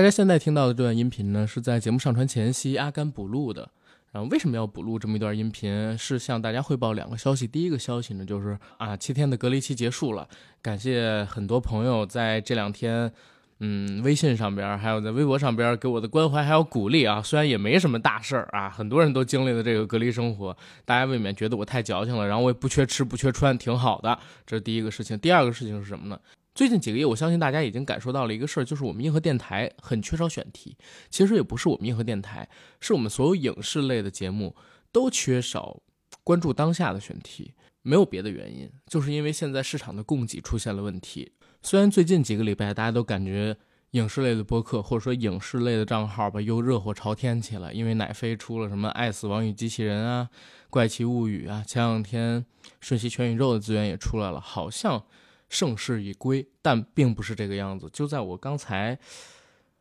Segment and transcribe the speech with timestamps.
[0.00, 3.68] 大家现在听到的这段音频呢，是在节目上传前夕阿甘补录的。
[4.12, 5.98] 然后为什么要补录这么一段音频？
[5.98, 7.46] 是向大家汇报两个消息。
[7.46, 10.26] 第一个消息呢，就是啊，七天的隔离期结束了。
[10.62, 13.12] 感谢很多朋友在这两天，
[13.58, 17.20] 嗯，微信上边还有在微博上边给我的关怀还有鼓励啊。
[17.20, 20.56] 虽然也没什么大事儿啊，很多人都经历了这个隔离生活，
[20.86, 22.26] 大家未免觉得我太矫情了。
[22.26, 24.18] 然后我也不缺吃不缺穿，挺好的。
[24.46, 25.18] 这是第一个事情。
[25.18, 26.18] 第二个事情是什么呢？
[26.60, 30.76] 最近几个月，我相信大家已经感受到了一个事儿，就是我们硬核电台很缺少选题。
[31.08, 32.46] 其实也不是我们硬核电台，
[32.82, 34.54] 是我们所有影视类的节目
[34.92, 35.80] 都缺少
[36.22, 41.32] 关注当下的选题，没有别的原因，就是因为现在市场的供给出现了问题。
[41.62, 43.56] 虽然最近几个礼拜大家都感觉
[43.92, 50.28] 影视类的播客或者说影视类的账号吧又热火朝天起来，因为奶飞出了什么《爱死亡与机器人》啊、
[50.68, 52.42] 《怪奇物语》啊，前两天
[52.82, 55.02] 《瞬息全宇宙》的资源也出来了，好像。
[55.50, 57.90] 盛世已归，但并不是这个样子。
[57.92, 58.98] 就在我刚才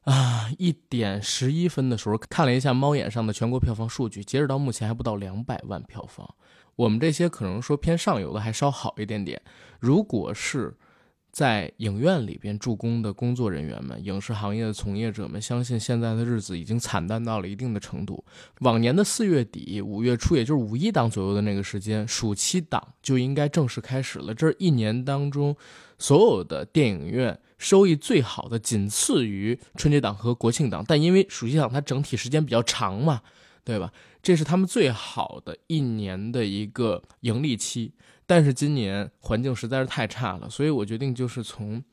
[0.02, 6.36] 啊一点十一分的时候，看了一下猫眼上的全国票房数据，截止到目前还不到两百万票房。
[6.76, 9.42] 我们这些可能说偏上游的还稍好一点点。
[9.80, 10.76] 如果是
[11.32, 18.24] 在影院里边助攻的工作人员们，影视行业的从业者们，相信现在的日子已经惨淡到了一定的程度。
[18.62, 24.34] 往年的四月底、五月初，也就是五一档左右的那个时间，暑期档就应该正式开始了。
[24.34, 25.56] 这一年当中
[25.98, 30.84] 所有的电影院收益最好的，仅次于春节档和国庆档。
[30.88, 33.22] 但因为暑期档它整体时间比较长嘛，
[33.64, 33.94] 对吧？
[34.22, 37.94] 这是他们最好的一年的一个盈利期。
[38.30, 41.84] 但是今年环境实在是太差了，所以我决定就是从，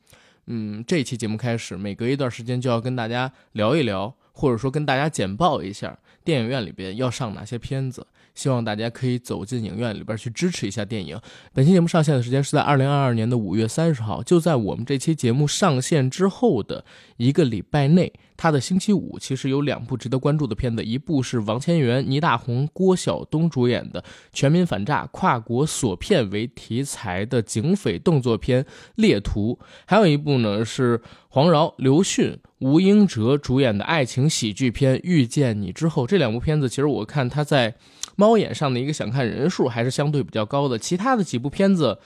[0.45, 8.05] 嗯，这期节目开始，每隔一段时间就要跟大家聊一聊，或者说跟大家简报一下电影院里边要上哪些片子。
[8.37, 11.19] 希望大家可以走进影院里边去支持一下电影。
[11.53, 16.85] 本期节目上线的时间是在二零二二年的五月三十号，就在我们这期节目上线之后的
[17.17, 23.99] 一个礼拜内，它的星期五其实有两部值得关注的片子，一部是王千源、倪大红、郭晓东主演的
[24.31, 28.63] 《全民反诈》跨国锁片为题材的警匪动作片
[28.97, 36.03] 《猎图》，还有一部呢是黄饶、刘迅、吴英哲主演的爱情喜剧片《遇见你之后》。
[36.07, 37.73] 这两部片子其实我看他在。
[38.17, 41.99] 猫眼上的一个想看人数还是相对比较高的，其他的几部片子，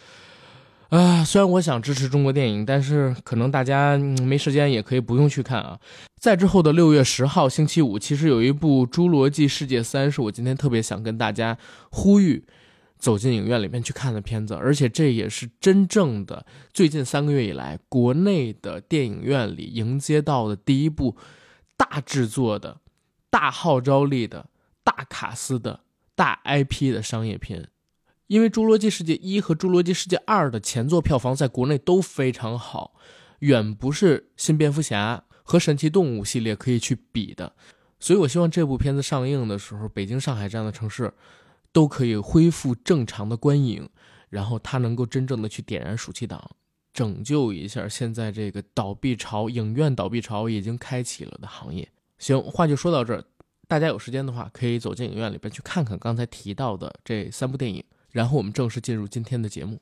[0.90, 5.80] 啊，虽然我想支持中国电影，但是可能大家没时间，也可以不用去看啊。
[6.20, 11.58] 在之后的六月十号星期五，其实有一部《侏罗纪世界三》，是我今天特别想跟大家
[11.90, 12.46] 呼吁
[13.00, 21.16] 走进影院里面去看的片子，而且这也是真正的最近三个月以来国内的电影院里迎接到的第一部
[21.78, 22.78] 大制作的、
[23.30, 24.48] 大号召力的、
[24.84, 25.80] 大卡司的。
[26.22, 27.70] 大 IP 的商业片，
[28.28, 32.94] 因为《侏罗纪世界一》和《侏罗纪世界二》的前作票房在国内都非常好，
[33.40, 37.56] 远不是新蝙蝠侠和神奇动物系列可以去比的。
[38.00, 41.12] 所以我希望这部片子上映的时候，北京、上海这样的城市
[41.72, 43.90] 都可以恢复正常的观影，
[44.30, 46.52] 然后它能够真正的去点燃暑期档，
[46.94, 51.90] 拯救一下现在这个倒闭潮、影院倒闭潮已经开启了的行业。
[52.20, 53.24] 行，话就说到这儿。
[53.72, 59.78] 大家有时间的话，可以走进影院里边去看看刚才提到的这三部电影，然后我们正式进入今天的节目。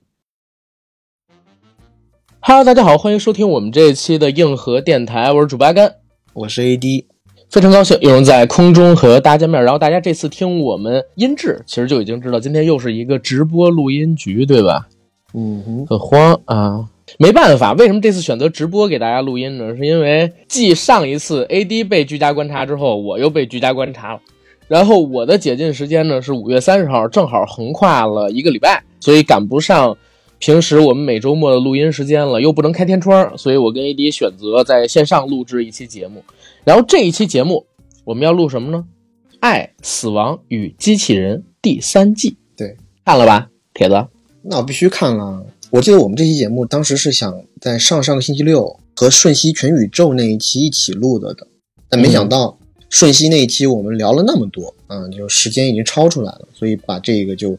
[2.39, 5.95] Hello，大家好，欢迎收听我们这一期的硬核电台，我是主八甘，
[6.33, 7.05] 我是 AD，
[7.49, 9.63] 非常高兴有人在空中和大家见面。
[9.63, 14.87] 然后大家这次听我们音质，其实就已经知道今天又是一个直播录音局，对吧？
[15.33, 16.87] 嗯，很慌啊。
[17.17, 19.75] 没办法，为什么这次选择直播给大家录音呢？
[19.75, 24.19] 是因为继上一次 AD 被居家观察之后，我又被居家观察了。
[24.67, 29.97] 然后我的解禁时间呢是五月三十号，正好横跨了一个礼拜，所以赶不上
[30.37, 36.23] 平时我们每周末的录音时间了，又不能开天窗，所以我跟 AD 选择在线上录制一期节目。
[36.63, 37.65] 然后这一期节目
[38.05, 38.85] 我们要录什么呢？
[39.39, 42.37] 《爱、死亡与机器人》第三季。
[42.55, 44.07] 对，看了吧，铁子？
[44.43, 45.45] 那我必须看了。
[45.71, 51.45] 我记得我们这期节目当时是想在上上个星期六和《瞬息全宇宙》那一期一起录的的，
[51.87, 52.47] 但没想到
[52.89, 57.55] 《瞬息》那一期我们聊了那么多，嗯，就时间已经超出来了，所以把这个就，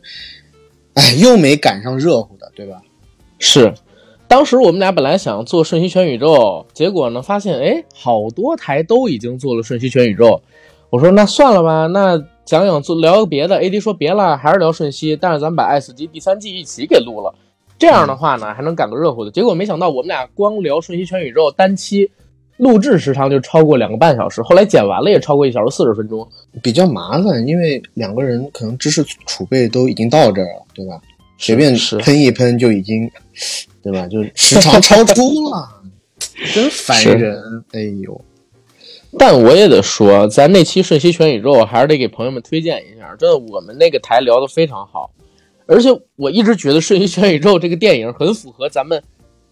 [0.94, 2.82] 哎，又没赶上热乎的，对吧？
[3.38, 3.72] 是，
[4.26, 6.26] 当时我们俩本来想做《瞬息全宇宙》，
[6.74, 10.26] 结果呢发现，哎，好多台都已经做了《瞬息全宇宙》，
[10.90, 13.60] 我说那算了吧，那讲讲做聊个别的。
[13.60, 17.32] AD 说别了，还是聊《瞬息》，但是咱们把《爱死机》第三季一起给录了。
[17.80, 19.30] 这样的话呢，还能赶个热乎的。
[19.32, 22.08] 结果没想到，我们俩光聊《瞬息全宇宙》单期
[22.58, 26.28] 录制时长就超过两个半小时，后来剪完了也超过一小时四十分钟，
[26.62, 27.44] 比较麻烦。
[27.48, 31.00] 因为两个人可能知识储备都已经到这儿了，对吧？
[31.38, 33.10] 随便喷一喷就已经，
[33.82, 34.06] 对吧？
[34.06, 35.66] 就 时长超出了，
[36.54, 37.64] 真烦人。
[37.72, 38.20] 哎呦，
[39.18, 45.10] 但我也得说，咱那期《瞬息全宇宙》还是得给朋友们推荐一下，真的，我们那个台聊得非常好，
[45.70, 49.00] 而且我一直觉得《瞬息全宇宙》这个电影很符合咱们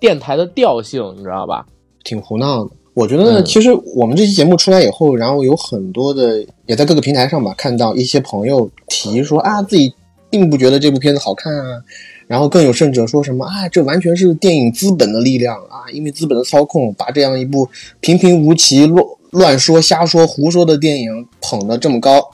[0.00, 1.64] 电台的调性，你知道吧？
[2.02, 2.70] 挺胡闹的。
[2.92, 9.94] 我觉得呢，嗯其实我们这期节目出来以后，然后有很多的也在各个平台上吧看到一些朋友提说啊，自己
[10.28, 11.80] 并不觉得这部片子好看啊，
[12.26, 17.68] 然后更有甚者说什么啊，这完全是电影资本的力量啊，因为资本的操控，把这样一部
[18.00, 22.28] 平平无奇、乱乱说、瞎说、胡说的电影捧得这么高。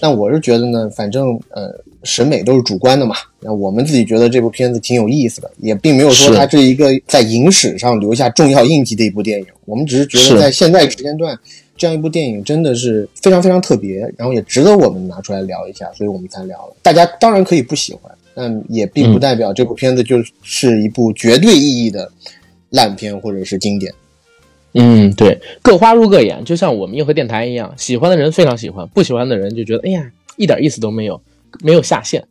[0.00, 1.68] 但我是觉得呢，反正呃，
[2.02, 3.16] 审美都是主观的嘛。
[3.40, 9.46] 那我们自己觉得这部片子挺有意思的，也并没有说它是一个在影史上留下重要印记的一部电影。
[9.64, 11.38] 我们只是觉得在现在时间段，
[11.76, 16.76] 这样一部电影真的是非常非常特别，然后也值得我们拿出来聊一下，所以我们才聊了。
[16.82, 22.10] 大家当然可以不喜欢，但也并不嗯代表这部片子就是一部绝对意义的
[22.70, 23.92] 烂片或者是经典。
[24.74, 31.20] 嗯，对，各花入各眼，就像我们硬核电台一样，喜欢的人非常喜欢，不喜欢的人就觉得，哎呀，一点意思都没有，
[31.60, 32.26] 没有下限。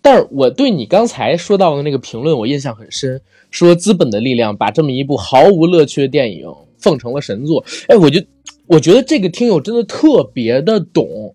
[0.00, 3.20] 但是我对你刚才说到的那个评论，我印象很深，
[3.50, 6.46] 说资本的力量把这么一部毫无乐趣的电影
[6.78, 7.64] 奉成了神作。
[7.88, 8.22] 哎，我就
[8.66, 11.34] 我觉得这个听友真的特别的懂，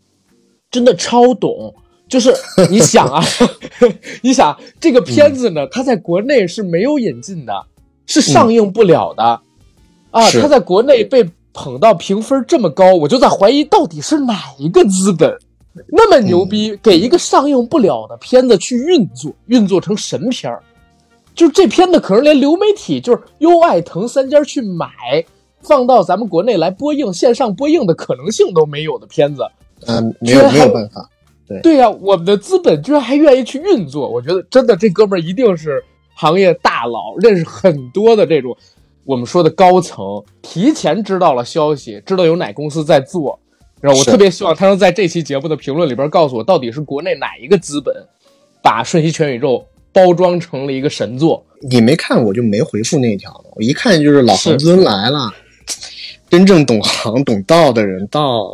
[0.71, 1.75] 真的超懂。
[2.07, 2.31] 就是
[2.69, 3.23] 你想啊，
[4.21, 7.65] 你想这个片子呢，它在国内是没有引进的，
[8.05, 9.41] 是上映不了的。
[10.11, 15.35] 啊，是他在国内被捧到评分这么高，我就在怀疑到底是哪一个资本
[15.87, 20.61] 那么牛逼，给一个上映不了的片子去运作，运作成神片儿。
[21.33, 24.87] 就是这片子可能连流媒体，就是优爱腾三家去买，
[25.61, 29.43] 放到咱们国内来播映、线上播映的可能性都没有的片子。
[29.87, 31.09] 嗯、没有没有办法。
[31.61, 35.83] 对呀、我们的资本居然还愿意去运作，我觉得真的这哥们儿一定是
[36.15, 38.55] 行业大佬，认识很多的这种
[39.03, 43.39] 我们说的高层，提前知道了消息，知道有哪公司在做。
[43.83, 47.93] 然后我特别希望他能在这期节目的评论里边告诉我，到底是国内哪一个资本
[48.61, 49.57] 把《瞬息全宇宙》
[49.91, 51.45] 包装成了一个神作。
[51.69, 55.33] 你没看我就没回复那一条了，我一看就是老是行尊来了，
[56.29, 58.53] 真正懂行懂道的人到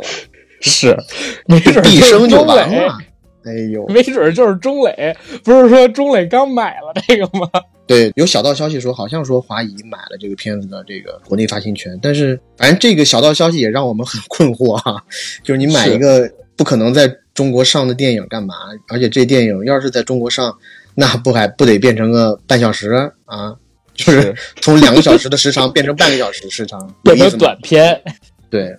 [0.60, 0.98] 是，
[1.46, 2.98] 没准儿毕生就，完了。
[3.44, 7.48] 哎呦，没准儿就是钟磊，不是说钟磊刚买了这个吗？
[7.86, 15.02] 对，有小道消息说，好像说华谊买了这个片子的这个国内发行权，但是反正这个小道消息也让我们很困惑啊，
[15.42, 18.54] 就是你买一个不可能在中国上的电影干嘛？
[18.88, 20.56] 而且这电影要是在中国上，
[20.94, 23.56] 那不还不得变成个半小时啊？
[23.94, 27.38] 就是 从两个小时的时长变成半个小时时长， 有变成？
[27.38, 28.00] 短片。
[28.48, 28.76] 对，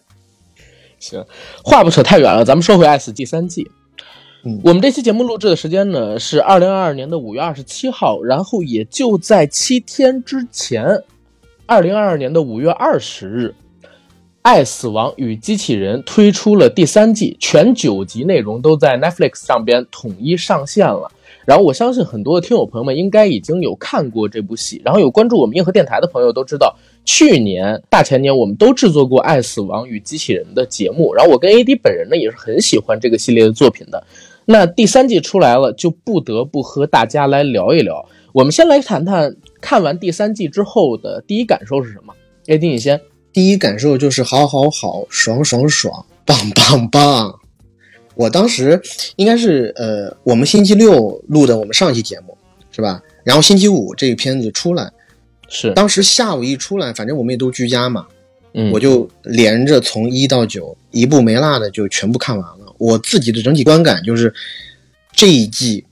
[0.99, 1.21] 行，
[1.63, 3.69] 话不扯太远了，咱们说回《爱死》第三季。
[4.63, 11.03] 我们这期节目录制的时间呢是二零二二年的五月二十七号，然后也就在七天之前，
[11.67, 13.53] 二零二二年的五月二十日，
[14.41, 21.11] 《爱死亡与机器人》推出了第三季，全九集内容都在 Netflix 上边统一上线了。
[21.45, 34.03] 然后我相信很多的听友朋友们应该已经有看过这部戏，然后有关注我们硬核电台的朋友都知道，去年、大前年我们都制作过《爱死亡与机器人》的节目，然后我跟 AD 本人呢也是很喜欢这个系列的作品的。
[34.51, 38.05] 那第三季出来了，就不得不和大家来聊一聊。
[38.33, 42.13] 我们先来谈谈看完第三季之后的第一感受是什么
[42.47, 42.99] ？AD 你先。
[43.31, 47.39] 第一感受就是好好好，爽爽爽，棒棒棒。
[48.15, 48.81] 我当时
[49.15, 52.37] 应该是呃，我们星期六录的我们上一期节目
[52.71, 53.01] 是吧？
[53.23, 54.91] 然后星期五这个片子出来，
[55.47, 58.05] 是，当时下午一出来，反正我们也都居家嘛，
[58.53, 62.75] 嗯，我就连着从一到九一部没落的就全部看完了。
[62.77, 64.33] 我自己的整体观感就是
[65.13, 65.85] 这一季，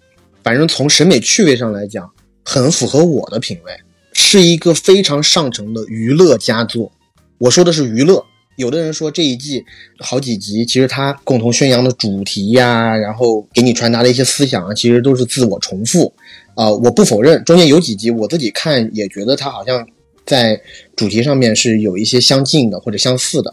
[0.44, 2.10] 反正从审美趣味上来讲，
[2.44, 3.72] 很符合我的品味，
[4.14, 6.92] 是一个非常上乘的娱乐佳作。
[7.38, 8.26] 我说的是娱乐。
[8.56, 9.64] 有的人说这一季
[10.00, 16.14] 好几集，其实它共同宣扬的主题呀、然后给你传达的一些思想啊，其实都是自我重复。
[16.56, 19.88] 啊、我不否认，中间有几集我自己看也觉得它好像
[20.30, 20.62] 在
[20.96, 23.52] 主题上面是有一些相近的或者相似的，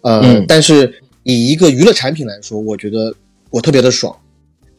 [0.00, 3.14] 呃，嗯但是以一个娱乐产品来说，我觉得
[3.50, 4.16] 我特别的爽。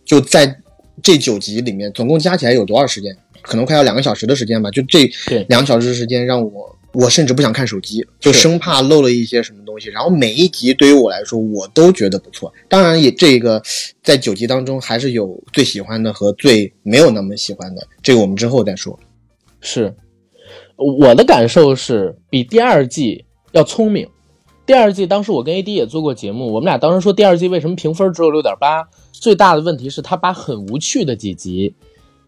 [0.04, 0.60] 就在
[1.04, 3.16] 这九集里面，总共加起来有多少时间？
[3.44, 4.72] 可能快要两个小时的时间吧。
[4.72, 5.08] 就这
[5.48, 9.90] 两个小时的时间，让我我甚至不想看手机，就生怕漏了一些什么东西。
[9.90, 12.52] 然后每一集对于我来说，我都觉得不错。
[12.68, 13.62] 当然，也这个
[14.02, 19.00] 在九集当中还是有最喜欢的和最没有那么喜欢的，这个我们之后再说。
[19.62, 19.94] 是，
[20.76, 24.08] 我的感受是比第二季要聪明。
[24.66, 31.76] 第二季当时我跟 AD 也做过节目，我们俩当时说第二季为什么评分只有六点八，最大的问题是他把很无趣的几集，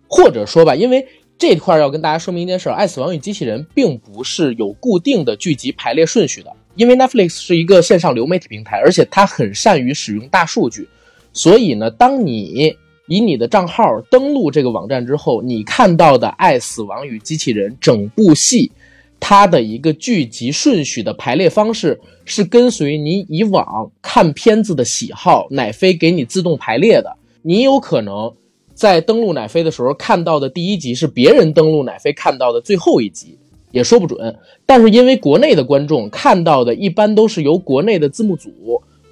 [0.08, 1.08] 或者说吧，因为
[1.40, 10.88] 这块要跟大家说明一件事，《爱死亡与机器人》并不是有固定的剧集排列顺序的，因为 Netflix 是一个线上流媒体平台，而且它很善于使用大数据，
[11.34, 12.78] 所以呢，当你
[13.08, 18.72] 以你的账号登录这个网站之后，你看到的《爱死亡与机器人》整部戏，
[19.20, 27.16] 它的一个剧集顺序的排列方式是跟随你以往看片子的喜好，奶飞给你自动排列的。
[27.42, 28.34] 你有可能
[28.74, 33.38] 在登录奶飞的时候看到的第一集是别人登录奶飞看到的最后一集，
[33.72, 34.36] 也说不准。
[34.66, 38.52] 但是因为国内的观众看到的一般都是由国内的字幕组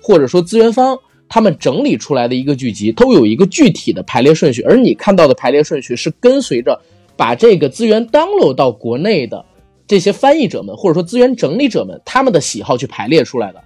[0.02, 1.00] 或者说资源方。
[1.28, 6.80] 他们整理出来的一个剧集都有一个具体的排列顺序，而你看到的排列顺序是跟随着
[7.18, 9.44] 把这个资源 download 到国内的
[9.88, 13.62] 这些翻译者们或者说资源整理者们他们的喜好去排列出来的。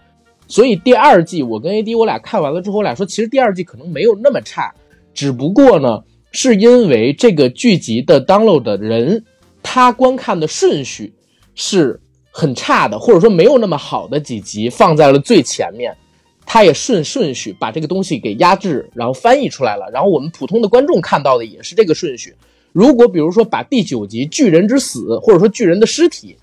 [0.48, 4.74] 所以第二季我跟 AD 我俩看完了之后，我俩说其实第二季可能没有那么差，
[5.14, 9.24] 只不过呢是因为这个剧集的 download 的人
[9.62, 11.14] 他观看的顺序
[11.54, 12.00] 是
[12.32, 15.96] 很差的，或者说没有那么好的几集放在了最前面。
[16.52, 19.88] 他也顺顺序把这个东西给压制，然后翻译出来了。
[19.94, 22.34] 然后我们普通的观众看到的也是这个顺序。
[22.72, 26.36] 如果比如说把第九集《巨人之死》或者说巨人的尸体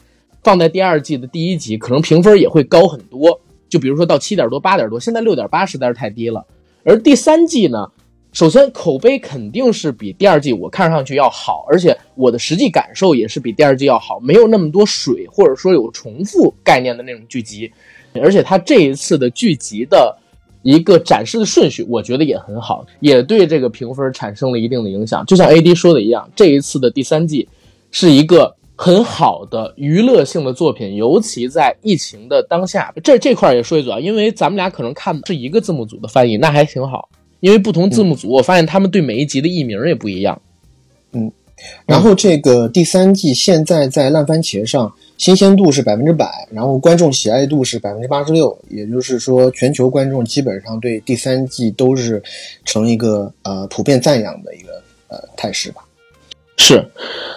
[0.44, 3.40] 放在第二季的第一集，可能评分也会高很多。
[3.68, 6.46] 就比如说到七点多、八点多，现在六点八实在是太低了。
[6.84, 7.90] 而第三季呢，
[8.32, 17.72] 首先口碑肯定是比第二季我看上去要好，而且我的实际感受也是比第二季要好，没有那么多水或者说有重复概念的那种剧集。
[18.20, 20.16] 而且他这一次的剧集的
[20.62, 25.25] 一个展示的顺序，我觉得也很好，也对这个评分产生了一定的影响。
[25.26, 27.49] 就像 A D 说的一样，这一次的第三季
[27.90, 37.08] 是一个很好的娱乐性的作品，尤其在疫情的当下，这这块也说一嘴啊，因为咱们俩可能看的是一个字幕组的翻译，那还挺好。
[37.40, 40.40] 因为不同字幕组，我发现他们对每一集的译名也不一样。
[41.12, 41.30] 嗯，
[41.86, 44.92] 然后这个第三季现在在烂番茄上。
[45.18, 52.22] 新鲜度是百分之百，然后观众喜爱度是百分之八十六，也就是说，全球观众基本上对第三季都是
[52.66, 55.82] 成一个呃普遍赞扬的一个呃态势吧。
[56.58, 56.84] 是，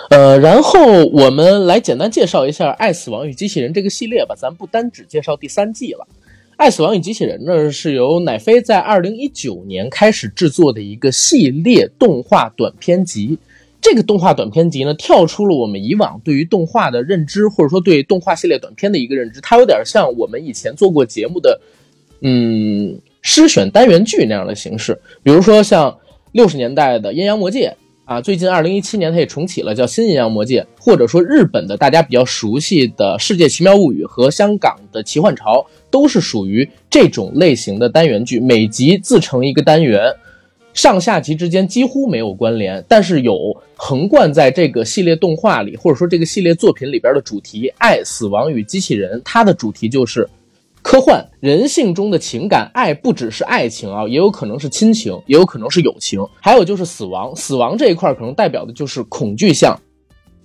[0.10, 4.36] 呃，然后我们来简单介绍一下《爱死亡与机器人》这个系列吧。
[4.38, 6.06] 咱不单只介绍第三季了，
[6.58, 13.40] 《爱死亡与机器人》呢是由奶飞在二零一九年开始制作的一个系列动画短片集。
[13.82, 19.40] 这个动画短片集呢，跳出了我们以往对于动画的认知，或者说对动画系列短片的一个认知。
[19.42, 21.62] 它有点像我们以前做过节目的，
[22.22, 25.00] 嗯，诗选单元剧那样的形式。
[25.24, 25.98] 比如说像
[26.34, 27.70] 六十年代的《阴阳魔界》
[28.04, 40.14] 啊，最近二零一七年它也重启了，叫《新阴阳魔界》，或者说日本的大家比较熟悉的《世界奇妙物语》和香港的《奇幻潮》，都是属于这种类型的单元剧，每集自成一个单元。
[40.74, 43.36] 上下集之间几乎没有关联，但是有
[43.76, 49.22] 横贯在这个系列动画里，或者说这个系列作品里边的主题——爱、死亡与机器人。
[49.26, 50.30] 它的主题就是
[50.82, 57.36] 科幻人性中的情感，爱不只是爱情啊，也有可能是亲情，也有可能是友情，还有就是死亡。
[57.36, 59.78] 死亡这一块可能代表的就是恐惧向、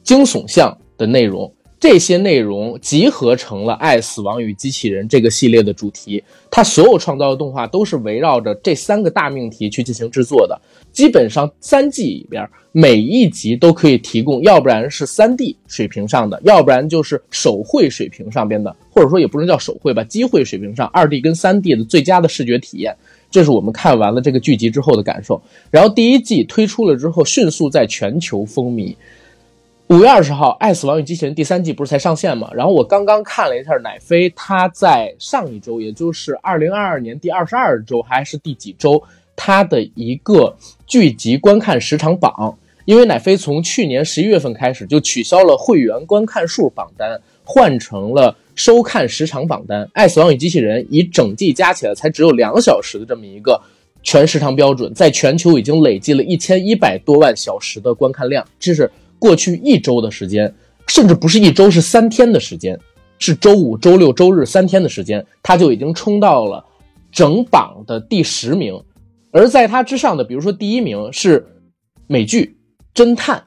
[0.02, 1.52] 惊悚向的内容。
[1.85, 10.59] 这些内容集合成了《爱、死亡与机器人》这个系列的主题，它所有创造的动画都是围绕着这三个大命题去进行制作的。
[10.93, 22.97] 基本上三季里边每一集都可以提供，要不然是三 D 水平上的，要不然就是手绘水平上边的，或者说也不能叫手绘吧，机绘水平上二 D 跟三 D 的最佳的视觉体验。
[23.31, 25.43] 这是我们看完了这个剧集之后的感受。
[25.71, 28.97] 然后第一季推出了之后，迅速在全球风靡。
[29.88, 32.49] 五月二十号，《爱死亡与机器人》第三季不是才上线吗？
[32.55, 39.03] 然后我刚刚看了一下奶飞，它在上一周，也就是二零二二年第二十二周还是第几周，
[39.37, 42.57] 它的一个剧集观看时长榜。
[42.87, 49.85] 因为奶飞从去年十一月份开始就取消了会员观看数榜单，换成了收看时长榜单。
[49.93, 53.61] 《爱死亡与机器人》以整季加起来才只有两小时的这么一个
[54.03, 58.91] 全时长标准，在全球已经累计了一千一百多万小时的观看量，这是。
[59.25, 60.54] 过去一周的时间，
[60.87, 62.78] 甚至不是一周，是三天的时间，
[63.19, 66.62] 是周五、周六、周日三天的时间，他就已经冲到了
[67.11, 68.78] 整榜的第十名。
[69.33, 71.47] 而在他之上的，比如说第一名是
[72.07, 72.59] 美剧
[72.95, 73.38] 《侦探》，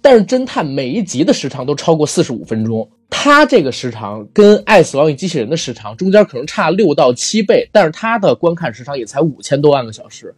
[0.00, 10.34] 但是《侦探》每一集的时长都超过四十五分钟，它这个时长跟《爱死亡与机器人》的时长中间可能差六到七倍，但是它的观看时长也才五千多万个小时，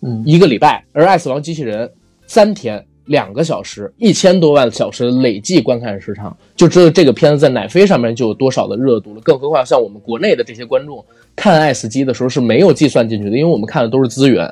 [0.00, 1.86] 嗯，一个礼拜，而《爱死亡机器人》
[2.26, 2.86] 三天。
[3.10, 9.20] 两个小时，一千多万小时累计观看时长，就知道这个片子在奶飞上面就有多少的热度了。
[9.22, 14.48] 更何况像我们国内的这些观众看《爱死机》的时候是没有计算进去的，因为我们看的都是资源。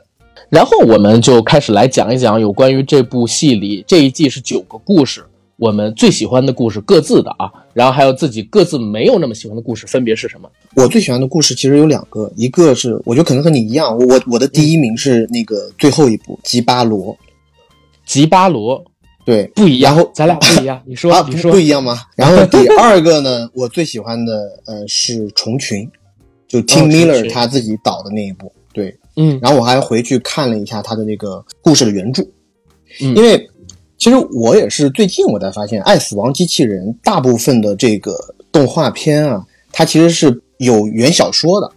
[0.51, 5.23] 然后我们就开始来讲一讲有关于这部戏里这一季是九个故事，
[5.57, 10.51] 我们最喜欢的故事各自的啊，然后还有自己各自没有那么喜欢的故事，分别是什么？
[10.75, 17.15] 我最喜欢的故事其实有两个，一个是我觉得可能和你一样，我我的第一名是那个最后一部《吉巴罗》，
[18.09, 18.83] 吉巴罗
[19.25, 22.01] 对，不一样，然后咱俩不一样，你说，啊，不你说不一样吗？
[22.17, 25.87] 然后第二个呢，我最喜欢的呃是《虫群》，
[26.49, 28.97] 就 Tim Miller 他自己导的那一部，对。
[29.17, 32.23] 嗯然后我还回去看了一下他的那个故事的原著，
[33.03, 33.51] 嗯因为
[33.99, 38.17] 其实我也是最近我才发现，《爱死亡机器人》大部分的这个
[38.51, 41.71] 动画片啊，它其实是有原小说的。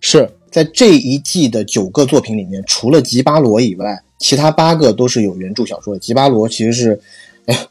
[0.00, 6.00] 是在这一季的九个作品里面，除了吉巴罗以外，其他八个都是有原著小说的。
[6.00, 7.00] 吉巴罗其实是，
[7.46, 7.66] 哎呀，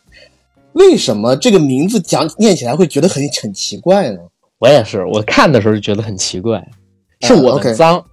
[0.74, 4.20] 为什么这个名字讲念起来会觉得很很奇怪呢？
[4.60, 6.66] 我也是，我看的时候就觉得很奇怪，
[7.22, 8.06] 是啊我们 OK 脏，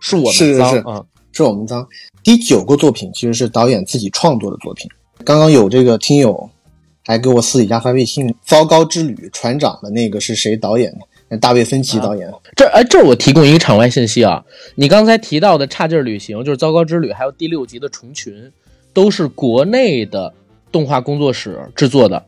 [0.00, 1.86] 是我们脏是是是啊，是我们脏。
[2.22, 4.88] 第九个作品其实是导演自己创作的作品。
[5.24, 6.48] 刚刚有这个听友
[7.04, 10.98] 还给我私底下发微信，《糟糕之旅》船长的那个是谁导演的？
[11.30, 12.30] 那大卫芬奇导演。
[12.56, 14.44] 这哎，这我提供一个场外信息啊，
[14.74, 18.34] 你刚才提到的《差劲儿旅行》就是《糟糕之旅》，还有第六集的《虫群》，
[18.92, 20.34] 都是国内的
[20.72, 22.22] 动画工作室制作的，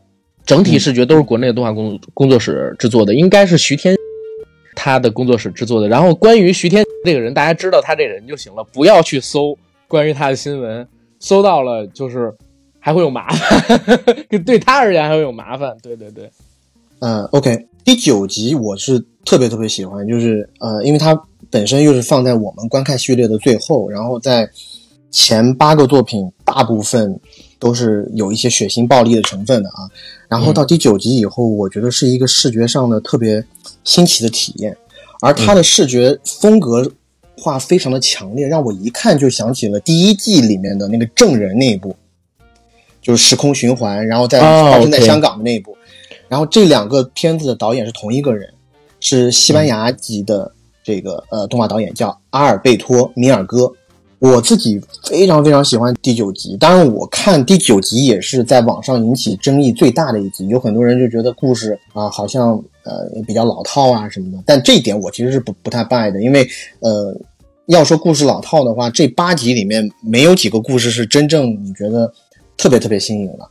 [0.45, 3.95] 整体视觉都是国内的动画工工作室制作的，应该是徐天
[4.75, 5.87] 他的工作室制作的。
[5.87, 9.57] 然后关于徐天这个人，大家知道他这人就行了，不要去搜
[9.87, 10.87] 关于他的新闻，
[11.19, 12.33] 搜到了就是
[12.79, 13.79] 还会有麻烦，
[14.45, 15.75] 对他而言还会有麻烦。
[15.81, 16.29] 对对对，
[16.99, 24.49] 嗯，OK，第九集我是特别特别喜欢，就是呃，因为它本身又是放在我们观看序列的最后，然后在
[25.11, 27.19] 前八个作品大部分
[27.59, 29.83] 都是有一些血腥暴力的成分的啊，
[30.29, 33.43] 然后到第九集以后，我觉得是一个视觉上的特别
[33.83, 34.75] 新奇的体验，
[35.19, 36.89] 而它的视觉风格
[37.37, 41.93] 化非常的强烈，让我一看就想起了第一季里面的那个证人那一部，
[43.01, 45.75] 就是时空循环，然后在哦发生在香港的那一部。
[46.33, 48.51] 然后这两个片子的导演是同一个人，
[48.99, 50.51] 是西班牙籍的
[50.83, 53.71] 这个呃动画导演，叫阿尔贝托·米尔戈。
[54.17, 67.15] 我自己非常非常喜欢第九集，当然我看第九集也是在网上引起争议最大的一集，有很多人就觉得故事啊好像呃比较老套啊什么的，但这一点我其实是不不太 buy 的，因为呃
[67.67, 72.11] 要说故事老套的话，这八集里面没有几个故事是真正你觉得
[72.57, 73.47] 特别特别新颖的，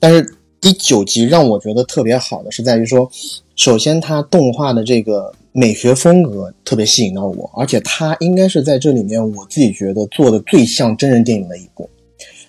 [0.00, 0.34] 但是
[0.66, 3.08] 第九集让我觉得特别好的是在于说，
[3.54, 11.88] 首先它动画的这个美学风格特别吸引到我，而且它应该是在这里面我自己觉得做的最像真人电影的一部，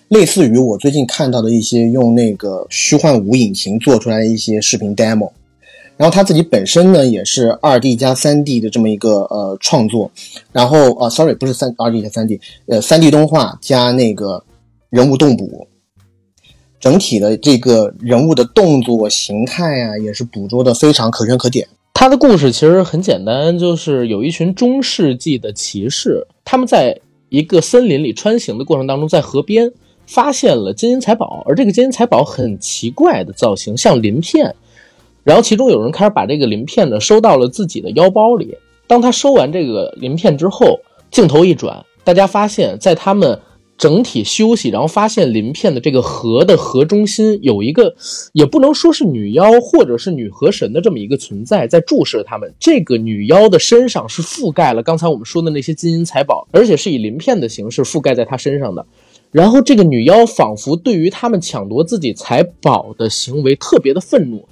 [0.08, 5.30] 类似于我最近看到的一些用那个虚幻五引擎做出来的一些视频 demo。
[5.96, 10.10] 然后他自己本身呢也是二 D 加三 D 的这么一个呃创作，
[10.50, 14.42] 然后啊、s o r r y 不是三二 D 加三 D，呃三 D 动画加那个
[14.90, 15.68] 人物动捕，
[16.80, 21.66] 整体的这个人物的动作形态啊，也是捕捉的非常可圈可点。
[21.94, 29.72] 他的故事其实很简单，就是有一群中世纪的骑士，他们在一个森林里穿行的过程当中，在河边
[30.06, 34.54] 发现了金银财宝，而这个金银财宝很奇怪的造型，像鳞片。
[35.24, 38.56] 然后其中有人开始把这个鳞片呢收到了自己的腰包里。
[38.86, 40.78] 当他收完这个鳞片之后，
[41.10, 43.38] 镜头一转，大家发现，在他们
[43.78, 47.94] 整体休息，然后发现鳞片的这个河的河中心有一个，
[48.32, 52.52] 也不能说是女妖或者是女河神的这么一个存在，在注视着他们。
[52.58, 58.84] 这个女妖的身上是覆盖了刚才我们说的那些金银财宝，而且是以鳞片的形式覆盖在她身上的。
[59.30, 64.48] 然后这个女妖仿佛对于他们抢夺自己财宝的行为特别的愤怒，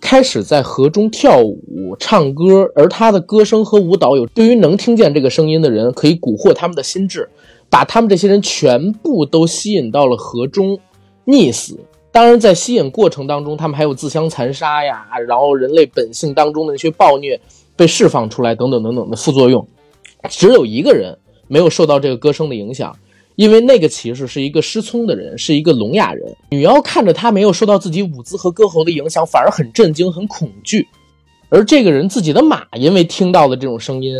[0.00, 7.28] 开始在河中跳舞、唱歌，而她的歌声和舞蹈有对于能听见这个声音的人可以蛊惑他们的心智，
[7.72, 10.78] 把他们这些人全部都吸引到了河中
[11.24, 11.80] 溺死。
[12.10, 17.40] 当然，在吸引过程当中，他们还有自相残杀呀，然后人类本性当中的那些暴虐
[17.74, 19.66] 被释放出来，等等等等的副作用。
[20.28, 21.16] 只有一个人
[21.48, 22.94] 没有受到这个歌声的影响，
[23.36, 26.36] 因为那个骑士是一个失聪的人，是一个聋哑人。
[26.50, 30.86] 女妖看着他没有受到自己舞姿和歌喉的影响，反而很震惊、很恐惧。
[31.48, 34.14] 而这个人自己的马因为听到了这种声音，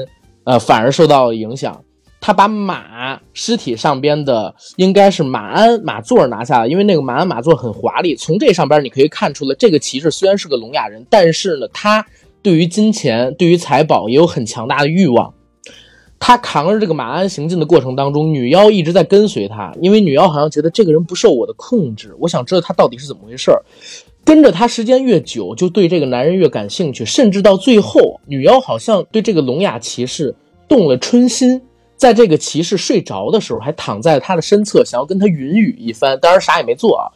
[0.45, 1.79] 呃，反而受到了影响。
[2.23, 8.15] 他把马尸体上边的应该是马鞍马座拿下了，因为那个马鞍马座很华丽。
[8.15, 12.07] 从这上边你可以看出来，这个骑士虽然是个聋哑人，但是呢，他
[12.41, 15.35] 对于金钱、对于财宝也有很强大的欲望。
[16.21, 23.61] 他扛着这个马鞍行进的过程当中，女妖一直在跟随他，因为女妖好像觉得这个人不受我的控制，我想知道他到底是怎么回事儿。
[24.25, 30.33] 跟着他时间越久，就对这个男人越感兴趣，甚至到最后，女妖好像对这个聋哑骑士
[30.69, 31.61] 动了春心，
[32.03, 37.07] 在这个骑士睡着的时候，还躺在他的身侧，想要跟他云雨一番，当然啥也没做啊。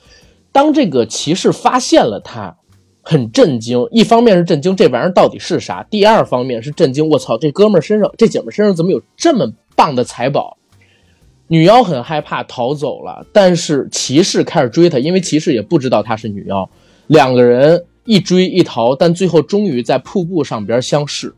[0.53, 2.57] 当这个骑士发现了他，
[3.03, 3.85] 很震惊。
[3.91, 10.57] 一方面是震惊这玩意儿到底是啥，第二方面是震惊，我操，这哥们身上这姐们身上怎么有这么棒的财宝？
[11.49, 13.27] 女妖很害怕，逃走了。
[13.33, 16.71] 但是骑士开始追她，因为骑士也不知道她是女妖。
[17.09, 21.35] 两个人一追一逃，但最后终于在瀑布上边相视。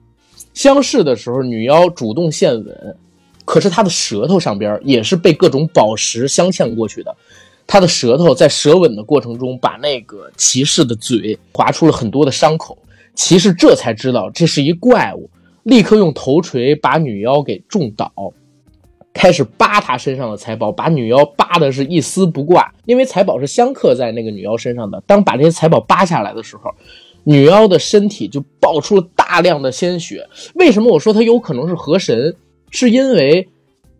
[0.53, 2.97] 相视的时候，女妖主动献吻，
[3.49, 7.17] 可是他的舌头上边也是被各种宝石镶嵌过去的。
[7.67, 12.77] 他的舌头在舌吻的过程中，把那个骑士的嘴划出了很多的伤口。
[13.15, 15.31] 骑士这才知道这是一怪物，
[15.63, 18.13] 立刻用头锤把女妖给重倒。
[19.15, 25.03] 开始扒他身上的财宝，把女妖扒的是一丝不挂，因为财宝是镶刻在那个女妖身上的。
[25.07, 26.71] 当把这些财宝扒下来的时候，
[27.25, 30.29] 女妖的身体就爆出了大量的鲜血。
[30.55, 32.37] 为什么我说她有可能是河神？
[32.71, 33.49] 是因为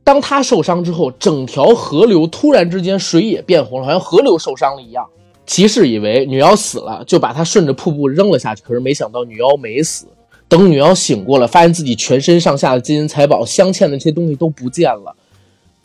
[0.05, 5.07] 当他受伤之后，整条河流突然之间水也变红了，好像河流受伤了一样。
[5.47, 10.07] 骑士以为女妖死了，就把她顺着瀑布扔了下去，可是没想到女妖没死。
[10.49, 15.15] 等女妖醒过来，发现自己全身上下的金银财宝镶嵌的这些东西都不见了，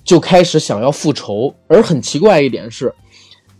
[0.06, 1.54] 就开始想要复仇。
[1.68, 2.94] 而很奇怪一点是，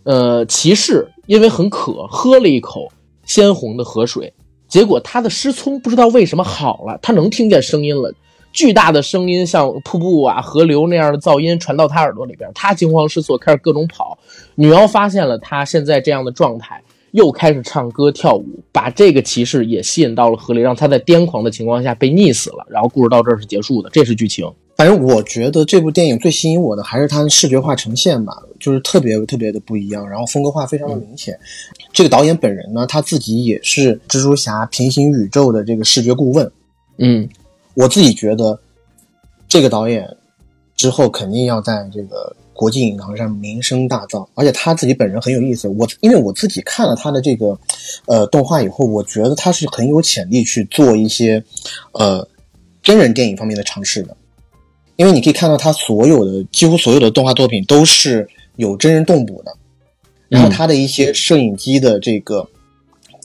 [0.04, 2.90] 呃，骑士因为很渴，喝了一口
[3.26, 4.32] 鲜红的河水，
[4.66, 8.12] 结果他的失聪不知道为什么好了，他能听见声音了，
[8.54, 14.16] 巨大的声音像瀑布啊、河流那样的噪音传到他耳朵里边，他惊慌失措，开始各种跑。
[14.54, 16.80] 女妖发现了他现在这样的状态。
[17.10, 22.66] 又开始唱歌跳舞，把这个骑士也吸引到了河里，让他在癫狂的情况下被溺死了。
[22.68, 24.52] 然后故事到这儿是结束的，这是剧情。
[24.76, 31.38] 反正我觉得这部电影最吸引我的还是它的视觉化呈现吧，就是特别特别的不一样，然后风格化非常的明显。
[31.92, 36.50] 这个导演本人呢，他自己也是蜘蛛侠平行宇宙的这个视觉顾问。
[36.98, 37.28] 嗯，
[37.74, 38.58] 我自己觉得
[39.48, 40.16] 这个导演
[40.76, 42.34] 之后肯定要在这个。
[42.56, 45.66] 国际影坛上名声大噪，而且他自己本人很有意思。
[45.66, 47.58] 我因为我自己看了他的这个，
[48.06, 51.42] 呃，动画以后，我觉得他是很有潜力去做一些，
[51.94, 52.28] 呃，
[52.80, 54.16] 真人电影方面的尝试的。
[54.94, 59.52] 因为你可以看到他所有的几乎所有的动画作品都是有真人动捕的，
[60.28, 62.48] 然后他的一些摄影机的这个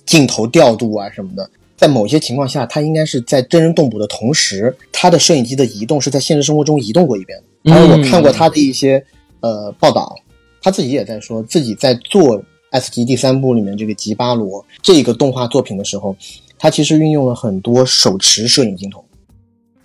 [0.07, 1.47] 镜头调度啊什么的，
[1.79, 7.73] 在某些情况下，他应该是在真人动捕的同时，他的摄影机的移动是在现实生活中移动过一遍的。
[7.73, 9.03] 而我看过他的一些。
[9.41, 10.13] 呃，报道，
[10.61, 12.37] 他自己也在说自己在做
[12.71, 16.13] 《S 级》第三部里面这个吉巴罗这个动画作品的时候，
[16.57, 19.01] 他其实运用了很多手持摄影镜头，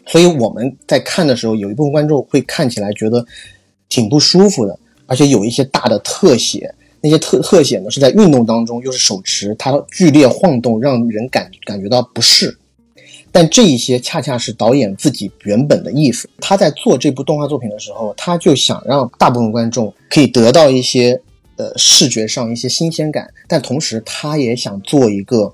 [0.06, 3.24] 所以我们在看的时候，有一部分观众会看起来觉得
[3.88, 4.76] 挺不舒服的，
[5.06, 12.56] 而且有一些大的特写，那些特特写呢是在运动当中，又是手持，它剧烈晃动，让人感感觉到不适。
[13.30, 16.26] 但这一些恰恰是导演自己原本的意思。
[16.40, 21.20] 他在做这部动画作品的时候，他就想让大部分观众可以得到一些
[21.56, 25.52] 呃视觉上一些新鲜感，但同时他也想做一个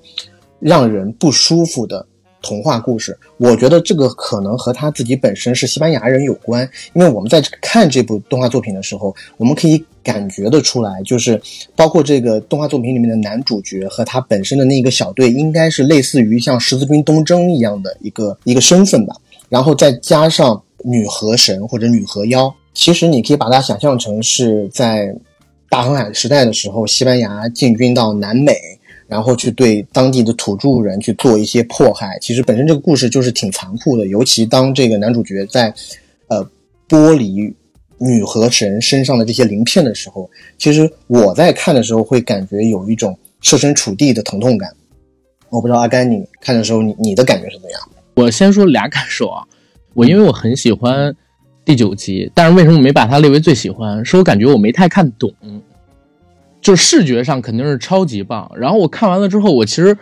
[0.61, 2.05] 让人不舒服的
[2.41, 3.19] 童话故事。
[3.35, 9.83] 我觉得这个可能和他自己本身是西班牙人有关，因为我们在看这部动画作品的时候，我们可以。
[10.03, 11.39] 感觉得出来，就是
[11.75, 19.15] 包括这个动画作品里面的男主角和他本身的那个小队，应该是类似于像十字军东征一样的一个一个身份吧。
[19.49, 25.13] 然后再加上女河神或者女河妖，其实你可以把它想象成是在
[25.69, 28.55] 大航海时代的时候，西班牙进军到南美，
[29.07, 32.17] 然后去对当地的土著人去做一些迫害。
[32.21, 35.73] 其实本身这个故事就是挺残酷的，尤其当这个男主角在
[36.27, 36.43] 呃
[36.89, 37.53] 剥离。
[38.01, 44.73] 女河神身上的这些鳞片的时候，其实我在看的时候会感觉有一种设身处地的疼痛感。
[45.49, 47.81] 我不知道阿甘你看的时候，你你的感觉是怎样？
[48.15, 49.43] 我先说俩感受啊，
[49.93, 51.15] 我因为我很喜欢
[51.63, 54.03] 第九集，但是为什么没把它列为最喜欢？
[54.03, 55.31] 是我感觉我没太看懂，
[56.61, 58.51] 就是视觉上肯定是超级棒。
[58.55, 59.97] 然后我看完了之后，我其实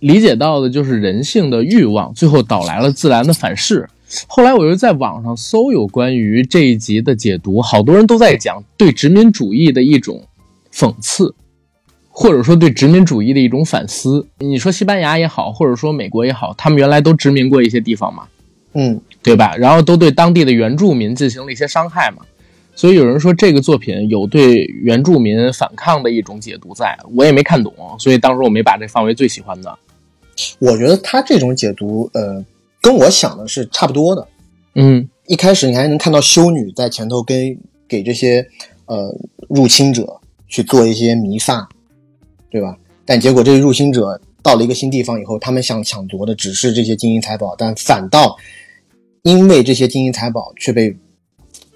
[0.00, 3.88] 理解到的就是人性的欲望，最后导来了自然的反噬。
[4.26, 10.22] 后来我又在网上搜有关于这一集的解读，好多人都在讲对殖民主义的一种
[10.72, 11.34] 讽刺，
[12.08, 14.26] 或者说对殖民主义的一种反思。
[14.38, 18.24] 你说西班牙也好，或者说美国也好，他们原来都殖民过一些地方嘛，
[18.74, 19.56] 嗯，对吧？
[19.56, 22.18] 然后都对当地的原住民进行了一些伤害嘛，
[22.74, 29.78] 所以有人说这个作品有对原住民反抗的一种解读，在我也没看懂，所以当时我没把这放为最喜欢的。
[30.58, 32.44] 我觉得他这种解读，呃。
[32.84, 34.28] 跟我想的是差不多的，
[34.74, 38.46] 嗯，一开始你还能看到修女在前头跟给这些
[38.84, 39.10] 呃
[39.48, 41.66] 入侵者去做一些弥撒，
[42.50, 42.76] 对吧？
[43.06, 48.36] 但结果这些入侵者到了一个新地方以后，他们想抢夺的只是这些金银财宝，但反倒
[49.22, 50.94] 因为这些金银财宝却被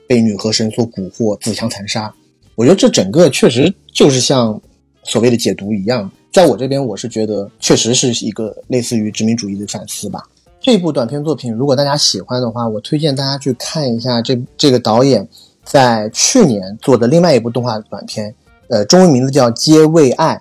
[0.07, 2.15] 被女河神所蛊惑，自相残杀。
[2.55, 4.61] 我觉得这整个确实就是像
[5.05, 10.23] 所谓的解读一样，在我这边我是觉得确实是一个类似于殖民主义的反思吧。
[10.61, 15.27] 这部短片作品，如果大家喜欢的话，我推荐大家去看一下这这个导演
[15.65, 18.35] 在去年做的另外一部动画短片，
[18.69, 20.35] 呃，中文名字叫《皆为爱》，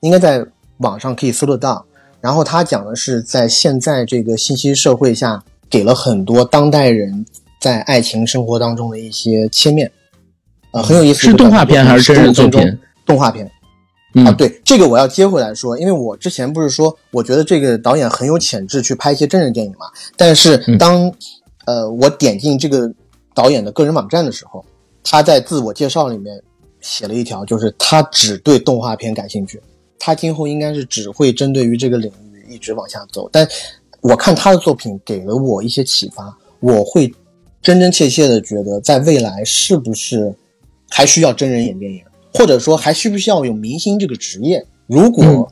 [0.00, 0.44] 应该在
[0.78, 1.84] 网上可以搜得到。
[2.20, 7.26] 然后他讲的是在现在这个信息社会下，给了很多当代人
[7.60, 9.90] 在爱情生活当中的一些切面，
[10.72, 11.20] 呃，很有意思。
[11.20, 12.78] 是动画片还是真人作品？
[13.04, 13.50] 动画片。
[14.24, 19.86] 啊，对，这个我要接回来说，因为我之前不是说，我觉得这个导演很有潜质去拍一些真人电影嘛。
[20.16, 21.12] 但是当，
[21.66, 22.90] 呃，我点进这个
[23.34, 24.64] 导演的个人网站的时候，
[25.04, 26.40] 他在自我介绍里面
[26.80, 29.60] 写了一条，就是他只对动画片感兴趣，
[29.98, 33.28] 他今后应该是只会针对于这个领域一直往下走。
[33.30, 33.46] 但
[34.00, 37.12] 我看他的作品给了我一些启发，我会
[37.60, 40.34] 真真切切的觉得，在未来是不是
[40.88, 42.02] 还需要真人演电影？
[42.32, 44.66] 或者说还需不需要有明星这个职业？
[44.86, 45.50] 如果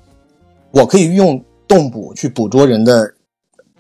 [0.71, 3.15] 我可以用动捕去捕捉人的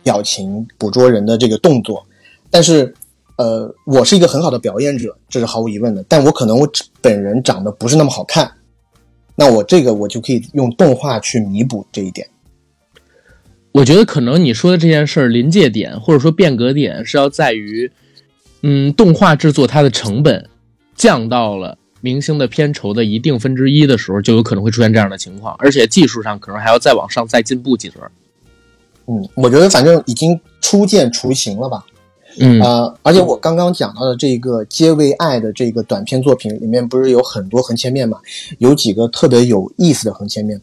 [0.02, 2.06] 表情，捕捉人的这个动作，
[2.50, 2.94] 但是，
[3.36, 6.04] 呃，我是一个很好的表演者，这是毫无疑问的。
[6.08, 6.68] 但我可能我
[7.00, 8.50] 本人长得不是那么好看，
[9.34, 12.26] 那我这个我就可以用动画去弥补这一点。
[13.72, 17.92] 我觉得可能你说的这件事儿临界点或者说变革点是要在于，
[18.62, 20.48] 嗯，动画制作它的成本
[20.94, 21.76] 降到了。
[22.06, 28.08] 明星的片酬的一定分之一的时候，就有可能会出现这样的情况，而且技术上可能还要再往上再进步几轮。
[29.08, 31.84] 嗯，我觉得反正已经初见雏形了吧。
[32.38, 38.20] 嗯啊，而且我刚刚讲到的这个《皆为爱》的这个短片作品里面，不是有很多横切面嘛？
[38.58, 40.60] 有几个特别有意思的横切面，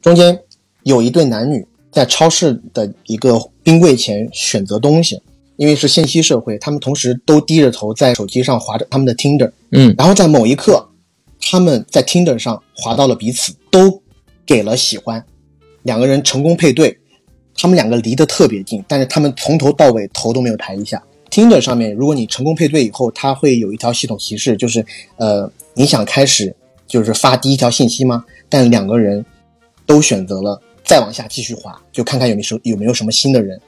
[0.00, 0.40] 中间
[0.84, 5.20] 有一对男女在超市的一个冰柜前选择东西。
[5.58, 10.88] 因为是信息社会，他们同时都低着头在手机上划着他们的 Tinder，嗯，然后在某一刻，
[11.40, 14.00] 他们在 Tinder 上划到了彼此，都
[14.46, 15.24] 给了喜欢，
[15.82, 16.96] 两个人成功配对，
[17.56, 21.02] 他们两个离得特别近，但是他们从头到尾头都没有抬一下。
[21.28, 26.54] Tinder 上面，如果你成功配对以后，它会有一条系统提示，就是呃，你想开始
[26.86, 28.24] 就是发第一条信息吗？
[28.48, 29.26] 但两个人
[29.84, 33.60] 都选择了再往下继续滑，就看看有没有有没有什么新的人。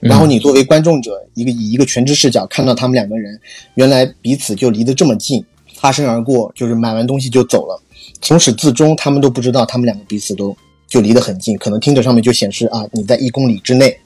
[0.00, 3.38] 然后你作为观众者，一个以一个全知视角看到他们两个人，
[3.74, 7.82] 原来彼此就离得这么近，擦身而过，就是买完东西就走了，
[8.20, 10.56] 从始至终他们都不知道他们两个彼此都
[10.86, 13.96] 就离得很近，可能听着上面就显示啊你在一公里之内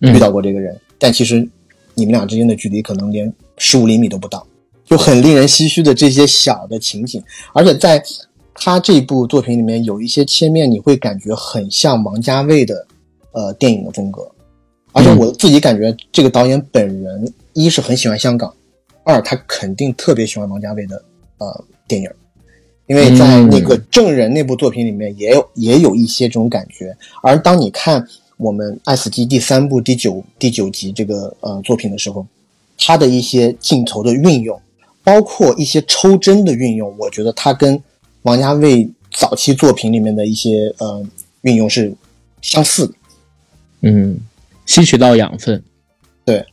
[0.00, 1.48] 遇到过这个人，但其实
[1.94, 4.46] 你们俩之间的距离可能连十五厘米都不到，
[4.84, 7.22] 就很令人唏嘘的这些小的情景，
[7.54, 8.02] 而且在
[8.54, 12.86] 他这部作品里面有一些切面，你会感觉很像王家卫的
[13.32, 14.28] 呃电影的风格。
[14.92, 18.52] 而且我自己感觉，这个导演本人一是很喜欢香港，
[19.04, 21.02] 二他肯定特别喜欢王家卫的
[21.38, 22.10] 呃电影，
[22.86, 26.96] 因为在那个《证人》那部作品里面也有也有一些这种感觉。
[27.22, 28.04] 而当你看
[28.36, 32.26] 我们《爱死机》第三部第九第九集这个呃作品的时候，
[32.76, 34.60] 他的一些镜头的运用，
[35.04, 37.80] 包括一些抽帧的运用，我觉得他跟
[38.22, 41.06] 王家卫早期作品里面的一些呃
[41.42, 41.94] 运用是
[42.42, 42.94] 相似的。
[43.82, 44.18] 嗯。
[44.70, 45.60] 吸取到养分，
[46.24, 46.46] 对，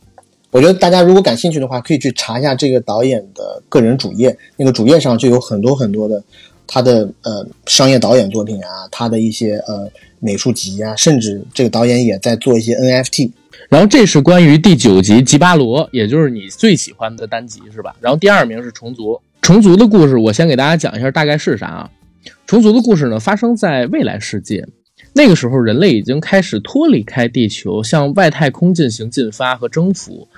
[0.50, 6.20] 我觉得大家如果感兴趣的话，可以去查一下这个导演的个人主页，那个主页上就有很多很多的
[6.66, 13.30] 他的呃商业导演作品啊，他的一些呃美术集啊，甚至这个导演也在做一些 NFT。
[13.68, 17.94] 然后这是关于第九集吉巴罗，也就是你最喜欢的单集是吧？
[18.00, 21.90] 然后第二名是虫族，虫族的故事我先给大家讲一下大概是啥啊？
[22.48, 24.66] 虫族的故事呢，发生在未来世界。
[25.12, 30.28] 那个时候，人类已经开始脱离开地球，向外太空进行进发和征服。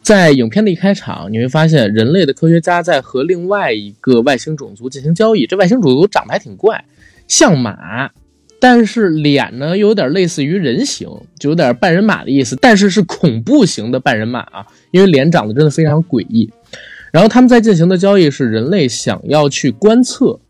[0.00, 5.46] 在影片的一开场，你会发现人类的科学家在和另外一个外星种族进行交易。
[5.46, 6.84] 这外星种族长得还挺怪，
[7.28, 8.10] 像马，
[8.58, 11.08] 但是脸呢又有点类似于人形，
[11.38, 16.50] 就有点半人马的意思，但是是恐怖型的半人马啊，因为脸长得真的非常诡异。
[17.12, 20.40] 然后他们在进行的交易是人类想要去观测。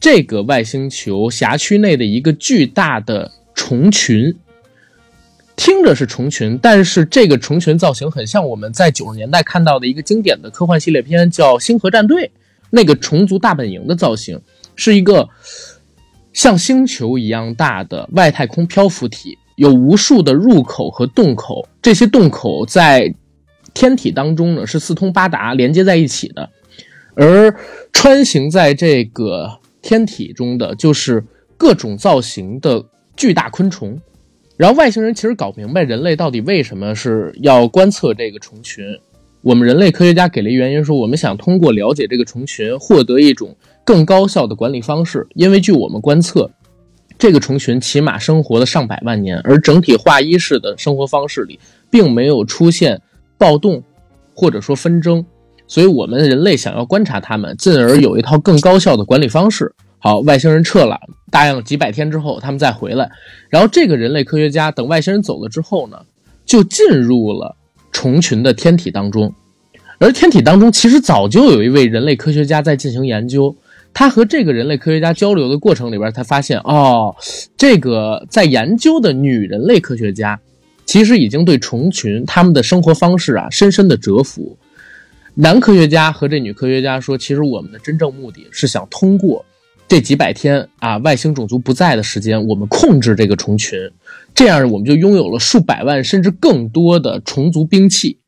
[0.00, 4.34] 这个外星球辖区内的一个巨大的虫群，
[5.54, 12.24] 听着是虫群，但是这个虫群造型很像我们在九十年代看到的一个经典的科幻系列片，叫《星河战队》
[12.70, 14.40] 那个虫族大本营的造型，
[14.74, 15.28] 是一个
[16.32, 23.14] 像星球一样大的外太空漂浮体，有无数的入口和洞口，这些洞口在
[23.74, 26.48] 天体当中呢是四通八达连接在一起的，
[27.14, 27.54] 而
[27.92, 29.59] 穿行在这个。
[29.82, 31.24] 天体中的就是
[31.56, 32.84] 各种造型的
[33.16, 34.00] 巨大昆虫，
[34.56, 38.84] 然后外星人其实搞明白人类到底为什么是要观测这个虫群。
[39.42, 45.26] 我们人类科学家给了一原因，说我们想通过了解这个虫群，获得一种更高效的管理方式。
[45.34, 46.50] 因为据我们观测，
[47.18, 51.58] 这个虫群起码生活了上百万年，而整体化一式的生活方式里，
[51.90, 53.00] 并没有出现
[53.38, 53.82] 暴动
[54.34, 55.24] 或者说纷争。
[55.70, 59.72] 所以，我们人类想要观察它们，进而有一套更高效的管理方式。
[60.02, 60.98] 好，外星人撤了，
[61.30, 63.08] 答应几百天之后他们再回来。
[63.48, 65.96] 然后，这个人类科学家等外星人走了之后呢，
[66.44, 67.54] 就进入了
[67.92, 69.32] 虫群的天体当中。
[70.00, 73.54] 而天体当中其实早就有一位人类科学家在进行研究。
[73.94, 77.14] 他和这个人类科学家交流的过程里边，他发现哦，
[77.56, 80.40] 这个在研究的女人类科学家，
[80.84, 84.58] 其实已经对虫群他们的生活方式啊深深的折服。
[85.34, 89.44] 男科学家和这女科学家说：“其实我们的真正目的是想通过
[89.86, 93.78] 这几百天啊外星种族不在的时间，我们控制这个虫群，
[94.34, 98.18] 这样我们就拥有了数百万甚至更多的虫族兵器。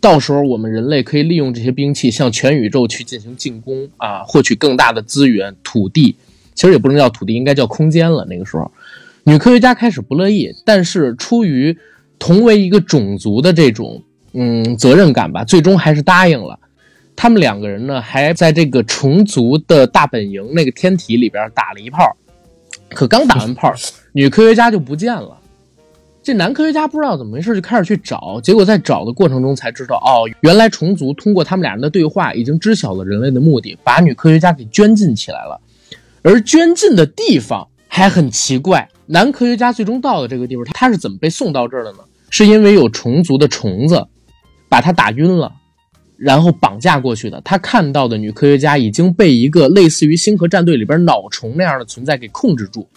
[0.00, 6.16] 到时候我们人类可以利用这些兵器向全宇宙去进行进攻啊，获取更大的资源、土地。
[6.54, 8.24] 其实也不能叫土地，应该叫空间了。
[8.30, 8.70] 那个时候，
[9.24, 11.76] 女科学家开始不乐意，但是出于
[12.18, 14.02] 同为一个种族的这种。”
[14.38, 16.58] 嗯，责任感吧，最终还是答应了。
[17.16, 22.14] 他们两个人呢，还在这个虫族的大本营那个天体里边打了一炮。
[22.90, 23.72] 可刚打完炮，
[24.12, 25.38] 女科学家就不见了。
[26.22, 28.38] 这男科学家不知道怎么回事，就开始去找。
[28.42, 35.58] 结果在找的过程中才知道，哦，原来虫族通过他们俩人的对话，已经知晓了人类的目的，把女科学家给圈禁起来了。
[36.22, 38.88] 而圈禁的地方还很奇怪。
[39.06, 41.98] 男科学家最终到了这个地方，他是怎么被送到这儿的呢？
[42.28, 44.06] 是因为有虫族的虫子。
[44.68, 45.52] 把他打晕了，
[46.16, 47.40] 然后绑架过去的。
[47.42, 52.88] 他看到的女科学家已经被一个类似于《星河战队》里边脑虫那样的存在给控制住。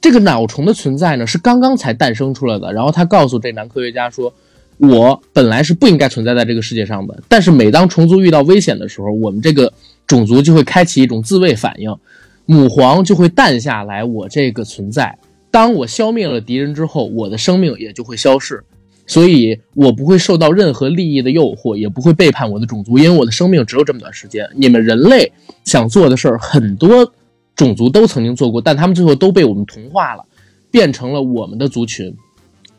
[0.00, 2.72] 这个脑虫的存在呢，是刚刚才诞生出来的。
[2.72, 4.30] 然后他告诉这男科学家说
[4.76, 9.72] ：“我本来是不应该存在在这个世界上的，但是每当虫族遇到危险的时候，我们这个
[10.06, 11.96] 种族就会开启一种自卫反应，
[12.44, 15.16] 母皇就会诞下来我这个存在。
[15.50, 18.62] 当我消灭了敌人之后，我的生命也就会消逝。”
[19.06, 24.48] 所以我不会受到任何利益的诱惑，也不会背叛我的种族，因为我的生命只有这么短时间。
[24.54, 25.30] 你们人类
[25.64, 27.12] 想做的事儿，很多
[27.54, 30.24] 种族都曾经做过，但他们最后都被我们同化了，
[30.70, 32.16] 变成了我们的族群。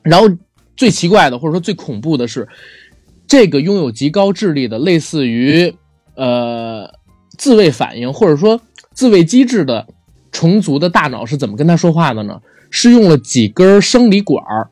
[0.02, 0.28] 然后
[0.76, 2.48] 最奇怪的，或者说最恐怖的是，
[3.28, 5.76] 这个拥有极高智力的，类似于
[6.16, 6.92] 呃
[7.38, 8.60] 自卫反应或者说
[8.94, 9.86] 自卫机制的
[10.32, 12.42] 虫族的大脑是怎么跟他说话的呢？
[12.72, 14.70] 是用了几根生理管儿。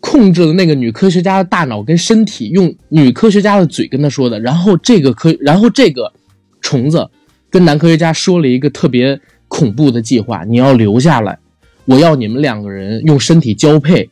[0.00, 4.38] 控制了那个女科学家的大脑跟身体，用女科学家的嘴跟她说的。
[4.40, 6.12] 然后这个科，然后这个
[6.60, 7.08] 虫子
[7.50, 11.38] 跟男科学家说了一个特别恐怖的计划：你要留下来，
[11.84, 14.08] 我要你们两个人用身体交配，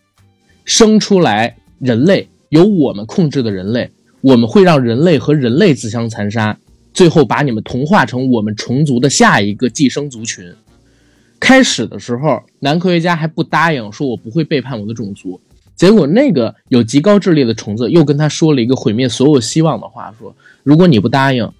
[0.64, 3.90] 生出来人类，由我们控制的人类。
[4.20, 6.58] 我们会让人类和人类自相残杀，
[6.94, 10.50] 最后把你们同化成我们虫族的下一个寄生族群。
[11.38, 15.38] 开始的时候，男科学家还不答应，说我不会背叛我的种族。
[15.76, 21.50] 结果，那个有极高智力的虫子又跟他说了一个毁灭所有希望的话：说，如果你不答应，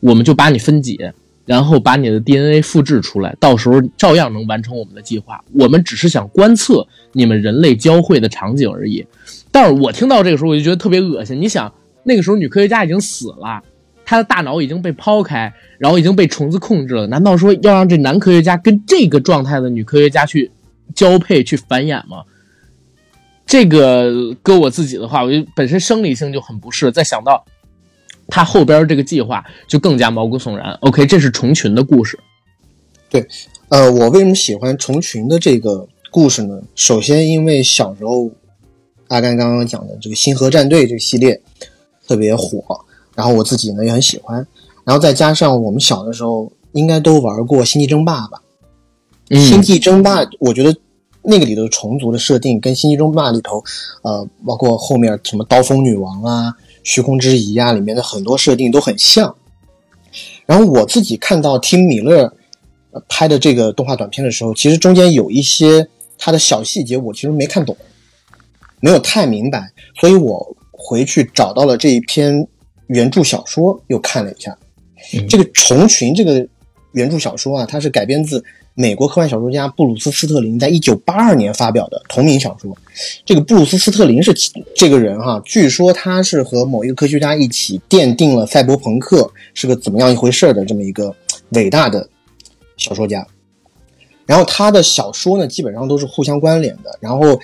[0.00, 1.12] 我们就把你分解，
[1.46, 5.42] 然后把你的 DNA 复制出来，到时候照样能完成我们的计划。
[5.52, 9.06] 我们只是想观测你们人类交汇的场景而已。
[9.52, 11.40] 但是我听到这个时候，我就觉得特别恶心。
[11.40, 13.62] 你想，那个时候女科学家已经死了，
[14.04, 17.06] 她的大脑已经被抛开，然后已经被虫子控制了。
[17.06, 20.50] 难道说要让这男科学家跟这个状态的女科学家去
[20.94, 22.24] 交配、去繁衍吗？
[23.50, 27.44] 这个搁我自己的话，我就本身生理性就很不适，再想到
[28.28, 30.72] 他后边这个计划，就更加毛骨悚然。
[30.82, 32.16] OK，这是虫群的故事。
[33.08, 33.26] 对，
[33.68, 36.62] 呃，我为什么喜欢虫群的这个故事呢？
[36.76, 38.30] 首先，因为小时候
[39.08, 41.42] 阿甘刚刚讲的这个《星河战队》这个系列
[42.06, 42.62] 特别火，
[43.16, 44.46] 然后我自己呢也很喜欢，
[44.84, 48.40] 然后再加上我们小的时候应该都玩过《星际争霸》吧，
[49.36, 50.72] 《星际争霸》，我觉得。
[51.22, 53.62] 那个里头虫族的设定跟《星际争霸》里头，
[54.02, 59.34] 呃，包括后面什么刀锋女王啊、虚空之遗啊，里面的很多设定都很像。
[60.46, 62.32] 然后我自己看到听米勒
[63.06, 67.76] 拍的这个动画短片的时候，其实中间有一些他的小细节，我其实没看懂，
[68.80, 72.48] 没有太明白，所以我回去找到了这一篇
[72.86, 74.56] 原著小说，又看了一下。
[75.28, 76.48] 这个虫群这个
[76.92, 78.42] 原著小说啊，它是改编自。
[78.80, 82.74] 美国科幻小说家布鲁斯·斯特林在一九八二年发表的同名小说。
[83.26, 84.32] 这个布鲁斯·斯特林是
[84.74, 91.14] 这个人哈，据说他是和某一个科学家一起奠定了赛博朋克是个怎么样一回事的这么一个
[91.50, 92.08] 伟大的
[92.78, 93.26] 小说家。
[94.24, 96.98] 然后他的小说呢，基本上都是互相关联的。
[97.02, 97.38] 然后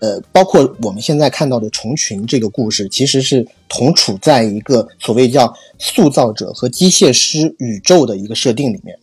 [0.00, 8.94] 呃，包括我们现在看到的虫群这个故事，其实是同处在一个所谓叫塑造者和机械师宇宙的一个设定里面。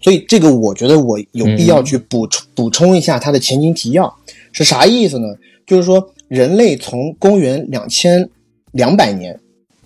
[0.00, 4.14] 所以这个我觉得我有必要去补充补充一下它的前景提要
[4.52, 5.26] 是啥意思呢？
[5.66, 8.28] 就是说人类从公元两千
[8.72, 9.38] 两百年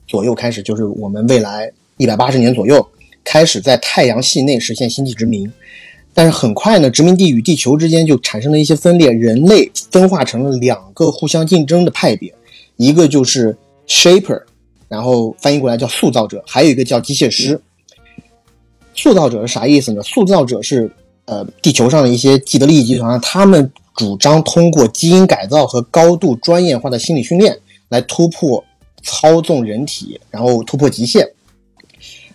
[0.07, 2.87] 左右开始，就是我们未来一百八十年左右
[3.25, 5.51] 开始在太阳系内实现星际殖民。
[6.13, 12.35] 但是很快呢，殖民地与地球之间就产生了一些分裂，人类分化成了两个互相竞争的派别，
[12.77, 13.57] 一个就是
[13.87, 14.43] shaper，
[14.89, 17.61] 然后翻译过来叫塑造者，还有一个叫机械师。
[18.95, 20.03] 塑造者是啥意思呢？
[20.03, 20.91] 塑造者是
[21.25, 28.63] 呃地球上的一些既得利益集团，他们主张通过基因改造和高度专业化的心理训练来突破
[29.03, 31.29] 操纵人体，然后突破极限。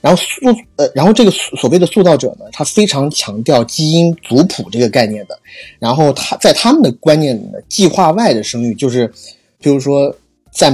[0.02, 5.36] 然后塑呃，然后这个所谓的塑造者呢，他非常强调基因族谱这个概念的。
[5.80, 9.12] 然后他在他们的观念里呢，计划外的生育就是，
[9.60, 10.16] 比如说
[10.52, 10.72] 在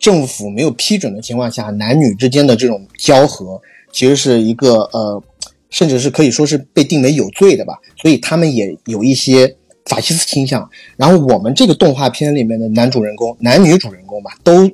[0.00, 3.60] 政府没有批准的情况下，男女之间的这种交合，
[3.92, 5.22] 其实是一个呃，
[5.70, 7.78] 甚至是可以说是被定为有罪的吧。
[7.96, 10.68] 所以他们也有一些法西斯倾向。
[10.96, 14.68] 然后我们这个动画片里面的男主人公、男女主人公吧，都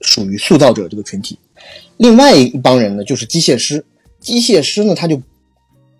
[0.00, 1.38] 属于塑造者这个群体。
[1.96, 3.84] 另外一帮人呢，就是机械师。
[4.20, 5.20] 机械师呢，他就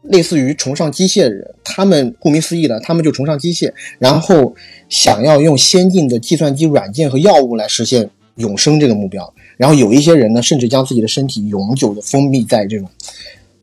[0.02, 1.54] 类似于崇尚机械的人。
[1.62, 4.54] 他们顾名思义的，他们就崇尚机械，然后
[4.88, 9.32] 想要用先进的计算机软件和药物来实现永生这个目标。
[9.56, 12.88] 然后有一些人呢，甚至将自己的身体永久的封闭在这种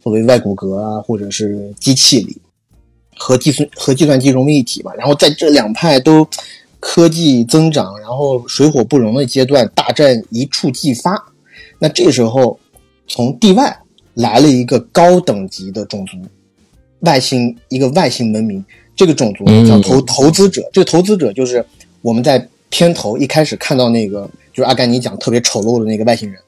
[0.01, 2.37] 所谓外骨骼啊，或者是机器里，
[3.17, 4.93] 和计算和计算机融为一体吧。
[4.97, 6.27] 然后在这两派都
[6.79, 11.21] 科技增长，然后水火不容的阶段，大战一触即发。
[11.79, 12.59] 那这个时候，
[13.07, 13.77] 从地外
[14.13, 16.17] 来了一个高等级的种族，
[17.01, 18.63] 外星一个外星文明。
[18.93, 20.69] 这个种族叫投投资者。
[20.71, 21.65] 这个投资者就是
[22.01, 26.41] 我们在片头一开始看到那个，就是阿甘尼讲特别丑陋的那个外星人。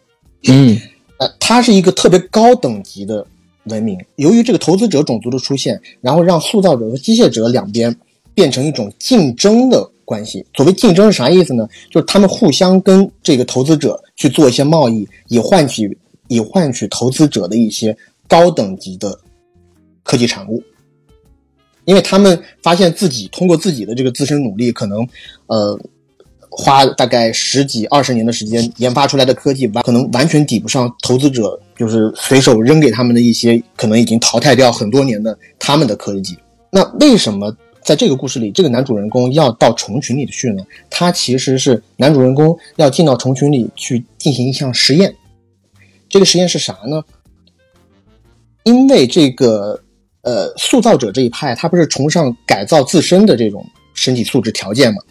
[0.47, 0.80] 嗯，
[1.18, 3.26] 呃，他是一个特别高等级的
[3.66, 3.99] 文明。
[4.18, 7.95] 由于这个投资者种族的出现，然后让塑造者和机械者两边
[8.34, 9.89] 变成一种竞争的。
[10.06, 11.66] 关系，所谓竞争是啥意思呢？
[11.89, 15.97] 就是他们互相跟这个投资者去做一些贸易，以换取
[16.28, 17.95] 以换取投资者的一些
[18.28, 19.18] 高等级的
[20.04, 20.62] 科技产物。
[21.86, 25.08] 因为他们发现自己通过自己的这个自身努力，可能
[25.47, 25.80] 呃
[26.58, 36.38] 花大概十几二十年的时间研发出来的科技，完可能完全抵不上投资者就是随手扔给他们的一些可能已经淘汰掉很多年的他们的科技。
[36.70, 37.56] 那为什么？
[37.84, 40.64] 在这个故事里，这个男主人公要到虫群里去呢。
[40.89, 45.14] 他其实是男主人公要进到虫群里去进行一项实验。
[46.08, 47.04] 这个实验是啥呢？
[48.64, 49.78] 因为这个
[50.22, 55.01] 呃，塑造者这一派，他不是崇尚改造自身的这种身体素质条件吗？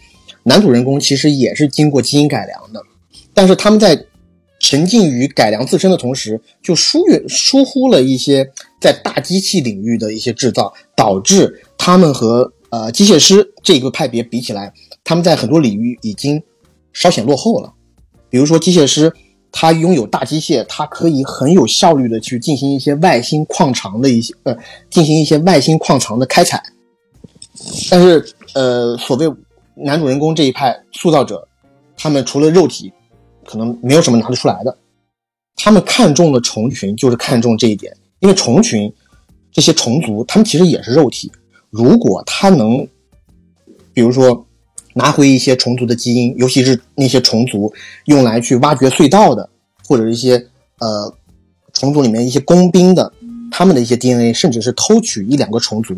[0.44, 2.82] 男主人公其实也是经过基因改良的，
[3.32, 4.06] 但是他们在
[4.58, 8.48] 沉浸于改良自身的同时，就疏远疏忽了一些
[8.80, 14.72] 在大机器领域的一些制造，导致他们和呃，机械师这个派别比起来，
[15.04, 16.42] 他们在很多领域已经
[16.92, 17.72] 稍显落后了。
[18.30, 19.12] 比如说，机械师
[19.50, 24.56] 他拥有大机械，他可以很有效率的去进行一些外星矿藏的一些呃，
[24.88, 26.62] 进行一些外星矿藏的开采。
[27.90, 28.24] 但是，
[28.54, 29.26] 呃，所谓
[29.74, 31.46] 男主人公这一派塑造者，
[31.96, 32.92] 他们除了肉体，
[33.44, 34.76] 可能没有什么拿得出来的。
[35.56, 38.92] 他们看中了虫群，就是看中这一点，因为虫群
[39.50, 41.30] 这些虫族，他们其实也是肉体。
[41.70, 42.86] 如果他能，
[43.92, 44.46] 比如说
[44.94, 47.72] 拿回一些虫族的基因，尤其是那些虫族
[48.06, 49.48] 用来去挖掘隧道的，
[49.86, 50.46] 或者一些
[50.78, 51.14] 呃
[51.72, 53.12] 虫族里面一些工兵的，
[53.50, 55.94] 他们的一些 DNA，甚至是偷取一两个虫族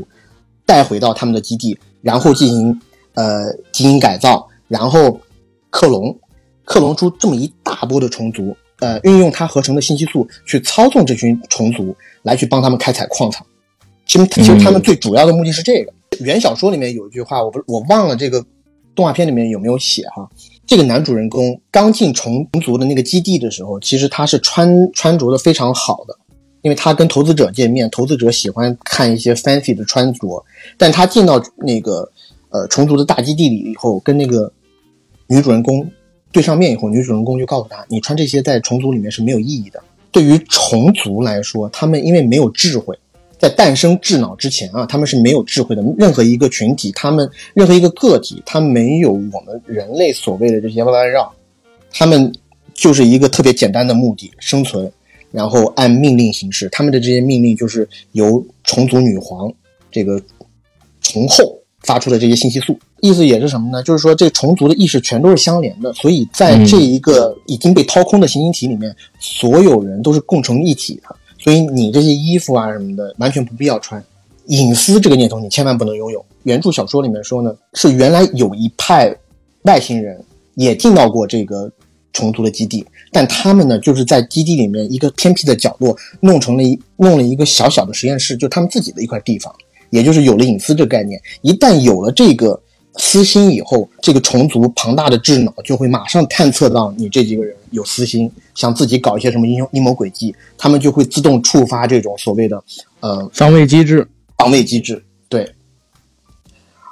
[0.66, 2.80] 带回到他们的基地，然后进行
[3.14, 5.20] 呃基因改造，然后
[5.70, 6.16] 克隆，
[6.64, 13.44] 克隆出这么一大波的虫族，呃，运用它合成的信息素去操纵这群虫族，来去帮他们开采矿藏。
[14.06, 15.92] 其实，其实他们最主要的目的是这个。
[16.20, 18.44] 原小说里面有一句话，我不我忘了这个
[18.94, 20.28] 动画片里面有没有写哈。
[20.66, 26.16] 这个男主人公刚进虫族的那个基地的时候，其实他是穿穿着的非常好的，
[26.62, 30.44] 因为他跟投资者见面，投资者喜欢看一些 fancy 的穿着。
[30.78, 32.08] 但他进到那个
[32.54, 34.52] 呃虫族的大基地里以后，跟那个
[35.26, 35.90] 女主人公
[36.30, 39.82] 对上面以后，女主人公就告诉他：“你穿这些在虫族里面是没有意义的。
[40.12, 42.96] 对于虫族来说，他们因为没有智慧。”
[43.36, 45.82] 在诞生智脑之前啊，他们是没有智慧的。
[45.98, 51.30] 任何一个群体，他们任何一个个体，他没有我们人类所谓的这些弯弯绕，
[51.90, 52.32] 他们
[52.72, 54.90] 就是一个特别简单的目的：生存，
[55.32, 56.68] 然后按命令行事。
[56.70, 59.52] 他们的这些命令就是由虫族女皇
[59.90, 60.22] 这个
[61.02, 62.78] 虫后发出的这些信息素。
[63.00, 63.82] 意思也是什么呢？
[63.82, 71.14] 就是说这虫族的意识全都是相连的，所以在这一个已经被掏空的行星体里面，所有人都是共成一体的。
[71.38, 74.02] 所以你这些衣服啊什么的，完全不必要穿。
[74.46, 76.24] 隐私这个念头你千万不能拥有。
[76.42, 79.14] 原著小说里面说呢，是原来有一派
[79.62, 80.22] 外星人
[80.54, 81.70] 也进到过这个
[82.12, 89.54] 虫族的基地，但他们呢就是在基地里面一个偏僻的角落弄成了一弄了一个小小的实验室，就他们自己的一块地方，
[89.90, 91.20] 也就是有了隐私这个概念。
[91.42, 92.60] 一旦有了这个
[92.96, 102.62] 私心以后，这个虫族庞大的智脑就会马上探测到你这几个人有私心，想自己搞一些什么阴阴谋诡计，他们就会自动触发这种所谓的
[103.00, 104.06] 呃防卫机制。
[104.36, 105.48] 防卫机制，对。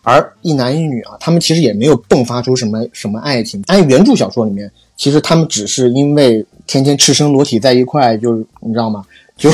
[0.05, 3.63] 而一男一女啊，他们其实也没有迸发出什么什么爱情。
[3.69, 9.05] 按原著小说里面，其实他们只是因为天天赤身裸体在一块，就是你知道吗？
[9.37, 9.51] 就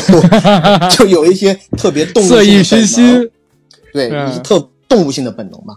[0.90, 3.30] 就有一些特别动物色欲熏心，
[3.92, 5.76] 对，一些特动物性的本能嘛。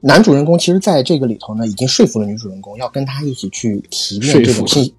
[0.00, 4.92] 男主人公其实在这个里头呢，已经说服了女主人公要跟他一起去提炼这种信，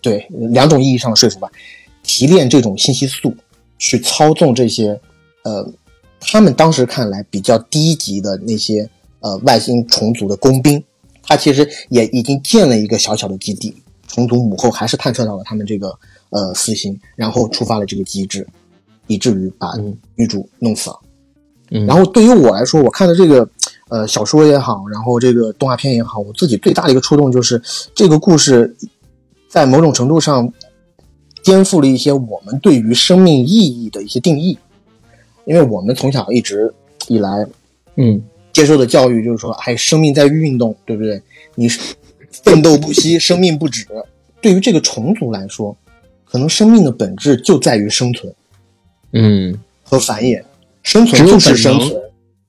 [0.00, 1.50] 对，两种意义上的说服吧，
[2.02, 3.34] 提炼这种信息素，
[3.78, 5.00] 去操纵这些
[5.44, 5.72] 呃。
[6.24, 10.80] 他们当时看来比较低级的那些呃外星虫族的工兵，
[11.20, 13.74] 他其实也已经建了一个小小的基地。
[14.06, 15.92] 虫族母后还是探测到了他们这个
[16.32, 18.44] 呃私心，然后触发了这个机制，
[19.06, 19.68] 以至于把
[20.16, 20.98] 女主弄死了。
[21.86, 23.48] 然后对于我来说，我看的这个
[23.88, 27.62] 呃小说也好，然后这个动画片也好，我自己最大的一个触动就是
[27.94, 28.76] 这个故事
[29.48, 30.52] 在某种程度上
[31.42, 34.58] 颠覆了一些我们对于生命意义的一些定义。
[35.44, 36.72] 因为我们从小一直
[37.08, 37.46] 以来，
[37.96, 38.22] 嗯，
[38.52, 41.20] 接受的教育就是说，哎，生命在运动，对不对？
[41.54, 41.68] 你
[42.44, 43.86] 奋斗不息，生命不止。
[44.40, 45.76] 对于这个虫族来说，
[46.32, 48.34] 可能生命的本质就在于生存，
[49.12, 50.42] 嗯，和繁衍。
[50.82, 51.94] 生存就是生存。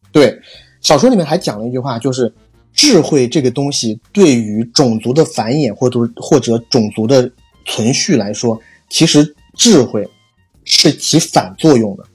[0.10, 0.40] 对，
[0.80, 2.34] 小说里面还讲了一句话，就是
[2.72, 7.30] 智慧这个东西对于种族的繁衍或者或者种族的
[7.66, 8.58] 存续来说，
[8.90, 10.10] 其实智慧
[10.64, 12.06] 是起反作用的。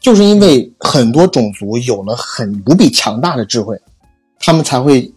[0.00, 3.78] 就是因为很多种族有了很无比强大的智慧，
[4.38, 5.12] 他们才会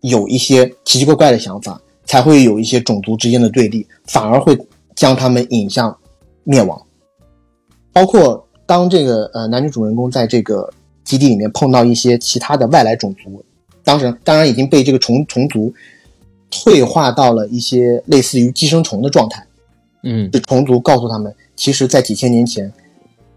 [0.00, 1.80] 有一些奇奇怪怪的想法，
[2.10, 4.58] 才会有一些种族之间的对立，反而会
[4.96, 5.96] 将他们引向
[6.42, 6.84] 灭亡。
[7.92, 10.68] 包括当这个呃男女主人公在这个
[11.04, 13.44] 基地里面碰到一些其他的外来种族，
[13.84, 15.72] 当时当然已经被这个虫虫族
[16.50, 19.46] 退化到了一些类似于寄生虫的状态。
[20.02, 22.72] 嗯，这虫族告诉他们，其实，在几千年前。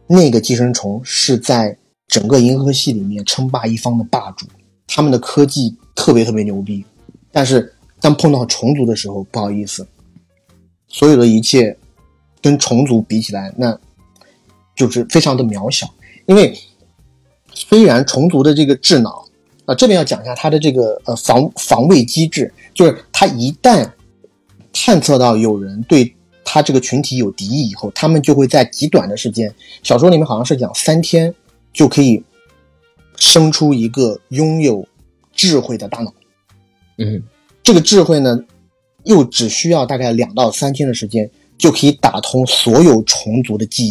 [0.08, 4.46] 那个寄生虫是在整个银河系里面称霸一方的霸主，
[4.88, 6.84] 他们的科技特别特别牛逼，
[7.32, 7.73] 但是
[8.04, 9.88] 当碰到虫族的时候，不好意思，
[10.90, 11.78] 所有的一切
[12.42, 13.80] 跟虫族比起来，那
[14.76, 15.90] 就是非常的渺小。
[16.26, 16.54] 因为
[17.54, 19.26] 虽然虫族的这个智脑
[19.66, 23.90] 啊，这边要讲一下它的这个呃防防卫机制，就是它一旦
[24.74, 26.14] 探测到有人对。
[26.46, 29.52] 它这个群体有敌意以后，他们就会在极短的时间，
[29.82, 31.34] 小说里面好像是讲三天
[31.72, 32.22] 就可以
[33.16, 34.86] 生出一个拥有
[35.32, 36.14] 智慧的大脑。
[36.98, 37.24] 嗯，
[37.64, 38.38] 这个智慧呢，
[39.06, 43.88] 又只需要大概两到三天的时间，就可以打通所有虫族的记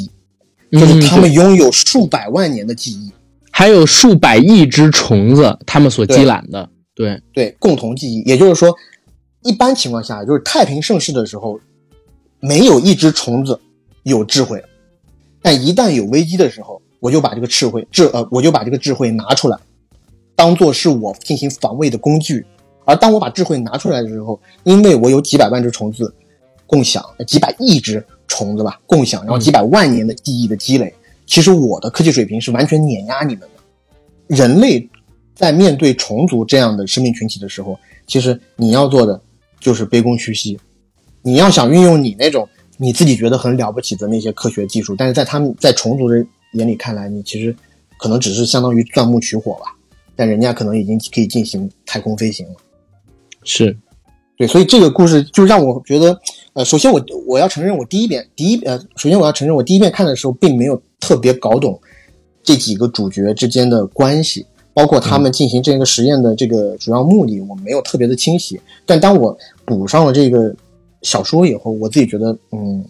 [0.70, 3.11] 忆，就是他们拥有数百万年的记忆，
[3.51, 8.20] 还有数百亿只虫子，他们所积攒的，对对，共同记忆。
[8.23, 8.73] 也就是说，
[9.43, 11.59] 一般情况下，就是太平盛世的时候。
[12.45, 13.61] 没有一只虫子
[14.03, 14.61] 有智慧，
[15.41, 19.57] 但一旦有危机的时候，我就把这个智慧智呃，我就把这个智慧拿出来，
[20.35, 22.45] 当做是我进行防卫的工具。
[22.85, 26.12] 而当我把智慧拿出来的时候，因为我有几百万只虫子
[26.66, 30.93] 共享，几百亿只虫子吧共享，然后几百万年的记忆的积累，
[31.26, 33.49] 其实我的科技水平是完全碾压你们的。
[34.26, 34.89] 人类
[35.35, 39.20] 在面对虫族这样的生命群体的时候，其实你要做的
[39.61, 40.59] 就是卑躬屈膝。
[41.22, 46.16] 你要想运用你那种你自己觉得很了不起的那些科学技术，但是在他们在虫族的
[46.55, 47.55] 眼里看来，你其实
[47.97, 49.66] 可能只是相当于钻木取火吧。
[50.16, 52.55] 但人家可能已经可以进行太空飞行了。
[53.45, 53.76] 是，
[54.36, 56.18] 对，所以这个故事就让我觉得，
[56.55, 61.80] 呃，首先我我要承认，我第一遍第一呃，首先我要承认，我第一遍看的时候并没有特别搞懂
[62.43, 68.61] 这几个主角之间的关系，包括他们进行这个实验的这个主要目的，我没有特别的清晰。
[68.86, 70.55] 但当我补上了这个。
[71.05, 72.84] 小说以后，我自己觉得，嗯，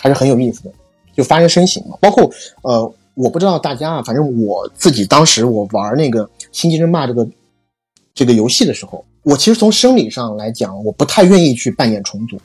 [0.00, 0.72] 还是很有意思的，
[1.14, 1.98] 就发人深省嘛。
[2.00, 2.24] 包括，
[2.62, 7.28] 呃，我不知道大家啊，反正我自己当时我玩那个《星际争霸》这个
[8.14, 12.40] 这个游戏的时候，我其实从生理上来讲，我不太愿意去扮演虫族，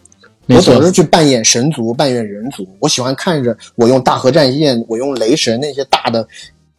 [0.48, 2.68] 我总是去扮演神族、扮演人族。
[2.80, 6.28] 我喜欢看着我用大核战舰、我用雷神那些大的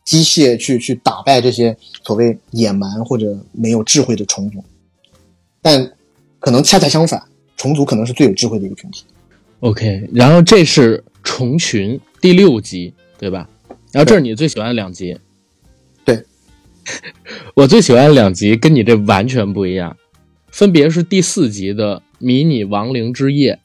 [0.05, 1.75] 机械去去打败这些
[2.05, 4.63] 所谓野蛮或者没有智慧的虫族，
[5.63, 5.91] 但
[6.41, 7.23] 可能恰恰相反，
[7.57, 9.05] 虫族可能是最有智慧的一个群体。
[9.61, 13.49] OK，然后这是虫群第六集，对吧？
[13.93, 15.17] 然后这是你最喜欢的两集。
[17.55, 19.97] 对，我最喜欢的两集跟你这完全不一样，
[20.49, 23.59] 分别是第四集的迷你亡灵之夜，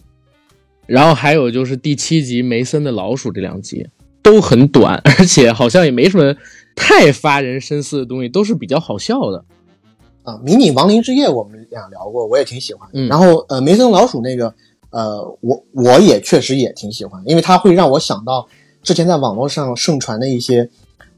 [0.86, 3.88] 然后还有就是第七集梅森的老鼠这两集
[4.22, 6.36] 都很短， 而且好像也没什么
[6.76, 9.44] 太发人深思的东西，都是比较好笑的。
[10.24, 12.88] 啊，迷你亡灵之夜我们俩聊过，我也挺喜欢。
[12.94, 14.54] 嗯然后呃，梅森老鼠那个
[14.92, 18.48] 呃，我我也确实也挺喜欢，因为它会让我想到
[18.84, 20.70] 之前在网络上盛传的一些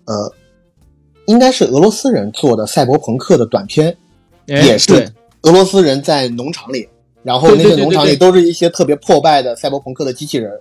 [0.05, 0.34] 呃，
[1.28, 3.95] 应该是俄罗斯人做的赛博朋克的短片，
[4.47, 5.07] 哎也是对
[5.43, 6.88] 俄罗斯人在农场里，
[7.24, 10.51] 然后那对对对些农场里都是一些特别破败的赛博朋克的机器人，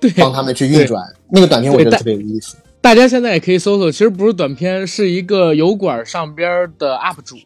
[0.00, 1.02] 对，帮他们去运转。
[1.30, 2.56] 那个短片我觉得特别有意思。
[2.80, 7.36] 大家现在也可以搜搜，其实不是短片，是一个油管上边的 UP 主，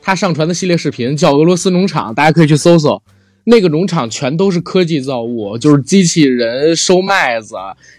[0.00, 3.02] 他上传的系列视频叫《俄罗斯农场》，大家可以去搜搜。
[3.42, 7.56] 那个农场全都是科技造物，就是机器人收麦子、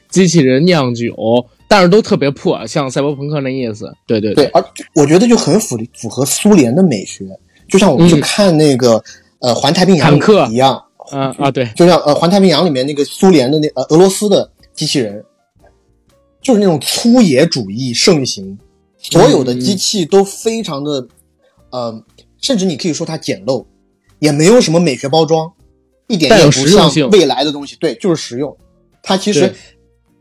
[0.08, 3.94] 机器人酿酒，但是都特别破，像赛博朋克那意思。
[4.08, 4.66] 对对对，而
[4.96, 7.24] 我觉得就很符符合苏联的美学，
[7.70, 9.02] 就像我们去嗯看那个、
[9.40, 15.24] 呃《环太平洋坦克》一样，啊啊对，就像呃《环太平洋》里面那个苏联的那呃俄罗斯的机器人，
[16.42, 18.58] 就是那种粗野主义盛行，
[18.98, 21.08] 所有的机器都非常的
[21.70, 22.04] 呃，
[22.42, 23.64] 甚至你可以说它简陋，
[24.18, 25.52] 也没有什么美学包装，
[26.08, 27.76] 一点也不像未来的东西。
[27.80, 28.58] 对，就是实用。
[29.04, 29.56] 它其实对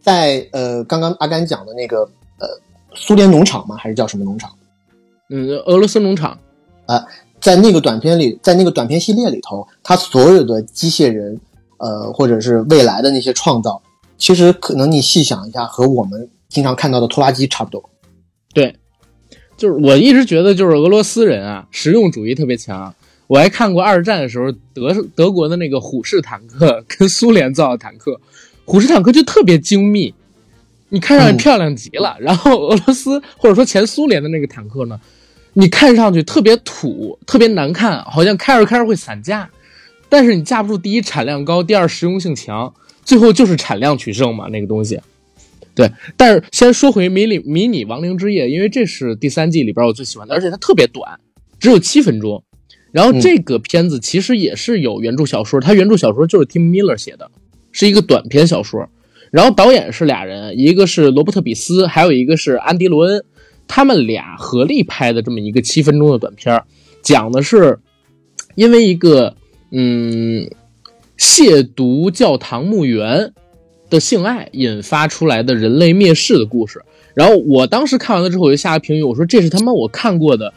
[0.09, 1.99] 在，呃刚刚阿甘讲的那个
[2.39, 2.49] 呃
[2.95, 3.77] 苏联农场吗？
[3.77, 4.51] 还是叫什么农场？
[5.29, 6.39] 嗯，俄罗斯农场，
[6.87, 7.05] 啊
[7.39, 11.39] 在那个短片里，在那个短片系列里头，他所有的机械人，
[11.77, 13.83] 呃，或者是未来的那些创造，
[14.17, 17.91] 其实可能你细想一下，和我们经常看到的拖拉机差不多。
[18.55, 18.75] 对，
[19.59, 22.95] 就是我一直觉得就是俄罗斯人啊，实用主义特别强。
[23.27, 28.19] 我还看过二战的时候德德国的那个虎式坦克跟苏联造的坦克，
[28.69, 30.13] 虎式坦克就特别精密，
[30.91, 32.15] 你看上去嗯漂亮极了。
[32.21, 35.01] 然后俄罗斯或者说前苏联的那个坦克呢，
[35.55, 39.49] 你看上去特别土，特别难看，好像开着开着会散架。
[40.11, 45.01] 但是你架不住第一产量高，第二实用性强，最后就是产量取胜嘛，那个东西。
[45.75, 51.19] 对，但是先说回迷你迷你亡灵之夜，因为这是第三季里边我最喜欢的，而且它特别短，
[51.59, 52.45] 只有七分钟。
[52.93, 57.31] 然后这个片子其实也是有原著小说，它原著小说就是 Tim Miller 写的，
[57.79, 58.89] 是一个短篇小说。
[59.31, 63.25] 然后导演是俩人，一个是罗伯特·比斯，还有一个是安迪·罗恩，
[63.69, 66.61] 他们俩合力拍的这么一个七分钟的短片，
[67.03, 67.79] 讲的是
[68.57, 69.37] 因为一个
[69.71, 70.51] 嗯
[71.17, 73.33] 亵渎教堂墓园
[73.89, 76.83] 的性爱引发出来的人类灭世的故事。
[77.15, 80.53] 然后我当时看完了之后，我就下个评语，我说这是他妈我看过的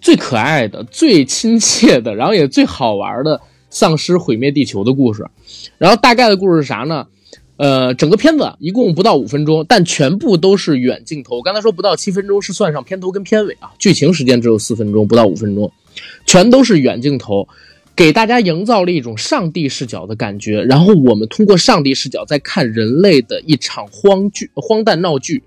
[0.00, 3.40] 最可爱的、最亲切的，然后也最好玩的
[3.72, 5.26] 丧尸毁灭地球的故事。
[5.78, 7.08] 然后大概的故事是啥呢？
[7.56, 11.36] 呃，整个片子一共不到五分钟，但全部都是远镜头。
[11.36, 15.70] 我刚才说不到七分钟是算上片头跟片尾啊，剧情时间只有四分钟，不到五分钟，
[16.26, 17.46] 全都是远镜头，
[17.94, 20.60] 给大家营造了一种上帝视角的感觉。
[20.62, 25.44] 然后我们通过上帝视角在看人类的一场荒剧、荒诞闹剧。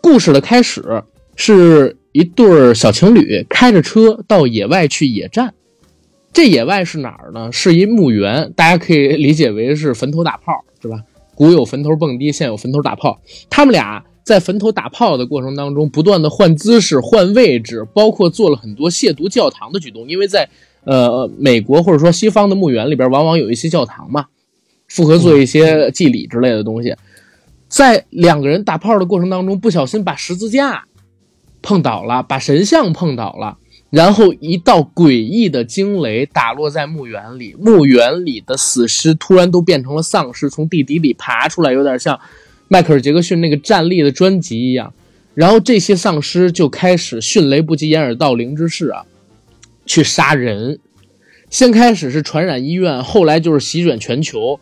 [0.00, 1.04] 故事的开始
[1.36, 5.54] 是一对儿小情侣开着车到野外去野战。
[6.38, 7.50] 这野外是哪儿呢？
[7.50, 11.02] 是一墓园，大家可以理解为是坟头打炮，是吧？
[11.34, 13.20] 古有坟头蹦迪，现有坟头打炮。
[13.50, 20.08] 他们俩在坟头打炮的过程当中，不断的换姿势、换位置，包括做了很多亵渎教堂的举动。
[20.08, 20.48] 因为在
[20.84, 24.26] 呃美国或者说西方的墓园里边，往往有一些教堂嘛，
[24.86, 26.94] 复合做一些祭礼之类的东西。
[27.66, 30.84] 在两个人打炮的过程当中，不小心把十字架
[31.62, 33.58] 碰倒了，把神像碰倒了。
[33.90, 42.20] 然后一道诡异的惊雷打落在墓园里，墓园里的死尸突然都变成了丧尸，从地底里爬出来，有点像
[42.68, 44.92] 迈克尔·杰克逊那个站立的专辑一样。
[45.34, 49.06] 然后这些丧尸就开始迅雷不及掩耳盗铃之势啊，
[49.86, 50.80] 去杀人。
[51.48, 54.60] 先开始是传染医院，后来就是席卷全球。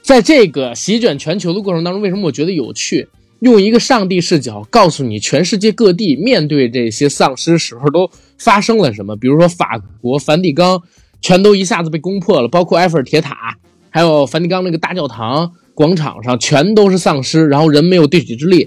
[0.00, 3.08] 在这个席卷全球的过程当中，为什么我觉得有趣？
[3.44, 9.14] 用一个上帝视角告诉你，全世界各地面对这些丧尸时候都发生了什么。
[9.16, 10.82] 比如说法国梵蒂冈，
[11.20, 13.58] 全都一下子被攻破了，包括埃菲尔铁塔，
[13.90, 18.66] 还有梵蒂冈那个大教堂广场上，全都是丧尸，然后人没有对举之力。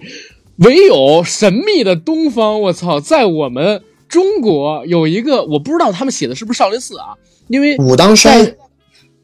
[0.57, 7.17] 唯有神秘的东方，我操，在我们中国有一个，我不知道他们写的是不是少林寺啊？
[7.47, 8.55] 因为武当山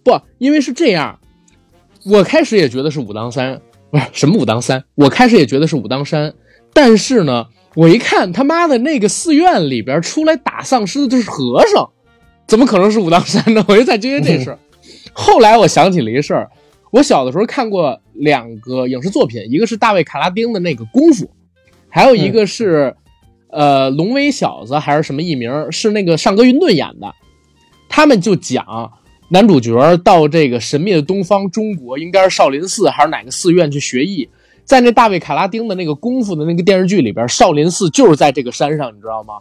[0.03, 1.19] 不，因为是这样，
[2.05, 3.61] 我开始也觉得是武当山，
[3.93, 6.33] 不 是什么武当山，我开始也觉得是武当山，
[6.73, 11.87] 但是呢，我一看他妈的那个寺院里边出来打丧尸的就是和尚，
[12.47, 13.63] 怎么可能是武当山呢？
[13.69, 14.57] 我就在纠结这事儿。
[15.13, 16.49] 后来我想起了一事儿，
[16.89, 21.29] 我小的时候看过两个影视作品，一个是大卫卡拉丁的那个功夫，
[21.87, 22.95] 还有一个是。
[23.55, 25.71] 呃，龙威小子还是什么艺名？
[25.71, 27.13] 是那个上格云顿演的。
[27.87, 28.65] 他们就讲
[29.33, 34.29] 男主角到这个神秘的东方中国，应该是少林寺还是哪个寺院去学艺。
[34.63, 39.33] 在那大卫卡拉丁的那个功夫的那个电视剧里边，少林寺就是在这个山上，你知道吗？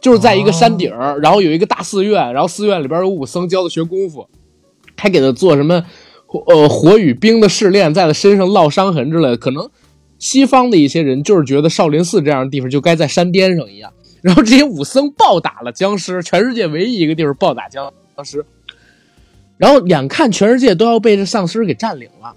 [0.00, 0.90] 就是在一个山顶，
[1.20, 4.26] 然后有一个大寺院，然后寺院里边有武僧教他学功夫，
[4.96, 5.84] 还给他做什么
[6.46, 9.68] 呃火与冰的试炼，在他身上烙伤痕之类的，可能。
[10.18, 13.92] 西方的一些人就是觉得少林寺这样的地方就该在山巅上一样，
[14.22, 17.92] 然后这些武僧暴打了僵尸，全世界唯一一个地方暴打僵
[18.22, 18.42] 尸，
[19.56, 22.34] 然后眼看全世界都要被这丧尸给占领了，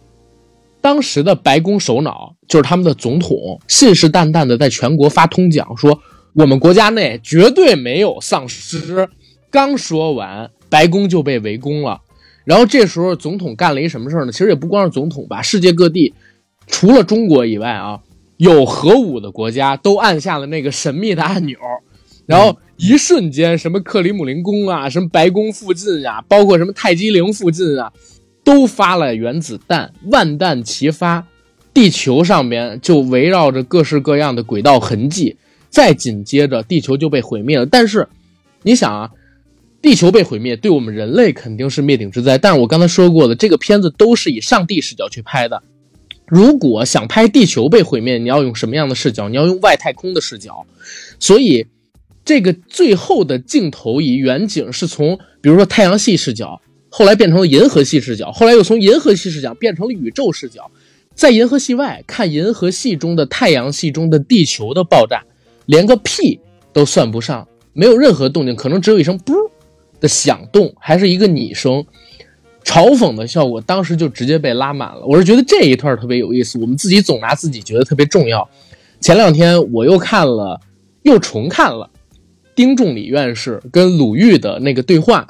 [0.81, 5.99] 当时的白宫首脑就是他们的总统，信誓旦旦的在全国发通讲说
[6.33, 9.09] 我们国家内绝对没有丧尸。
[9.49, 12.01] 刚说完，白宫就被围攻了。
[12.45, 14.31] 然后这时候总统干了一什么事呢？
[14.31, 16.13] 其实也不光是总统吧，世界各地。
[16.67, 17.99] 除了中国以外啊，
[18.37, 21.57] 有核武的国家都按下了那个神秘的按钮，
[22.25, 27.91] 然后一瞬间，什么克里姆林宫啊，什么白宫附近啊，包括什么泰姬陵附近啊，
[28.43, 31.25] 都发了原子弹，万弹齐发，
[31.73, 35.35] 地球上面就围绕着各式各样的轨道痕迹，
[35.69, 37.65] 再紧接着地球就被毁灭了。
[37.65, 38.07] 但是，
[38.61, 39.09] 你想啊，
[39.81, 45.63] 地球被毁灭对我们人类肯定是灭顶之灾，但是我刚才说过的，这个片子都是以上帝视角去拍的。
[46.27, 49.29] 如果想拍地球被毁灭，你要用什么样的视角？
[49.29, 50.65] 你要用外太空的视角。
[51.19, 51.65] 所以，
[52.27, 60.69] 这个最后的镜头以远景是从，比如说太阳系视角，后来变成了银河系视角，后来又从银河系视角变成了宇宙视角。
[61.15, 65.23] 在银河系外看银河系中的太阳系中的地球的爆炸，
[65.67, 66.37] 连个屁
[66.73, 69.33] 都算不上，没有任何动静，可能只有一声“噗”
[70.01, 71.85] 的响动，还是一个拟声。
[72.65, 75.05] 嘲讽的效果，当时就直接被拉满了。
[75.05, 78.49] 我是觉得这一段特别有意思，我们自己总拿自己觉得特别重要。
[78.99, 80.59] 前两天我又看了，
[81.03, 81.89] 又重看了
[82.57, 85.29] 丁仲礼院士跟鲁豫的那个对话。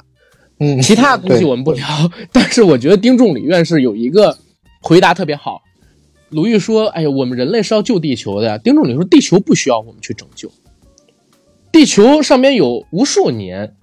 [0.58, 1.86] 嗯，其他的东西我们不聊，
[2.32, 4.36] 但是我觉得丁仲礼院士有一个
[4.82, 5.62] 回答特别好。
[6.30, 10.50] 鲁豫说：“哎呀，我们人类是要救地球的。”丁仲礼说：“地球不需要我们去拯救，
[11.70, 13.74] 地球上面有无数年，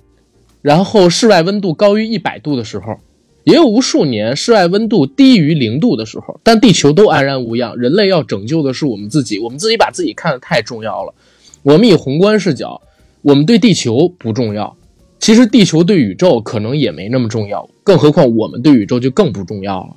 [0.61, 2.97] 然后室外温度高于一百度的时候。”
[3.45, 7.77] 也有无数年室外温度低于零度的时候，但地球都安然无恙。
[7.77, 11.13] 人类要拯救的是我们自己，我们自己把自己看得太重要了。
[11.61, 12.81] 我们以宏观视角，
[13.26, 14.78] 我们对地球不重要，
[15.17, 19.95] 其实地球对宇宙可能也没那么重要，更何况我们对宇宙就更不重要了。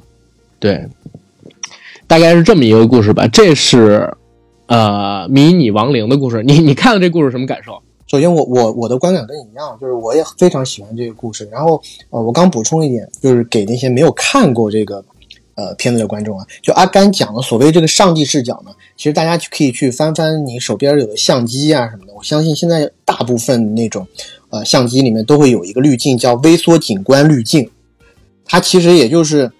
[0.58, 0.86] 对，
[2.06, 3.28] 大概是这么一个故事吧。
[3.28, 4.10] 这是
[4.68, 6.42] 呃迷你亡灵的故事。
[6.42, 7.82] 你你看了这故事什么感受？
[8.06, 11.46] 首先，我我我的观感跟你一样，就是我也非常喜欢这个故事。
[11.52, 15.04] 然后，呃，我刚补充一点，就是给那些没有看过这个
[15.58, 22.14] 呃片子的观众啊，就阿甘讲的所谓这个上帝视角呢，其实大家可以去翻翻你手边有的相机啊什么的。
[22.14, 24.06] 我相信现在大部分那种
[24.50, 27.68] 呃相机里面都会有一个滤镜叫微缩景观滤镜，
[28.44, 29.50] 它其实也就是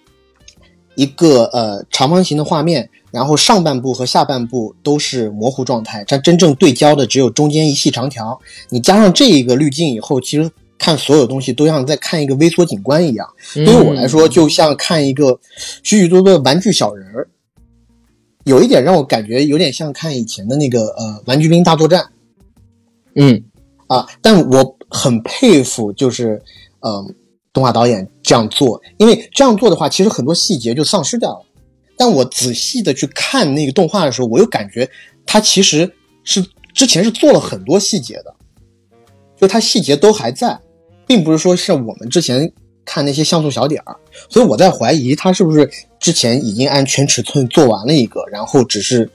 [0.95, 2.89] 一个呃长方形的画面。
[3.11, 8.39] 然后上半部和下半部都是模糊状态，它真正对焦的只有中间一细长条。
[8.69, 13.29] 你加上这一个滤镜以后，其实看所有东西都像在看一个微缩景观一样。
[13.55, 15.39] 对于我来说，就像看一个
[15.83, 17.29] 许许多多的玩具小人儿，
[18.45, 22.03] 有一点让我感觉有点像看以前的那个呃《玩具兵大作战》。
[23.17, 23.43] 嗯，
[23.89, 26.41] 啊，但我很佩服，就是
[26.81, 27.15] 嗯
[27.53, 31.45] 动画导演这样做，因为这样做的话，其实很多细节就丧失掉了。
[31.97, 34.89] 但我仔细的去看那个动画的时候，我又感觉
[35.27, 38.33] 它其实是之前是做了很多细节的，
[39.37, 40.61] 就它细节都还在，
[41.09, 42.53] 并不是说像我们之前
[42.85, 43.97] 看那些像素小点儿。
[44.29, 49.11] 所以我在怀疑它是不是之前已经按全尺寸做完了一个，然后只是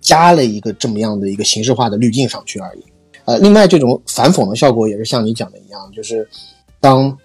[0.00, 2.84] 加了一个这么样的一个形式化的滤镜上去而已。
[3.26, 6.28] 呃，另外这种反讽的效果也是像你讲的一样，就是
[6.80, 7.16] 当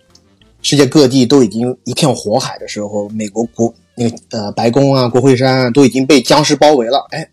[0.62, 3.74] 世界各地都已经一片火海的时候，美国国。
[3.93, 7.05] 那个呃，白宫啊，国会山啊，都已经被僵尸包围了。
[7.12, 7.30] 哎，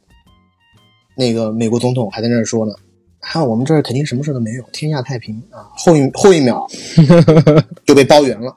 [1.15, 2.75] 那个美国总统还在那儿说呢，
[3.21, 5.69] 看我们这儿肯定什么事都没有，天下太平啊。
[5.77, 6.67] 后一后一秒
[7.85, 8.57] 就被包圆了。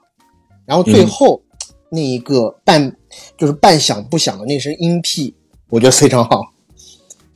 [0.66, 1.42] 然后最后
[1.90, 2.96] 那一个半
[3.38, 5.36] 就是半响不响的那声音屁，
[5.70, 6.42] 我觉得非常好，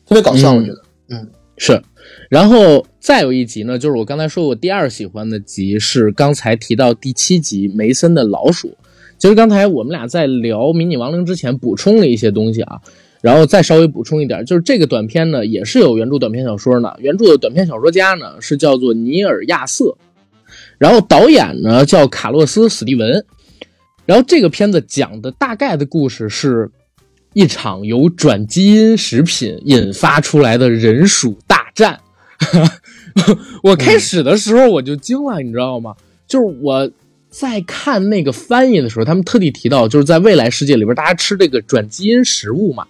[0.06, 0.54] 特别搞笑。
[0.54, 1.82] 我觉得，嗯，是。
[2.30, 8.78] 然后再有一集呢，就是我刚才说我第二喜欢的集是刚才提到第七集梅森的老鼠。
[9.18, 12.82] 其实刚才我们俩在聊《迷你亡灵》之前补充了一些东西啊，
[13.26, 19.98] 然后再稍微补充一点，就是这个短片呢也是有原著短篇小说呢，原著的短篇小说家呢是叫做尼尔亚瑟，
[20.78, 23.26] 然后导演呢叫卡洛斯史蒂文，
[24.06, 26.70] 然后这个片子讲的大概的故事是
[27.34, 32.02] 一场由转基因食品引发出来的人鼠大战。
[33.64, 35.96] 我开始的时候我就惊了，你知道吗？
[36.28, 36.92] 就是我
[37.32, 42.86] 在看那个翻译的时候，他们特地提到，就是在未来世界里边，大家吃这个转基因食物嘛，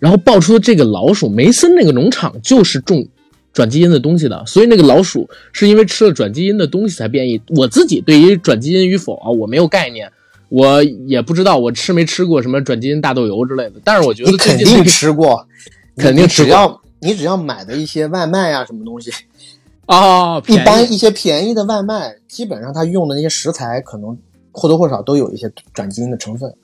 [0.00, 3.06] 然后爆出的这个老鼠，梅森那个农场就是种
[3.52, 7.40] 转基因的东西的，所以那个老鼠是因为吃了转基因的东西才变异。
[7.48, 10.10] 我自己对于转基因与否啊，我没有概念，
[10.48, 15.46] 我也不知道我吃没吃过什么转基因大豆油之类的，但是我觉得你肯定吃过，
[15.96, 19.10] 肯定吃过只要你只要买的一些外卖啊什么东西。
[19.86, 24.16] 哦，一般一些便宜的外卖，基本上它用的那些食材，可能
[24.52, 26.54] 或多或少都有一些转基因的成分。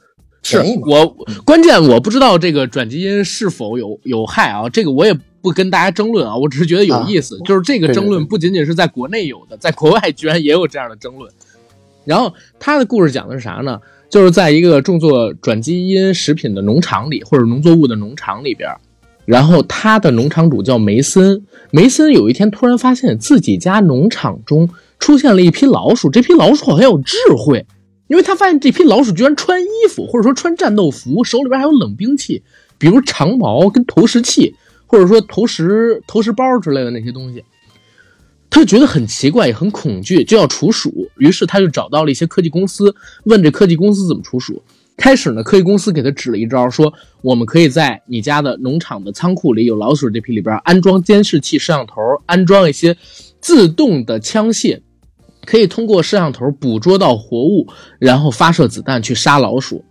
[0.46, 0.58] 是？
[0.86, 1.06] 我
[1.44, 7.36] 关键我不知道这个转基因是否有有害啊，这个我也不跟大家争论啊，我只是觉得有意思。
[7.36, 11.30] 啊就是这个争论不仅仅是在国内有的，在国外居然也有这样的争论。
[12.04, 13.80] 然后他的故事讲的是啥呢？
[14.08, 18.70] 就是在一个种作转基因食品的农场里，或者农作物的农场里边，
[19.24, 21.42] 然后他的农场主叫梅森。
[21.72, 24.70] 梅森有一天突然发现自己家农场中
[25.00, 27.66] 出现了一批老鼠，这批老鼠好像有智慧，
[28.08, 32.42] 因为他发现这批老鼠居然穿衣服，或者说穿战斗服，手里边还有冷兵器，
[32.78, 34.54] 比如长矛跟投石器，
[34.86, 37.44] 或者说投石投石包之类的那些东西。
[38.48, 41.10] 他就觉得很奇怪，也很恐惧，就要除鼠。
[41.18, 42.94] 于是他就找到了一些科技公司，
[43.24, 44.62] 问这科技公司怎么除鼠。
[44.96, 46.90] 开始呢，科技公司给他指了一招，说
[47.20, 52.96] 我们可以在你家的农场的仓库里有老鼠这批里边安装监视器摄像头，安装一些
[53.40, 54.80] 自动的枪械，
[55.46, 57.66] 可以通过摄像头捕捉到活物，
[57.98, 59.82] 然后发射子弹去杀老鼠。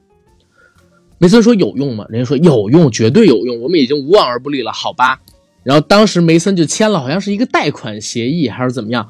[1.18, 2.06] 梅森说有用吗？
[2.10, 5.22] 人家说有用，绝对有用，我们已经无往而不利了，好吧？
[5.64, 9.10] 然后当时梅森就签了，好像是一个贷款协议还是怎么样，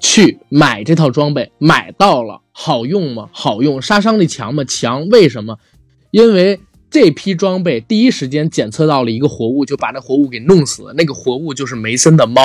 [0.00, 3.30] 去买这套装备，买到了，好用吗？
[3.32, 4.64] 好用，杀伤力强吗？
[4.64, 5.08] 强。
[5.08, 5.56] 为什么？
[6.10, 6.60] 因为
[6.90, 10.92] 这批装备第一时间检测到了一个活物，就把那活物给弄死了。
[10.94, 12.42] 那个活物就是梅森的猫。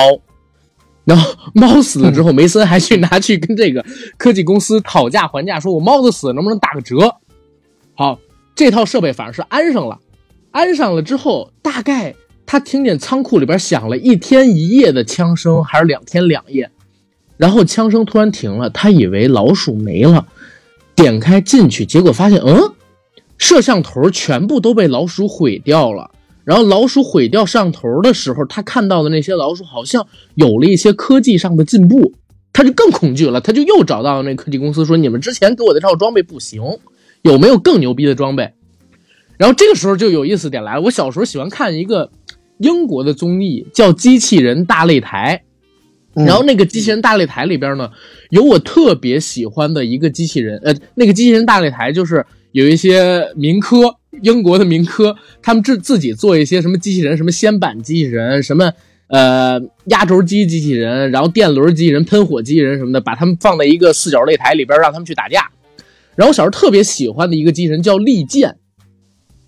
[1.04, 3.84] 然后猫死了之后，梅森还去拿去跟这个
[4.16, 7.16] 科技公司讨价还价，说我猫的死能不能打个折？
[7.94, 8.18] 好，
[8.54, 9.98] 这套设备反正是安上了，
[10.52, 12.14] 安上了之后，大概
[12.46, 16.70] 他听见仓库里边响了一天一夜的枪声，还是两天两夜，
[17.36, 20.26] 然后枪声突然停了，他以为老鼠没了，
[20.94, 22.72] 点开进去，结果发现，嗯，
[23.38, 26.10] 摄像头全部都被老鼠毁掉了。
[26.44, 32.14] 然后老鼠毁掉摄像头的时候，他看到的那些老鼠好像有了一些科技上的进步，
[32.52, 36.62] 他就更恐惧了，他就又找到了那科技公司说：“你们之前给我的这套装备不行，
[37.22, 38.50] 有没有更牛逼的装备？”
[39.38, 40.82] 然后这个时候就有意思点来了。
[40.82, 42.10] 我小时候喜欢看一个
[42.58, 45.42] 英国的综艺，叫《机器人大擂台》。
[46.14, 47.90] 嗯然后那个机器人大擂台里边呢，
[48.28, 58.72] 有我特别喜欢的一个机器人，呃，那个机器人大擂台就是有一些民科，英国的民科，他们自自己做一些什么机器人，什么掀板机器人，什么
[59.08, 65.50] 呃压轴机机器人，然后电轮机器人、喷火机器人什么的，把他们放在一个四角擂台里边，让他们去打架。
[66.14, 68.56] 然后我小时候特别喜欢的一个机器人叫利剑，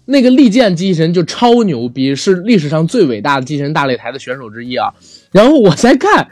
[0.06, 4.94] 那个利剑机器人就超牛逼，是历史上最伟大的机器人大擂台的选手之一啊。
[5.30, 6.28] 然后我在看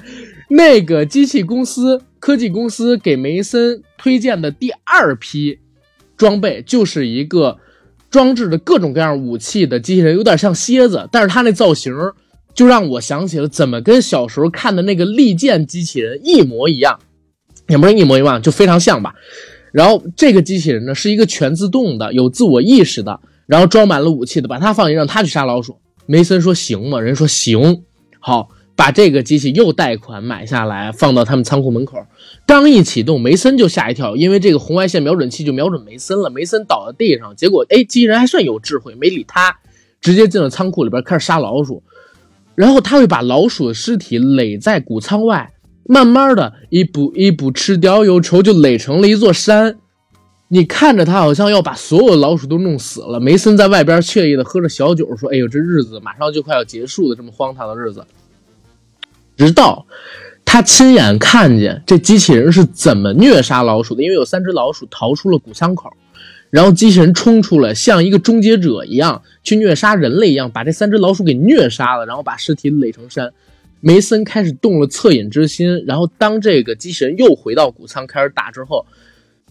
[0.49, 5.59] 那个机器公司、科技公司给梅森推荐的第二批
[6.23, 7.59] 装备，就是一个
[8.09, 11.93] 装置着各种各样武器的机器人，有点像蝎子，但是它那造型
[12.55, 17.01] 就让我想起了怎么跟小时候看的那个利剑机器人一模一样，
[17.67, 19.13] 也不是一模一样，就非常像吧。
[19.73, 25.81] 然后这个机器人呢是一个全自动的、有自我意识的，然后装满了武器的，把它放进让它去杀老鼠。
[26.07, 27.01] 梅森说行吗？
[27.01, 27.83] 人说行，
[28.21, 28.51] 好。
[28.75, 31.99] 把这个机器又贷款买下来，放到他们仓库门口。
[32.47, 36.31] 刚一启动，梅森就吓一跳，因为这个红外线瞄准器就瞄准梅森了。
[36.31, 39.59] 梅森倒在地上，结果哎，机器人还算有智慧，没理他，
[40.01, 41.83] 直接进了仓库里边开始杀老鼠。
[42.55, 45.53] 然后他会把老鼠的尸体垒在谷仓外，
[45.85, 49.79] 慢慢的一步一步吃掉忧愁，就垒成了一座山。
[50.49, 53.19] 你看着他好像要把所有的老鼠都弄死了。
[53.19, 58.05] 梅森在外边惬意的喝着小酒，说：“哎呦，这日子马上就快要结束了，这么荒唐的日子。”
[59.37, 59.87] 直到
[60.45, 65.91] 他亲眼看见这机器人是怎么虐杀老鼠的，因为有三只老鼠逃出了谷仓口，
[66.51, 73.33] 然后机器人冲出来，像一个终结者一样去虐杀人类一样，把这三只老鼠给虐杀了，然后把尸体垒成山。
[73.81, 78.87] 梅森开始动了恻隐之心，然后当这个机器人又回到谷仓开始打之后，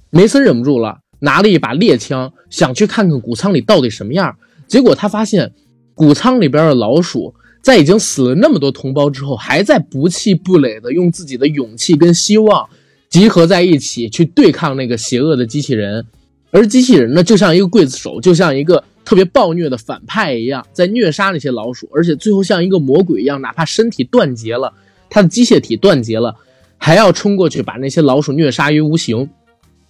[0.09, 4.37] 梅森忍不住了，拿了一把猎枪，想去看看谷仓里到底什么样。
[4.67, 5.51] 结果他发现，
[5.95, 12.67] 谷仓里边的老鼠在已经死了那么多同胞之后，还在不气不馁的用自己的勇气跟希望
[13.09, 16.05] 集合在一起去对抗那个邪恶的机器人。
[16.49, 24.73] 而机器人呢，就像一个刽子手，就像一个特别暴虐的反派一样，在虐杀那些老鼠，而且最后像一个魔鬼一样，哪怕身体断节了，
[25.09, 26.35] 他的机械体断节了，
[26.77, 29.29] 还要冲过去把那些老鼠虐杀于无形。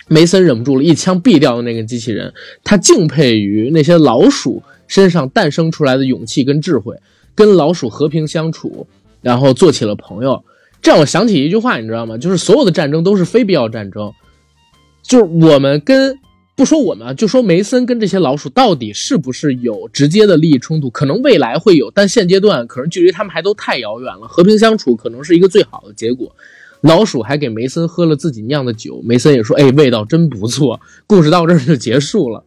[0.08, 2.34] 梅森忍不住了，一枪毙掉了那个机器人。
[2.64, 6.96] 他敬佩于那些老鼠身上诞生出来的勇气跟智慧，
[7.36, 8.88] 跟老鼠和平相处，
[9.22, 10.44] 然后做起了朋友。
[10.82, 12.18] 这让我想起一句话，你知道吗？
[12.18, 14.12] 就是所有的战争都是非必要战争，
[15.04, 16.18] 就是我们跟。
[16.54, 20.92] 不说我们，就说梅森跟这些老鼠到底是不是有直接的利益冲突？
[20.92, 24.28] 可能未来会有，但现阶段可能距离他们还都太遥远了。
[24.28, 26.36] 和平相处可能是一个最好的结果。
[26.82, 32.44] 老鼠还给梅森喝了自己酿的酒，梅森也说：“哎，味道真不错。”故事到这儿就结束了。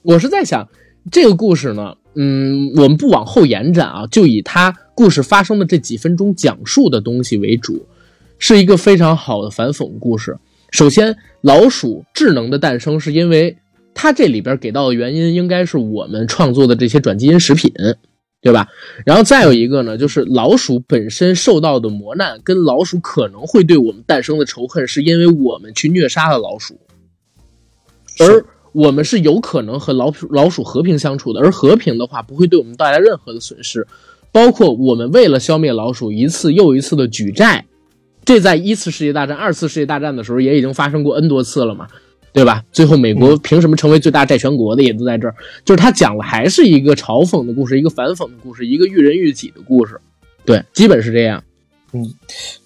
[0.00, 0.68] 我是在想，
[1.12, 7.86] 这个故事呢，嗯，我们不往后延展啊，就以它故事发生的这几分钟讲述的东西为主，
[8.38, 10.36] 是一个非常好的反讽故事。
[10.70, 13.56] 首先，老鼠智能的诞生是因为
[13.94, 17.72] 它这里边给到的原因应该是我们创作的这些转基因食品，
[18.40, 18.66] 对吧？
[19.04, 26.78] 然后再有一个呢，就是老鼠本身受到的磨难，跟老鼠可能会对我们诞生的仇恨，是因为我们去虐杀了老鼠，
[28.18, 33.86] 而我们是有可能和老鼠老鼠和平相处的，而和平的话不会对我们带来任何的损失，
[34.32, 37.64] 包括我们为了消灭老鼠一次又一次的举债。
[38.24, 41.88] 这在一次世界大战、二次世界大战的时候也已经发生过 N 多次了嘛，
[42.32, 42.62] 对吧？
[42.70, 50.00] 最后美国凭什么成为最大债权国的也都在这儿，就是他讲了还是一个嘲讽的故事，一个反讽的故事，一个育人育己的故事，
[50.44, 51.42] 对，基本是这样。
[51.92, 52.14] 嗯，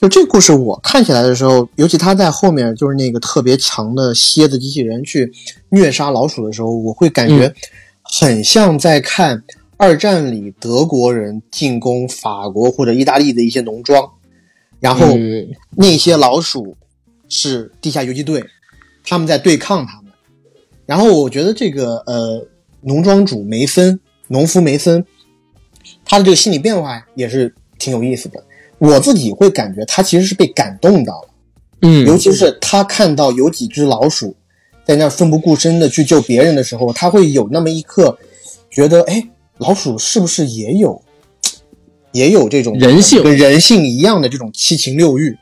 [0.00, 5.32] 就这故事我看起来的时候，尤其他在后面就是那个特别强的蝎子机器人去
[5.70, 7.52] 虐杀老鼠的时候，我会感觉
[8.02, 9.42] 很像在看
[9.76, 14.08] 二战里德国人进攻法国或者意大利的一些农庄。
[14.78, 15.06] 然后
[15.74, 16.76] 那些老鼠
[17.28, 18.44] 是地下游击队，
[19.02, 20.12] 他们在对抗他们。
[20.84, 22.46] 然后我觉得这个呃，
[22.82, 23.98] 农庄主梅森，
[24.28, 25.04] 农夫梅森，
[26.04, 28.44] 他的这个心理变化也是挺有意思的。
[28.78, 31.28] 我自己会感觉他其实是被感动到了，
[31.82, 34.36] 嗯，尤其是他看到有几只老鼠
[34.84, 38.18] 在那奋不顾身的去救别人的时候，他会有那么一刻
[38.70, 39.22] 觉得，哎，
[39.58, 41.02] 老鼠是不是也有？
[42.12, 45.36] 也有这种人性跟人性一样的这种七情六欲，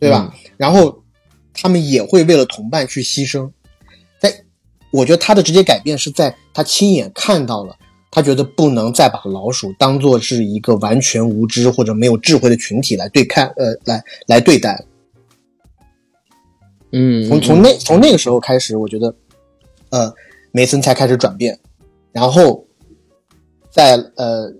[0.00, 0.34] 对吧？
[0.56, 1.02] 然后
[1.52, 3.50] 他们也会为了同伴去牺牲。
[4.18, 4.34] 在
[4.90, 7.76] 我觉得他的直接改变是在他亲眼看到了，
[8.14, 14.84] 他觉得不能再把老鼠当做是一个完全无知或者没有智慧的群体来对看，呃，来来对待。
[16.92, 19.14] 嗯，从从那从那个时候开始，我觉得，
[19.90, 20.14] 呃，
[20.52, 21.58] 梅森才开始转变，
[22.12, 22.64] 然后
[23.70, 24.54] 在呃。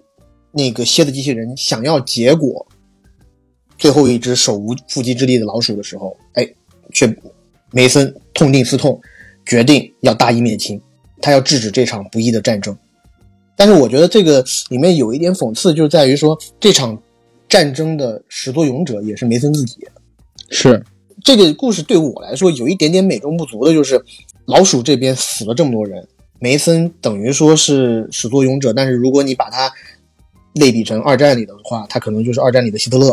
[0.56, 2.64] 那个蝎子机器人想要结果，
[3.76, 6.48] 最后一只手无缚鸡之力的老鼠的时候，哎，
[6.92, 7.12] 却
[7.72, 9.00] 梅森痛定思痛，
[9.44, 10.80] 决定要大义灭亲，
[11.20, 12.78] 他要制止这场不义的战争。
[13.56, 17.00] 但是我觉得这个里面有一点讽刺，就在于说这场
[17.48, 19.78] 战争的始作俑者也是梅森自己。
[20.50, 20.84] 是
[21.22, 24.02] 这个故事对我来说有一点点美中不足的，就是
[24.46, 26.06] 老鼠这边死了这么多人，
[26.38, 29.72] 梅森等于说是始作俑者，但是如果你把他。
[30.54, 33.06] 类比成二战里的话，他可能就是二战里的希特勒，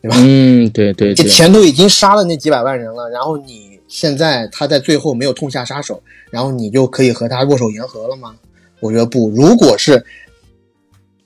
[0.00, 0.16] 对吧？
[0.20, 6.00] 嗯，对对，这前头已经杀了那几百万人了，然后你现在他在最后没有痛下杀手，
[6.30, 8.36] 然后你就可以和他握手言和了吗？
[8.82, 9.30] 我觉得不。
[9.30, 10.04] 如果是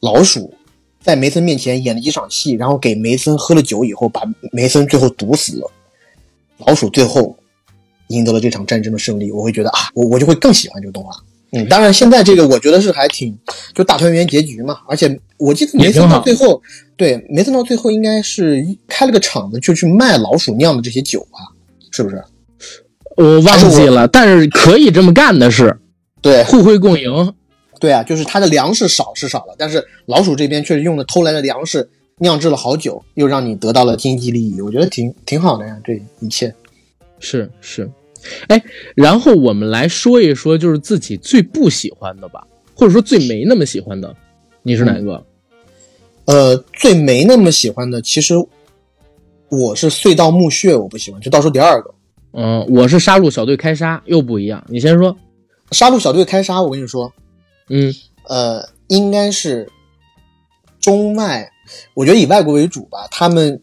[0.00, 0.54] 老鼠
[1.00, 5.70] 在梅森面前演了一场戏，然后给梅森喝了酒以后，把梅森最后毒死了，
[6.58, 7.36] 老鼠最后
[8.08, 11.10] 赢得了这场战争的胜利，我会觉得啊，我我就会更喜欢这个动画。
[11.52, 13.36] 嗯，当然，现在这个我觉得是还挺
[13.72, 16.60] 就大团圆结局嘛，而且我记得梅森到最后，
[16.96, 21.38] 对梅森到最后应该是开了个厂子，就去卖老鼠酿的这些酒吧，
[21.92, 22.22] 是不是？
[23.16, 25.78] 我忘记了，但是可以这么干的是，
[26.20, 27.32] 对，互惠共赢。
[27.80, 36.54] 对啊，就是他的粮食少是少了，但是老鼠这边确实用的偷来的粮食酿制了好酒，又让你得到了经济利益，我觉得挺挺好的呀，这一切
[37.18, 37.90] 是是。
[38.48, 38.60] 哎，
[38.96, 44.14] 然后我们来说一说，就是自己最不喜欢的吧，或者说最没那么喜欢的，
[44.62, 45.24] 你是哪个？
[46.24, 48.34] 呃，最没那么喜欢的，其实
[49.48, 51.94] 我是隧道墓穴，我不喜欢，就倒数第二个。
[52.32, 54.64] 嗯，我是杀戮小队开杀，又不一样。
[54.68, 55.16] 你先说，
[55.70, 57.12] 杀戮小队开杀，我跟你说，
[57.68, 57.92] 嗯，
[58.28, 59.68] 呃，应该是
[60.80, 61.50] 中外，
[61.94, 63.06] 我觉得以外国为主吧。
[63.10, 63.60] 他们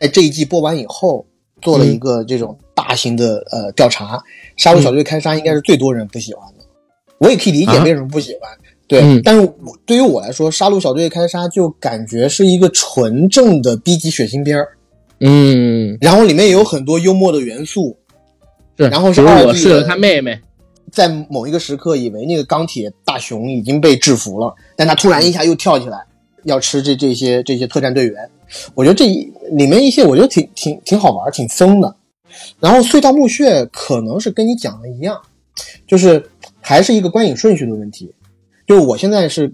[0.00, 1.26] 在这一季播完以后，
[1.62, 2.58] 做了一个这种。
[2.78, 4.22] 大型的呃调查，
[4.56, 6.64] 杀戮小队开杀应该是最多人不喜欢的。
[7.18, 8.50] 我也可以理解为什么不喜欢，
[8.86, 9.00] 对。
[9.02, 14.68] 嗯但是我对于我来说，杀戮小队开杀就感觉是一个纯正的 B 级血腥片儿，
[15.18, 17.98] 嗯，然后里面也有很多幽默的元素。
[18.78, 18.84] 是。
[18.84, 20.40] 然后是二 D 的我睡了他妹妹，
[20.92, 26.04] 在某一个时刻，以为那个钢铁大熊已经被制服了，但他突然一下又跳起来，
[26.44, 28.30] 要吃这这些这些特战队员。
[28.74, 31.94] 我觉得这一里面一些，我觉得挺挺挺好玩，挺疯的。
[32.60, 35.20] 然后隧道墓穴可能是跟你讲的一样，
[35.86, 36.30] 就是
[36.60, 38.14] 还是一个观影顺序的问题。
[38.66, 39.52] 就我现在是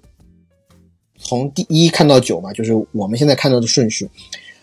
[1.18, 4.08] 从第一看到九嘛，就是我们现在看到的顺序。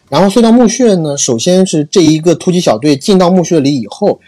[0.09, 4.19] 然后隧道墓穴呢，首先是这一个突击小队进到墓穴里以后，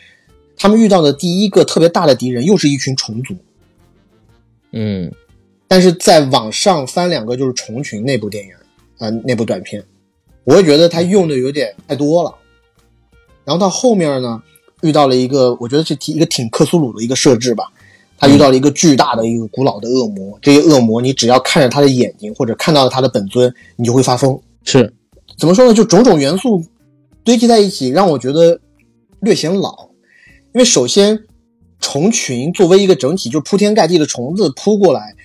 [0.63, 3.35] 他们遇到的第一个特别大的敌人又是一群虫族。
[4.71, 5.11] 嗯
[5.67, 8.53] 但是再往上翻两个就是虫群那部电影，
[8.97, 9.83] 啊、那部短片，
[10.45, 12.33] 我会觉得他用的有点太多了。
[13.43, 14.41] 然后到后面呢，
[14.83, 17.65] 遇到了一个我觉得是挺一个挺克苏鲁的一个设置吧，
[18.17, 24.39] 他遇到了一个巨大的一个古老的恶魔，这些恶魔你只要看着他的眼睛或者看到了他的本尊，你就会发疯。
[24.63, 24.93] 是，
[25.37, 25.73] 怎么说呢？
[25.73, 26.63] 就种种元素
[27.25, 28.61] 堆积在一起，让我觉得
[29.19, 29.89] 略显老。
[30.53, 31.23] 因为首先，
[31.79, 35.15] 虫群作为一个整体，就铺天盖地的虫子扑过来，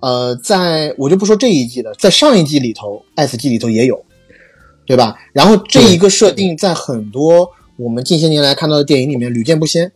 [0.00, 4.04] 呃，在我就不说这一季了，在上一季里头，《S 季里头也有，
[4.86, 5.16] 对吧？
[5.32, 9.90] 然后这一个设定在很多我们近些年来看到的电影里面屡见不鲜。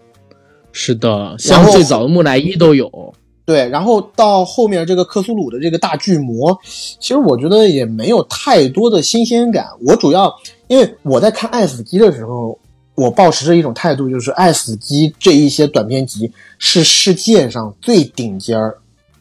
[0.72, 3.14] 是的，像最早的木乃伊都有。
[3.45, 9.68] 对，然后到后面这个克苏鲁的这个大巨魔，其实我觉得也没有太多的新鲜感。
[9.86, 10.34] 我主要
[10.66, 12.59] 因为我在看《爱死机》的时候，
[12.99, 18.76] 我保持着一种态度，就是《爱死机》这一些短篇集是世界上最顶尖儿、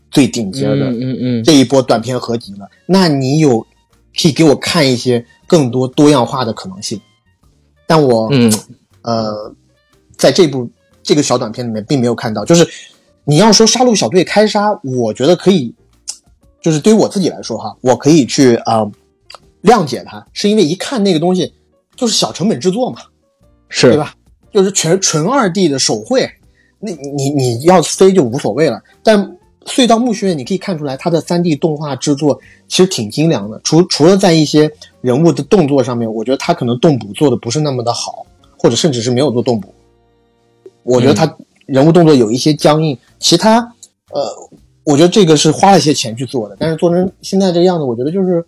[0.09, 2.67] 最顶尖儿的嗯嗯嗯，这一波短片合集了。
[2.87, 3.61] 那你有
[4.19, 6.99] 可以给我看一些更多多样化的可能性，
[7.85, 8.51] 但我嗯
[9.03, 9.53] 呃，
[10.17, 10.67] 在这部
[11.03, 12.43] 这个小短片里面并没有看到。
[12.43, 12.67] 就是
[13.25, 15.75] 你要说杀戮小队开杀，我觉得可以，
[16.63, 18.91] 就是对于我自己来说哈，我可以去啊、呃
[19.61, 21.53] 谅解它，是因为一看那个东西
[21.95, 23.01] 就是小成本制作嘛，
[23.69, 24.13] 是对吧？
[24.51, 26.29] 就是全纯二 D 的手绘，
[26.79, 28.81] 那你你要飞就无所谓了。
[29.03, 33.59] 但隧道墓穴你可以看出来，它的三 D 动画制作其实挺精良的。
[33.63, 38.25] 除除了在一些人物的动作上面，我觉得它可能动捕做的不是那么的好，
[38.57, 39.73] 或者甚至是没有做动捕。
[40.83, 43.59] 我觉得它人物动作有一些僵硬，其他
[44.11, 44.23] 呃，
[44.85, 48.43] 我觉得这个是花了一些钱去做的，但是做成现在这个样子，我觉得就是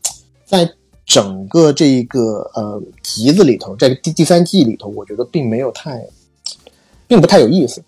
[0.46, 0.72] 在
[1.10, 6.02] 整个这一个呃集子里头，这个第第三季里头，我觉得并没有太，
[7.08, 7.84] 并不太有意思。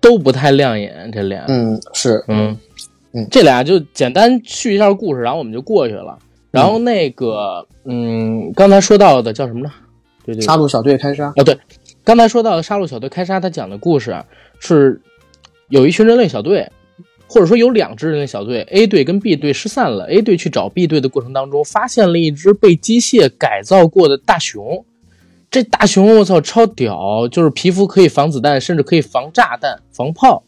[0.00, 1.44] 都不太亮眼，这俩。
[1.48, 2.56] 嗯，是，嗯
[3.12, 6.18] 嗯这俩就简单叙一下故事，然后我们就过去了。
[6.50, 9.70] 然后那个，嗯，刚才说到的叫什么呢？
[10.24, 11.30] 对对，杀戮小队开杀。
[11.36, 11.58] 哦，对，
[12.02, 14.24] 刚才说到的杀戮小队开杀，他讲的故事啊，
[14.58, 14.98] 是
[15.68, 16.72] 有一群人类小队，
[17.32, 20.10] 或者说有两支人类小队，A 队跟 B 队失散了。
[20.10, 24.84] A 队去找 B 队的过程当中，发现了一只被机械改造过的大熊。
[25.48, 30.42] 这大熊我操超屌，就是皮肤可以防子弹，甚至可以防炸弹、防炮。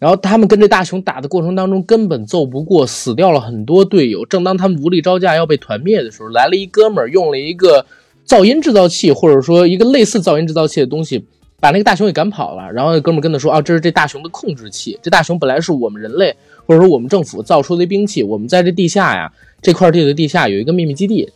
[0.00, 4.26] 然后他们跟这大熊打的过程当中，根本揍不过，死掉了很多队友。
[4.26, 7.86] 正当他们无力招架要被团灭的时候，来了一哥们儿，用了一个
[8.26, 11.24] 噪音制造器，或者说一个类似噪音制造器的东西，
[11.60, 12.70] 把那个大熊给赶跑了。
[12.72, 14.98] 然后那哥们跟他说：“啊，这是这大熊的控制器。
[15.02, 16.34] 这大熊本来是我们人类
[16.66, 18.22] 或者说我们政府造出的兵器。
[18.22, 21.30] 我们在这地下呀，这块地的地下有一个秘密基地。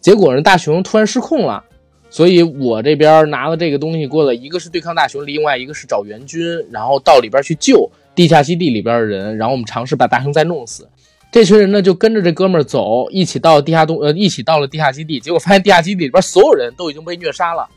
[0.00, 1.64] 结果呢，大熊突然失控了。”
[2.12, 6.42] 所以我这边拿了这个东西过来，一个是对抗大熊，另外一个是找援军，
[6.72, 10.88] 然后到里边去救地下基地里边的人，然后我们尝试把大熊再弄死。
[11.30, 17.68] 这群人呢就跟着这哥们儿走，一起到地下东呃，一起到了地下基地，结果发现地下基地里边所有人都已经被虐杀了。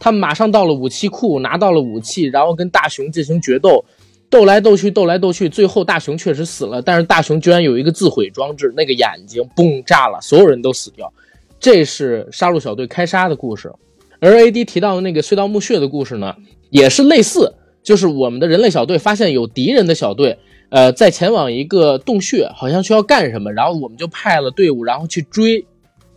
[0.00, 3.84] 他们马上到了武器库，拿到了武器，然后跟大雄进行决斗，
[4.30, 11.12] 斗来斗去，斗来斗去，最后大雄确实死了，但是大雄居然有一个自毁装置，那个眼睛嘣炸了，所有人都死掉。
[11.60, 13.70] 这是杀戮小队开杀的故事，
[14.18, 16.34] 而 AD 提到的那个隧道墓穴的故事呢，
[16.70, 20.38] 也是类似，就是我们的人类小队发现有敌人的小队，
[20.70, 25.66] 呃，在前往一个洞穴，好像需要干什么，然后我们就派了队伍，然后去追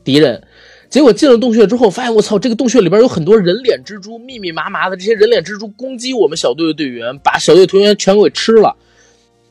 [0.06, 0.42] 敌人。
[0.94, 8.76] 结果进了洞穴之后，发现我操，这个洞穴里边有很多人脸蜘蛛，密密麻麻的这些人脸蜘蛛攻击我们小队的队员，把小队的团员全给吃了。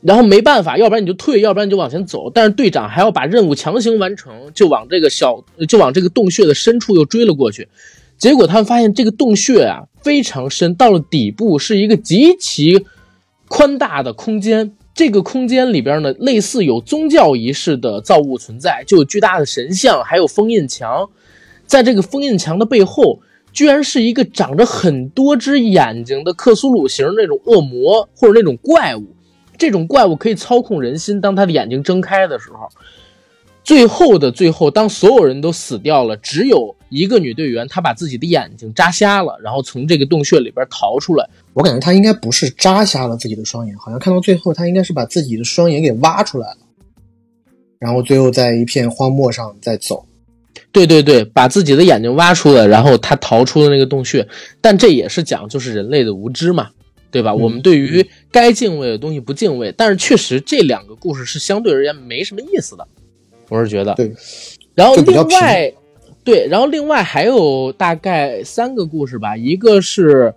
[0.03, 2.31] 然后没办法，要不然你就退，要不然你就往前走。
[2.31, 7.67] 但是队长还要把任务强行完成，就往这个小，就往这个洞穴的深处又追了过去。
[8.17, 12.87] 结果他们发现这个洞穴啊非常深，到了底部是一个极其
[13.49, 14.77] 宽大的空间。
[14.95, 21.11] 这个空间里边呢，类似有宗教仪式的造物存在，就有巨大的神像，还有封印墙。
[21.73, 23.19] 在这个封印墙的背后，
[23.51, 29.07] 居然是一个长着很多只眼睛的克苏鲁型那种恶魔或者那种怪物。
[29.57, 32.69] 这种怪物可以操控人心，当他的眼睛睁开的时候，
[33.65, 41.27] 最后的最后，当所有人都死掉了，只有一个女队员，她把自己的眼睛扎瞎了，然后从这个洞穴里边逃出来。
[41.55, 46.59] 我感觉他应该不是扎瞎了自己的双眼，好像看到最后，他应该是把自己的双眼给挖出来了，
[47.79, 50.05] 然后最后在一片荒漠上再走。
[50.71, 54.27] 对对对，把自己的眼睛挖出来，然后他逃出了那个洞穴。
[54.61, 56.69] 但这也是讲就是人类的无知嘛，
[57.11, 57.35] 对吧？
[57.35, 62.87] 我们对于该敬畏的东西不敬畏，但是确实这两个故事是相对而言没什么意思的，
[63.49, 63.95] 我是觉得。
[63.95, 64.13] 对，
[64.75, 65.73] 然后另外，
[66.25, 70.35] 对，然后另外还有大概三个故事吧，一个是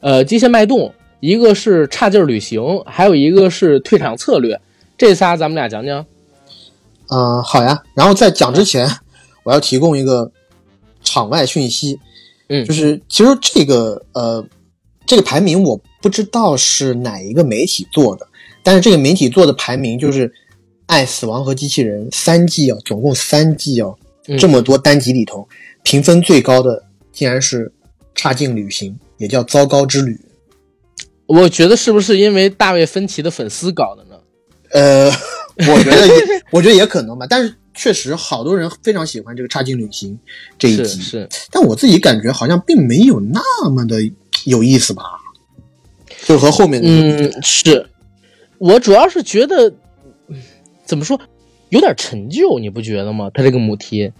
[0.00, 4.58] 呃机械脉动，一个是差劲儿旅行，还有一个是退场策略。
[4.96, 6.06] 这仨咱们俩讲讲。
[7.08, 7.82] 嗯、好呀。
[7.94, 8.88] 然后在讲之前，
[9.46, 10.32] 我要提供一个
[11.04, 12.00] 场外讯息，
[12.48, 14.44] 嗯就是其实这个呃
[15.06, 18.26] 这个排名我不知道是哪一个媒体做的，
[18.64, 20.28] 但是这个媒体做的排名就是
[20.86, 23.88] 《爱死亡和机器人》三季啊，总共三季啊，
[24.26, 25.48] 嗯这么多单集里头，
[25.84, 26.82] 评分最高的
[27.12, 27.66] 竟然是
[28.16, 30.12] 《差劲旅行》，也叫《糟糕之旅》。
[31.26, 34.16] 我觉得是不是因为大卫芬奇的粉丝搞的呢？
[34.72, 35.10] 呃，
[35.72, 36.14] 我觉得也，
[36.50, 37.26] 我觉得也可能吧。
[37.30, 40.14] 但是确实，好多人非常喜欢这个《差劲旅行》
[40.58, 43.98] 这一集，是是，但我自己感觉好像并没有那么的
[44.46, 45.02] 有意思吧，
[46.24, 47.86] 就和后面的嗯，是
[48.58, 49.68] 我主要是觉得
[50.28, 50.42] 嗯
[50.84, 51.20] 怎么说，
[51.68, 53.30] 有点陈旧，你不觉得吗？
[53.32, 54.10] 他这个母题，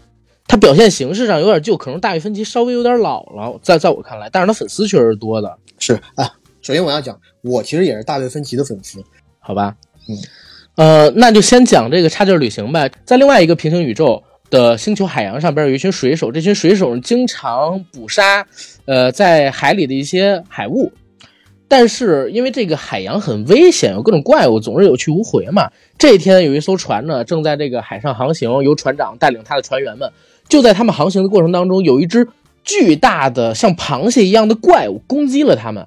[0.46, 6.30] 他表现形式上有点旧，可能大卫芬奇稍微有点老了，在在我看来，但是他粉丝确实是多的，是啊。
[6.60, 9.02] 首先我要讲，我其实也是大卫芬奇的粉丝。
[9.38, 9.76] 好吧？
[10.08, 10.18] 嗯，
[10.76, 12.90] 呃，那就先讲这个差劲旅行呗。
[13.04, 18.46] 在另外一个平行宇宙的星球海洋上边有一群水手，这群水手经常捕杀，
[18.84, 20.92] 呃，在海里的一些海物。
[21.68, 25.68] 但是因为这个海洋很危险，有各种怪物，总是有去无回嘛。
[25.98, 30.12] 这一天有一艘船呢，正在这个海上航行，由船长带领他的船员们。
[30.48, 32.28] 就在他们航行的过程当中，有一只
[32.62, 35.86] 巨大的像螃蟹一样的怪物攻击了他们。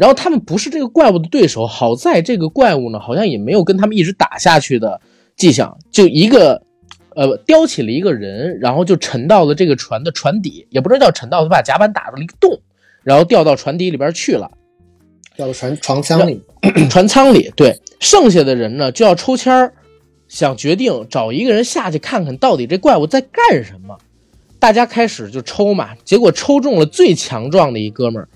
[0.00, 4.98] 然后他们不是这个怪物的对手，好在这个怪物呢，好像也没有跟他们一直打下去的
[5.36, 6.62] 迹象，就一个，
[7.14, 12.62] 呃，叼起了一个人，然后就沉到了这个船的船底，也不知道叫沉到，他把甲板打了一个洞，
[13.02, 14.50] 然后掉到船底里边去了。
[15.36, 16.42] 掉到船船舱里，
[16.88, 19.74] 船舱里，对，剩下的人呢就要抽签儿，
[20.28, 23.98] 想决定找一个人下去看看到底这怪物在干什么。
[24.58, 28.28] 大家开始就抽嘛，结果抽中了最强壮的一哥们儿，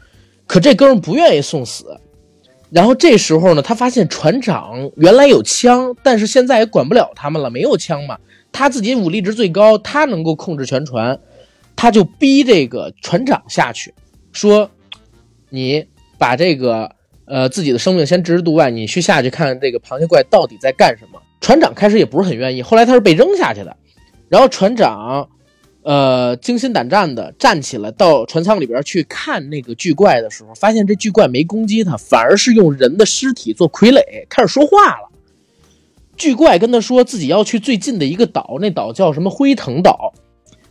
[0.46, 2.00] 可这哥们不愿意送死。
[2.70, 8.18] 然后这时候呢，他发现船长原来有枪，但是现在也管不了他们了，没有枪嘛。
[8.50, 11.20] 他自己武力值最高，他能够控制全船，
[11.76, 13.94] 他就逼这个船长下去，
[14.32, 14.70] 说
[15.50, 15.86] ：“你
[16.18, 16.90] 把这个
[17.26, 23.76] 呃自己的生命先置之度外，你去下去看看这个螃蟹怪到底在干什么。”船长开始也不是很愿意，后来他是被扔下去的。
[24.28, 25.28] 然后船长
[25.84, 35.08] 呃惊心胆战的站起来，到船舱里边去看那个巨怪的时候，发现这巨怪没攻击他，反而是用人的尸体做傀儡，开始说话了。
[36.16, 40.12] 巨怪跟他说自己要去最近的一个岛，那岛叫什么辉腾岛，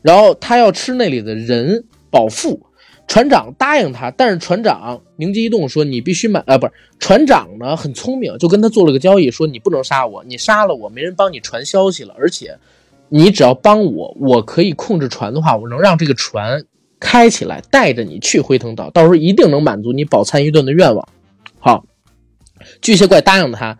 [0.02, 2.60] 然后他要吃那里的人饱腹。
[3.06, 6.42] 船长答应他，但是船长灵机一动说：“你必须买……
[6.48, 12.58] 呃，不是，船长呢很聪明，就跟他做了个交易，说你不能杀我，你杀了我，没人帮你传消息了，而且
[13.16, 16.66] 你只要帮我，我可以控制船的话，我能让这个船
[17.00, 21.08] 开起来，带着你去灰腾岛，到时候一定能满足你饱餐一顿的愿望。”
[21.62, 21.86] 好，
[22.82, 23.78] 巨蟹怪答应他，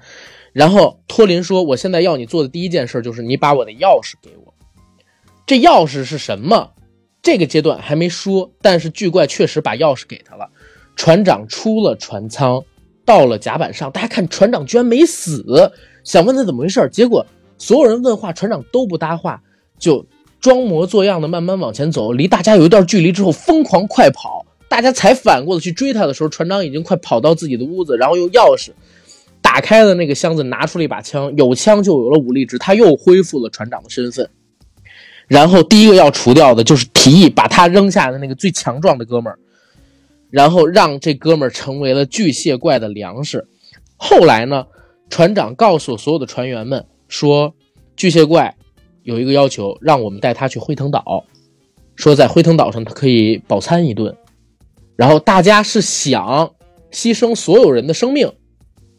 [0.52, 4.54] 然后托林说：“我现在要你做的第一件事就是你把我的钥匙给我。
[5.48, 6.70] 这钥匙是什么？
[7.24, 10.48] 这个阶段还没说，但是巨怪确实把钥匙给他了。
[10.96, 12.64] 船长出了船舱，
[13.04, 15.72] 到了甲板上，大家看船长居然没死，
[16.04, 17.26] 想问他怎么回事，结果
[17.64, 19.42] 所有人问话，船长都不搭话，
[19.80, 20.06] 就
[20.42, 24.46] 装模作样的慢慢往前走，离大家有一段距离之后，疯狂快跑。
[24.68, 28.72] 大家才反过来去追他的时候，船长已经快跑到自己的屋子，然后用钥匙
[29.42, 34.30] 打开了那个箱子，拿出了一把枪，有枪就有了武力值，他又恢复了船长的身份。
[35.30, 39.40] 然后第一个要除掉的就是提议把他扔下的那个最强壮的哥们儿，
[40.30, 43.48] 然后让这哥们儿成为了巨蟹怪的粮食。
[43.96, 44.68] 后来呢，
[45.10, 47.54] 船长告诉所有的船员们说，
[47.96, 48.56] 巨蟹怪
[49.04, 51.24] 有一个要求，让我们带他去灰藤岛，
[51.96, 54.16] 说在灰藤岛上他可以饱餐一顿。
[54.96, 56.52] 然后大家是想
[56.92, 58.34] 牺牲所有人的生命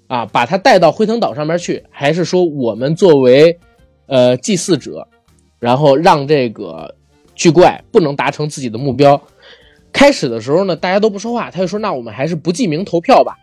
[0.07, 3.59] 啊，把他带到灰藤岛上面去，还是说我们作为
[4.07, 5.09] 呃祭祀者？
[5.59, 6.95] 然后让这个
[7.35, 9.21] 巨怪不能达成自己的目标。
[9.93, 13.37] 开始的时候呢，大家都不说话，他就说：“那我们还是不记名投票吧。”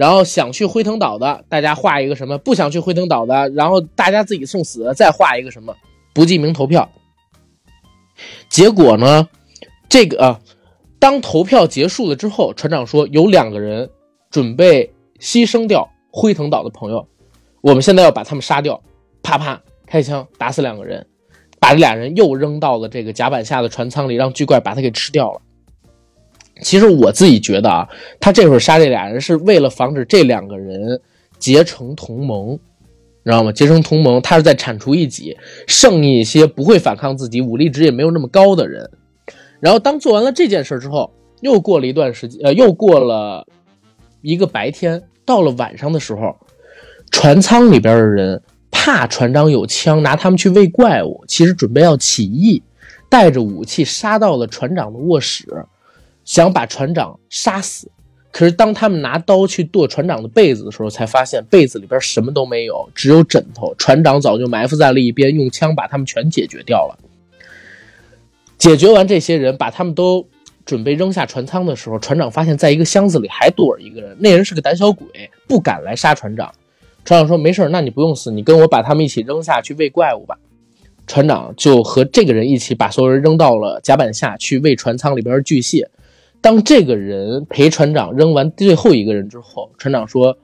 [0.00, 5.76] 然后想去灰腾岛的，大家画一个什么；不想去灰腾岛的，然后大家自己送死，再画一个什么，
[6.14, 6.90] 不记名投票。
[8.48, 9.28] 结果呢，
[9.90, 10.40] 这个啊，
[10.98, 13.90] 当投票结束了之后，船长说有两个人
[14.30, 17.06] 准备牺牲掉灰腾岛的朋友，
[17.60, 18.82] 我们现在要把他们杀掉。
[19.22, 21.06] 啪啪，开枪打死两个人，
[21.60, 25.42] 把这俩人又扔到了这个甲板下的船舱里，让巨怪把他给吃掉了。
[26.62, 27.88] 其实我自己觉得啊，
[28.18, 31.00] 他这会儿杀这俩人是为了防止这两个人
[31.38, 32.58] 结成同盟，
[33.24, 33.52] 知道吗？
[33.52, 38.90] 结成同盟，他是在铲除异己，剩一些不会反抗自己、武力值也没有那么高的人。
[39.60, 43.46] 然后当做完了这件事之后，又过了一段时间，呃，又过了
[44.22, 46.36] 一个白天，到了晚上的时候，
[47.10, 48.42] 船舱里边的人。
[48.72, 51.22] 怕船长有枪，拿他们去喂怪物。
[51.26, 52.62] 其实准备要起义，
[53.10, 55.44] 带着武器杀到了船长的卧室，
[56.24, 57.90] 想把船长杀死。
[58.32, 63.74] 可是当他们拿刀去剁船长的被子的时候，才发现被子里边什么都没有，只有枕头。
[63.76, 66.98] 船长早就埋伏在了一边，用枪把他们全解决掉了。
[68.56, 70.24] 解决完这些人，把他们都
[70.64, 75.06] 准备扔下船舱的时候，船长发现在一个箱子里还躲着一个人，那人是个胆小鬼，
[75.48, 76.52] 不敢来杀船长。
[77.04, 80.38] 船长说：“没事那你不用死，你跟我把他们一起扔下去喂怪物吧。”
[81.08, 85.90] 船长就和这个人一起把所有人扔到了甲板下去喂船舱里边的巨蟹。
[86.40, 90.36] 当这个人陪船长扔完最后一个人之后，船长说：“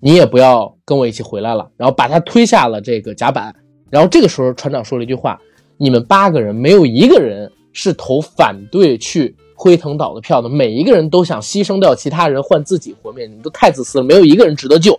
[0.00, 3.54] 你也不要跟我一起回来了。”然后把他推下了这个甲板。
[3.88, 5.40] 然后这个时候，船长说了一句话
[5.78, 14.98] ：“你们八个人没有一个人是投反对去灰腾岛的票的，每一个人都想牺牲掉其他人换自己活命，你们都太自私了，没有一个人值得救。”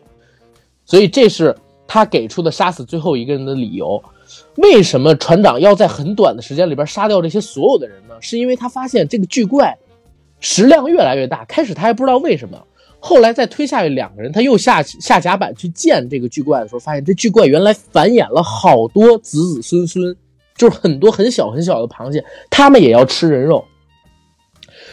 [0.86, 1.54] 所以这是
[1.86, 4.02] 他给出的杀死最后一个人的理由。
[4.56, 8.16] 为什么船长要在很短的时间里边杀掉这些所有的人呢？
[8.22, 9.78] 是因为他发现这个巨怪
[10.40, 11.46] 食量越来越大。
[11.46, 12.62] 开始他还不知道为什么，
[13.00, 20.16] 后来再推下去两个人，他又下下甲板去见这个巨怪的时候，发现这巨怪原来繁衍了好多子子孙孙，
[20.56, 23.66] 就是很多很小很小的螃蟹，他们也要吃人肉。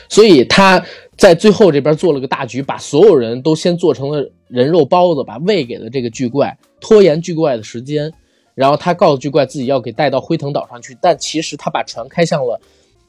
[0.09, 0.85] 所以他。
[1.17, 8.13] 在最后这边做了个大局，把所有人都先做成了人肉包子，把喂给了这个巨怪，拖延巨怪的时间。
[8.57, 12.61] 然后他告诉巨怪自己要给带到灰腾岛上去，但其实他把船开向了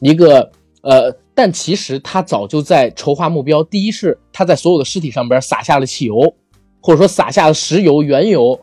[0.02, 0.52] 一个
[0.86, 3.64] 呃，但其实他早就在筹划目标。
[3.64, 6.34] 第一是他在所有的尸体上边撒下了汽油，
[6.80, 8.60] 或者说撒下了石油、原油。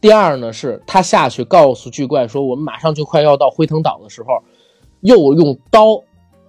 [0.00, 4.42] 第二呢，是他下去告诉巨怪说，我们马上就快要到灰腾岛的时候，
[5.00, 6.00] 又用刀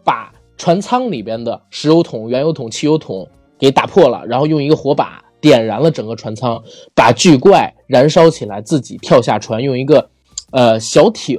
[0.03, 0.31] 把。
[0.57, 3.27] 船舱里边的石油桶、原油桶、汽油桶
[3.59, 6.63] 给打破了，然后用一个火把点燃了整个船舱，
[6.95, 10.09] 把巨怪燃烧起来，自己跳下船，用一个
[10.53, 11.37] 呃小艇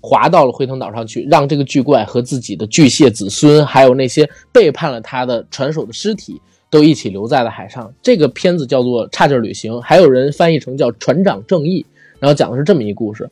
[0.00, 7.92] 划到了灰腾岛上去，让这个巨怪和自己的巨蟹子孙，还有那些背叛了他的船手的尸体，都一起留在了海上。
[8.02, 11.82] 这个片子叫做《差劲旅行》，还有人翻译成叫《船长正义》，
[12.18, 13.28] 然后讲的是这么一故事，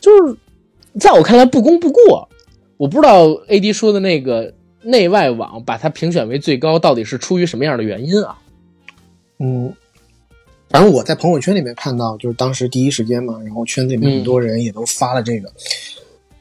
[0.00, 0.36] 就是
[1.00, 2.28] 在我看来不功不过。
[2.76, 8.36] 我不知道 A D 说的那个内外网把它评选为最高，到底是出于什么样的原因啊？
[9.38, 9.72] 嗯，
[10.70, 15.48] 反正我在朋友圈里面看到，就是当时第一时间嘛，然后圈子里面很多人也都发了这个，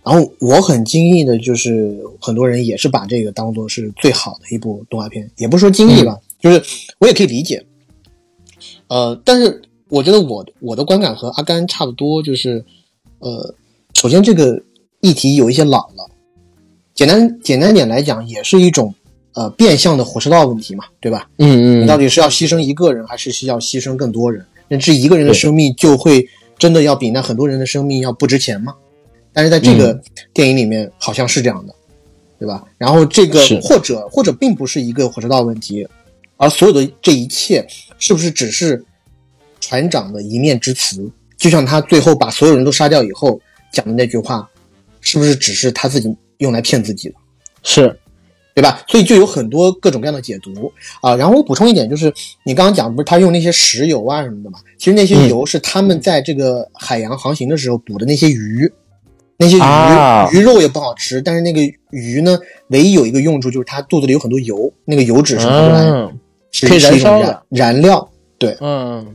[0.05, 6.61] 然后我很惊异的就是很多人也是把这个当做是最好的一部动画片，也不是说惊异吧，就是
[6.99, 7.65] 我也可以理解。
[8.87, 12.63] 呃，但是我觉得我我的观感和阿甘差不多，就是
[13.19, 13.55] 呃，
[13.93, 14.61] 首先这个
[14.99, 16.09] 议题有一些老了。
[16.93, 18.93] 简单简单点来讲，也是一种
[19.33, 21.29] 呃变相的火车道问题嘛，对吧？
[21.37, 24.45] 嗯嗯，你到底是要牺牲一个人，还是需要牺牲更多人？
[24.67, 26.27] 那这一个人的生命就会
[26.57, 28.75] 真的要比那很多人的生命要不值钱吗？
[29.33, 29.99] 但是在这个
[30.33, 31.73] 电影里面好像是这样的，
[32.39, 32.63] 对吧？
[32.77, 35.87] 然后这个或者或者并不是一个火车道问题，
[36.37, 38.83] 而所有的这一切是不是只是
[39.59, 41.11] 船长的一面之词？
[41.37, 43.39] 就像他最后把所有人都杀掉以后
[43.71, 44.49] 讲的那句话，
[45.01, 46.15] 是不是只是他自己？
[46.39, 47.15] 用来骗自己的，
[47.61, 47.97] 是，
[48.53, 48.83] 对吧？
[48.89, 51.15] 所以就有很多各种各样的解读啊。
[51.15, 54.59] 然后我补充一点，就是你刚刚讲不是他用那些石油啊什么的嘛？
[54.77, 58.69] 其实那些油是他们在这个海洋航行的时候捕的那些鱼，
[59.43, 61.61] 那些鱼鱼肉也不好吃，但是那个
[61.91, 62.39] 鱼呢，
[62.69, 66.11] 唯一有一个用处就是它肚子里有很多油，那个油脂是用来
[66.51, 67.43] 是可以燃烧的。
[67.49, 68.09] 燃料。
[68.39, 69.05] 对，嗯，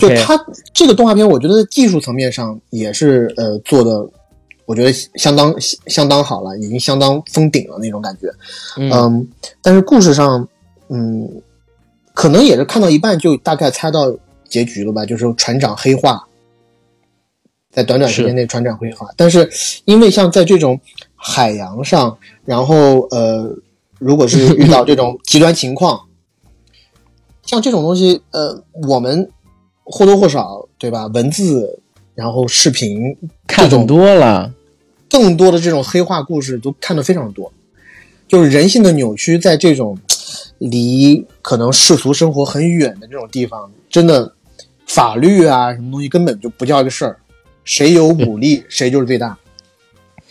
[0.00, 0.38] 就它
[0.72, 4.08] 这个动画片，我觉得技术层面上也是呃做的。
[4.66, 5.54] 我觉得相当
[5.86, 8.28] 相当好了，已经相当封顶了那种感觉，
[8.76, 9.26] 嗯，
[9.62, 10.46] 但是故事上，
[10.90, 11.26] 嗯，
[12.12, 14.14] 可能也是看到一半就大概猜到
[14.46, 16.22] 结局了吧，就是船长黑化，
[17.78, 19.48] 在短短时间内船长黑化，但是
[19.84, 20.80] 因为像在这种
[21.14, 23.56] 海洋上，然后呃
[24.00, 26.00] 如果是遇到这种极端情况，
[27.46, 29.30] 像这种东西，呃，我们
[29.84, 31.06] 或多或少，对吧？
[31.06, 31.78] 文字，
[32.16, 34.52] 然后视频，看很多了，
[35.08, 37.52] 更多的这种黑化故事都看得非常多。
[38.26, 39.96] 就是人性的扭曲，在这种
[40.58, 44.34] 离可能世俗生活很远的这种地方，真的
[44.88, 47.20] 法律啊，什么东西根本就不叫一个事儿。
[47.68, 49.36] 谁有武力，谁就是最大，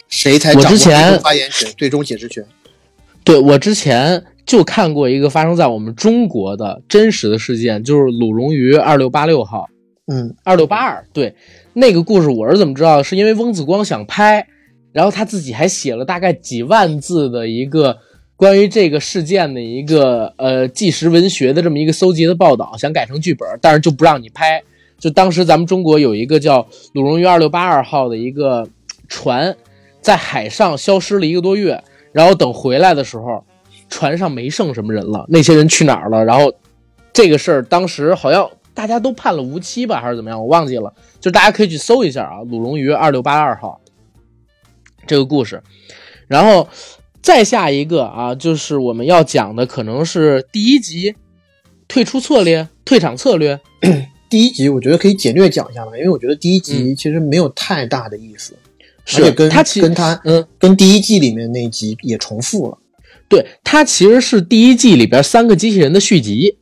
[0.09, 2.43] 谁才掌握发言权、最终解释权。
[3.23, 9.69] 对我之前就看过一个发生在我们中国的真实的事件，就是鲁荣于二六八六号，
[10.07, 11.35] 嗯，二六八二，对
[11.73, 13.03] 那个故事我是怎么知道？
[13.03, 14.47] 是因为翁子光想拍，
[14.91, 17.99] 然后他自己还写了大概几万字的一个
[18.35, 24.64] 关于这个事件的一个呃纪实文学的这么一个搜集的报道，想改成剧本，但是就不让你拍。
[24.98, 28.68] 就当时咱们中国有一个叫鲁荣鱼二六八二号的一个
[29.07, 29.56] 船，
[30.02, 31.84] 在海上消失了一个多月。
[32.14, 33.44] 然后等回来的时候，
[33.90, 36.26] 船上没剩什么人了，那些人去哪儿了？
[36.26, 36.52] 然后
[37.14, 40.40] 这个事儿当时好像大家都判了无期吧，还是怎么样？
[40.40, 40.91] 我忘记了。
[41.19, 43.80] 就大家可以去搜一下啊，鲁荣鱼二六八二号
[45.06, 45.61] 这个故事。
[46.28, 46.68] 然后
[47.22, 51.15] 再下一个啊，就是我们要讲的可能是第一集
[51.88, 53.60] 退出策略、退场策略。
[54.29, 58.53] 第一集我觉得可以简略讲一下吧，因为我觉得第一集其实没有太大的意思。
[59.15, 62.77] 而且跟他跟他嗯，跟第一季里面那集也重复了。
[63.29, 66.57] 对，它其实是第一季里边三个机器人的续集，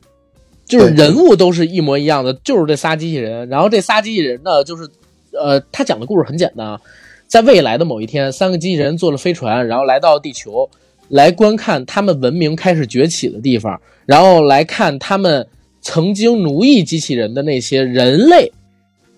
[0.66, 3.50] 就是人物都是一模一样的，就是这仨机器人。
[3.50, 4.88] 然后这仨机器人呢，就是
[5.32, 6.82] 呃，他讲的故事很简单啊，
[7.28, 10.70] 在未来的某一天，三个机器人坐了飞船，然后来到地球，
[11.10, 15.48] 来观看他们文明开始崛起的地方，然后来看他们
[15.86, 18.52] 曾经奴役机器人的那些人类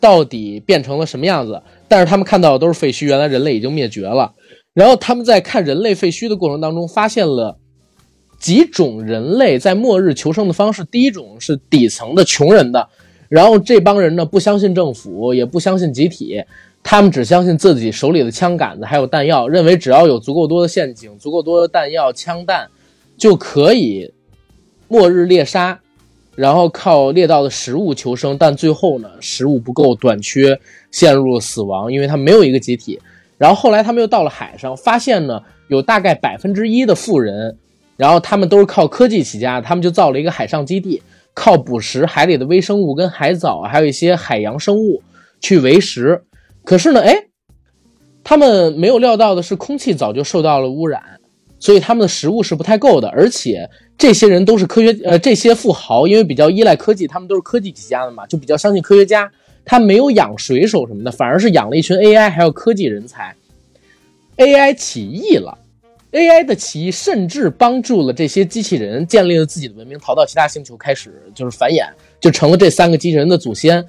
[0.02, 1.64] 到底变成了什么样子。
[1.88, 4.34] 但是他们看到的都是废墟，原来人类已经灭绝了。
[4.73, 7.57] 然后他们在看人类废墟的过程当中，发现了
[8.38, 10.84] 几种人类在末日求生的方式。
[10.84, 12.89] 第一种是底层的穷人的，
[13.30, 16.44] 然后这帮人呢不相信政府，也不相信集体，
[16.84, 22.68] 他们只相信自己手里的枪杆子还有弹药，认为只要有足够多的陷阱、足够多的弹药、枪弹，
[23.18, 24.14] 就可以
[24.89, 25.80] 末日猎杀。
[26.38, 30.59] 然后靠猎到的食物求生，但最后呢，食物不够，短缺，
[30.91, 32.99] 陷入了死亡，因为他没有一个集体。
[33.39, 37.57] 然后后来他们又到了海上，发现呢，有大概百分之一的富人，
[37.95, 41.01] 然后他们都是靠科技起家，他们就造了一个海上基地，
[41.34, 45.01] 靠捕食海里的微生物跟海藻，还有一些海洋生物
[45.41, 46.22] 去为食。
[46.64, 47.15] 可是呢，哎，
[48.23, 51.01] 他们没有料到的是，空气早就受到了污染，
[51.57, 53.68] 所以他们的食物是不太够的，而且。
[53.97, 59.31] 这些人都是科学，呃，这些富豪因为比较依赖科技，他们都是科技起家的嘛，就比较相信科学家。
[59.65, 63.35] 他没有养水手什么的，反而是养了一群 AI 还有科技人才。
[64.37, 65.57] AI 起义了
[66.11, 71.85] ，AI 的起义甚至帮助了这些机器人建立了自己的文明，逃到其他星球开始就是繁衍，
[72.21, 73.83] 就成了这三个机器人的祖先。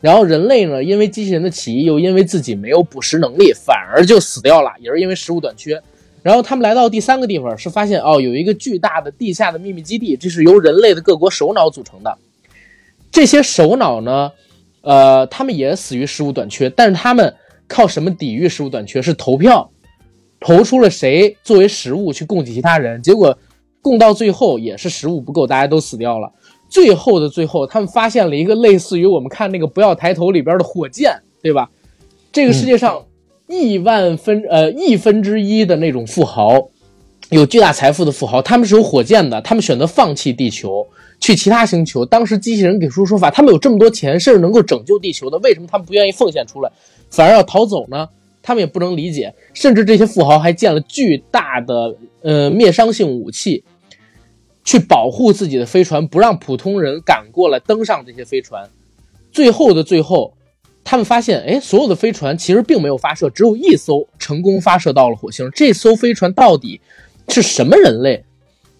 [0.00, 5.82] 然后人类呢，因为机器人的起义，又因为自己没有捕食能力，反而就死掉了，也是因为食物短缺。
[6.22, 12.18] 然后他们来到第三个地方，是发现哦，有一个巨大的地下的秘密基地，这是由人类的各国首脑组成的。
[13.10, 14.32] 这些首脑呢，
[14.82, 17.34] 呃，他们也死于食物短缺，但是他们
[17.66, 19.00] 靠什么抵御食物短缺？
[19.00, 19.70] 是投票，
[20.40, 23.00] 投出了谁作为食物去供给其他人。
[23.00, 23.38] 结果
[23.80, 26.30] 供到最后也是食物不够，大家都死掉了。
[26.68, 31.70] 最后的最后，他们发现了一个类似于我们看那个《不要抬头》里边的火箭，对吧？
[32.32, 33.04] 这个世界上。
[33.48, 36.68] 亿万分呃亿分之一的那种富豪，
[37.30, 40.86] 有巨大财富的富豪，他们是有火箭的，他们选择放弃地球，
[41.18, 42.04] 去其他星球。
[42.04, 46.70] 当时机器人给出说法，他们有这么多钱，甚至能够拯救地球的，为什么他们不愿意奉献出来，
[47.10, 48.06] 反而要逃走呢？
[48.42, 49.34] 他们也不能理解。
[49.54, 53.64] 甚至这些富豪还建了巨大的呃灭伤性武器，
[54.62, 58.68] 去保护自己的飞船，不让普通人赶过来登上这些飞船。
[59.32, 60.34] 最后的最后。
[60.90, 65.46] 他们发现，哎，所有的飞船其实并没有发射，只有一艘成功发射到了火星。
[65.54, 66.80] 这艘飞船到底
[67.28, 68.24] 是什么人类，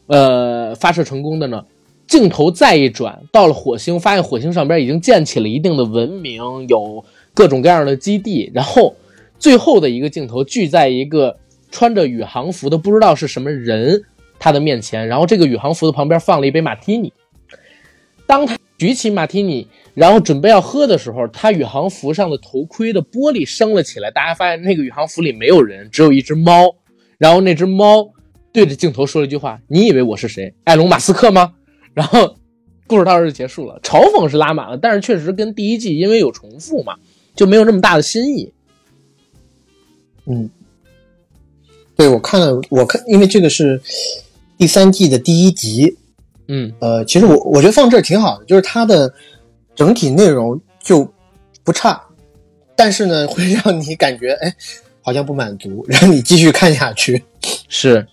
[0.06, 1.66] 呃，发射成功的呢？
[2.06, 7.04] 镜头再一转，到了火星，发现火星上边已经建起了一定的文明，有
[7.34, 8.50] 各种各样的基地。
[8.54, 8.96] 然后
[9.38, 11.36] 最后的一个镜头聚在一个
[11.70, 14.02] 穿着宇航服的不知道是什么人
[14.38, 17.12] 他的面前，然后这个宇航服的旁边放了一杯马提尼。
[18.26, 19.68] 当他举起马提尼。
[19.98, 24.10] 然后准备要喝的时候，他宇航服上的头盔的玻璃升了起来。
[24.12, 26.76] 大家发现那个宇航服里没有人，只有一只猫。
[27.18, 28.08] 然后那只猫
[28.52, 30.54] 对着镜头说了一句话：“你以为我是谁？
[30.64, 31.52] 埃隆·马斯克吗？”
[31.94, 32.36] 然后
[32.86, 33.80] 故事到这就结束了。
[33.82, 36.94] 嘲讽是拉满了，但是确实跟第一季因为有重复嘛，
[37.34, 38.52] 就没有那么大的新意。
[40.26, 40.48] 嗯，
[41.96, 43.82] 对我看了，我看，因为这个是
[44.56, 45.96] 第三季的第一集，
[46.46, 49.12] 嗯呃，其实我我觉得放这儿挺好的，就是它的
[49.78, 51.08] 整体内容就
[51.62, 52.02] 不差，
[52.74, 54.52] 但是呢，会让你感觉哎，
[55.00, 57.22] 好像不满足，让你继续看下去。
[57.68, 58.04] 是。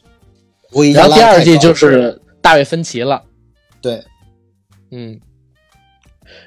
[0.94, 3.24] 然后第二季就是大卫芬奇了，
[3.82, 4.04] 对，
[4.92, 5.20] 嗯。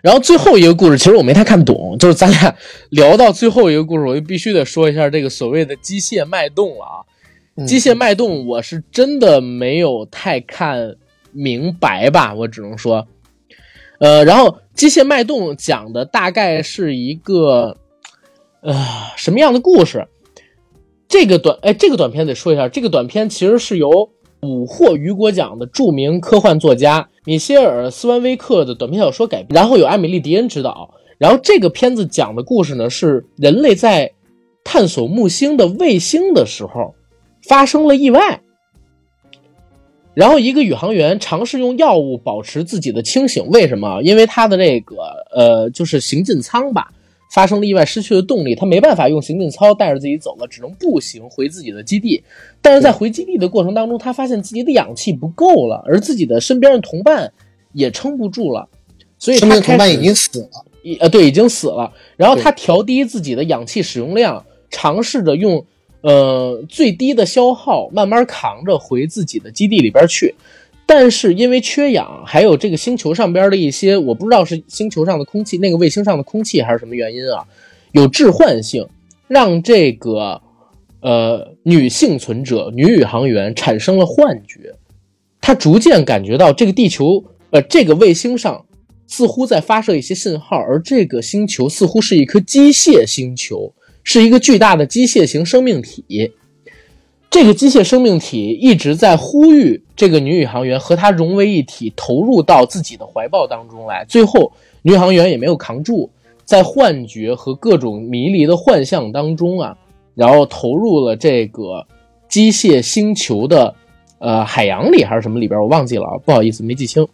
[0.02, 2.54] 然后最后一个故事，其实我没太看懂，就是咱俩
[2.90, 7.02] 聊到最后一个故事，我就必须得说一下这个所谓的机械脉动了啊。
[7.56, 10.94] 嗯机械脉动，我是真的没有太看
[11.32, 13.04] 明白吧，我只能说，
[13.98, 17.76] 呃，然后机械脉动讲的大概是一个，
[18.62, 18.74] 呃，
[19.16, 20.06] 什么样的故事？
[21.08, 24.10] 这个短，哎，这个短片得说一下，这个短片其实是由
[24.42, 30.94] 五获雨果奖的著名科幻作家米歇尔·斯万威克的短篇小说改编，然后有艾米丽·迪恩执导。
[31.18, 34.12] 然后这个片子讲的故事呢，是人类在
[34.62, 36.94] 探索木星的卫星的时候
[37.42, 38.40] 发生了意外，
[40.18, 44.02] 然后一个宇航员尝试用药物保持自己的清醒，为什么？
[44.02, 44.96] 因为他的这个
[45.30, 46.88] 呃，就是行进舱吧，
[47.32, 52.20] 发生了意外，失去了动力，他没办法用行进舱带着自己走了，只能步行回自己的基地。
[52.60, 57.32] 但是在回基地的过程当中，他发现自己的氧气不够了，而自己的身边的同伴
[57.72, 58.68] 也撑不住了，
[59.20, 60.48] 所以身边的同伴已经死了。
[60.82, 65.64] 一呃对已经死了，然后他调低自己的氧气使用量，尝试着用
[66.00, 70.34] 呃最低的消耗慢慢扛着回自己的基地里边去。
[70.90, 77.44] 但是因为缺氧，还有这个星球上边的一些，我不知道是星球上的空气，那个卫星上的空气还是什么原因啊，
[77.92, 78.88] 有致幻性，
[79.26, 80.40] 让这个
[81.02, 84.74] 呃女幸存者女宇航员产生了幻觉，
[85.42, 88.64] 她逐渐感觉到这个地球呃这个卫星上
[89.06, 93.74] 似乎在发射一些信号，而这个星球似乎是一颗机械星球，
[94.08, 96.32] 是一个巨大的机械型生命体。
[97.28, 104.06] 这个机械生命体一直在呼吁这个女宇航员和她融为一体，投入到自己的怀抱当中来。
[104.08, 106.08] 最后，女宇航员也没有扛住，
[106.46, 109.76] 在幻觉和各种迷离的幻象当中啊，
[110.14, 111.86] 然后投入了这个
[112.30, 113.74] 机械星球的
[114.20, 117.06] 呃海洋里还是什么里边，我忘记了啊，不好意思，没记清。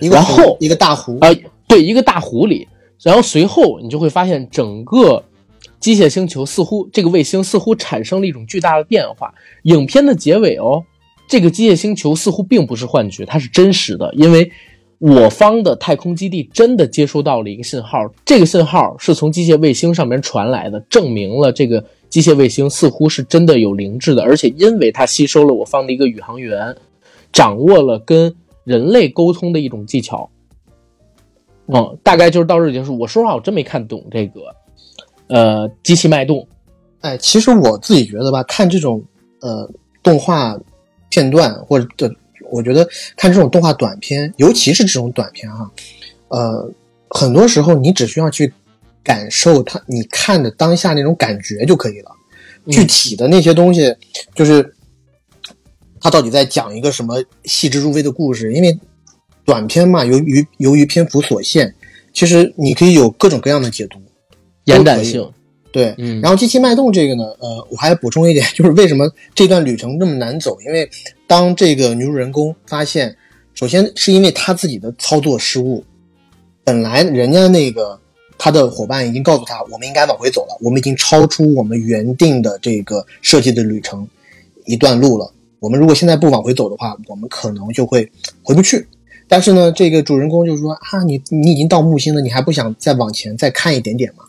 [0.00, 1.30] 然后一个大湖，啊、
[1.68, 2.66] 对，一个大湖里，
[3.04, 5.22] 然后随后你就会发现整个
[5.86, 9.32] 机械星球似乎这个卫星似乎产生了一种巨大的变化。
[9.62, 10.82] 影片的结尾哦，
[11.28, 14.50] 这个机械星球似乎并不是幻觉，它是真实的，因为
[14.98, 26.74] 我方的太空基地真的接收到了一个信号，这个信号是从机械卫星上面传来的，证明了这个机械卫星似乎是真的有灵智的，而且因为它吸收了我方的一个宇航员，
[27.32, 28.34] 掌握了跟
[28.64, 30.28] 人类沟通的一种技巧。
[31.68, 32.98] 嗯，大概就是到这结束。
[32.98, 34.40] 我说实话，我真没看懂这个，
[35.28, 36.46] 呃，机器脉动。
[37.00, 39.02] 哎，其实我自己觉得吧，看这种
[39.40, 39.70] 呃
[40.02, 40.58] 动画
[41.08, 42.10] 片段或者的，
[42.50, 45.70] 我觉得看这种动画短片，尤其是这种短片哈、
[46.28, 46.70] 呃，
[47.10, 48.52] 很多时候你只需要去
[49.04, 52.10] 感受它，你看的当下那种感觉就可以了。
[52.64, 53.94] 嗯具体的那些东西，
[54.34, 54.74] 就是
[56.00, 58.52] 他到底在讲一个什么细致入微的故事？
[58.52, 58.76] 因为
[59.44, 61.72] 短片嘛，由于由于篇幅所限，
[62.12, 64.00] 其实你可以有各种各样的解读。
[64.66, 65.28] 延展性，
[65.72, 70.56] 对，嗯然后机器脉动这个呢，呃，我还补充一点， 就是为什么这段旅程那么难走？
[70.66, 70.88] 因为
[71.26, 73.16] 当这个女主人公发现，
[73.54, 75.84] 首先是因为她自己的操作失误，
[76.62, 77.98] 本来人家那个
[78.38, 84.06] 她的伙伴已经告诉她，我们应该往回走了，我们已经超出我们原定的这个设计的旅程
[84.64, 85.32] 一段路了。
[85.58, 88.10] 我们如果现在不往回走的话，我们可能就会
[88.42, 88.86] 回不去。
[89.28, 94.24] 但是呢，这个主人公就说啊，你你已经到木星了，你还不想再往前再看一点点吗？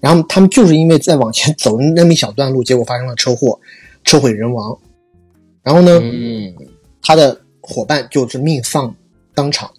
[0.00, 3.58] 然后他们就是因为再往前走那么一小段路，结果发生了车祸，
[4.04, 4.78] 车毁人亡。
[5.62, 6.54] 然后呢，嗯
[7.02, 8.94] 他的伙伴就是命丧
[9.34, 9.70] 当场。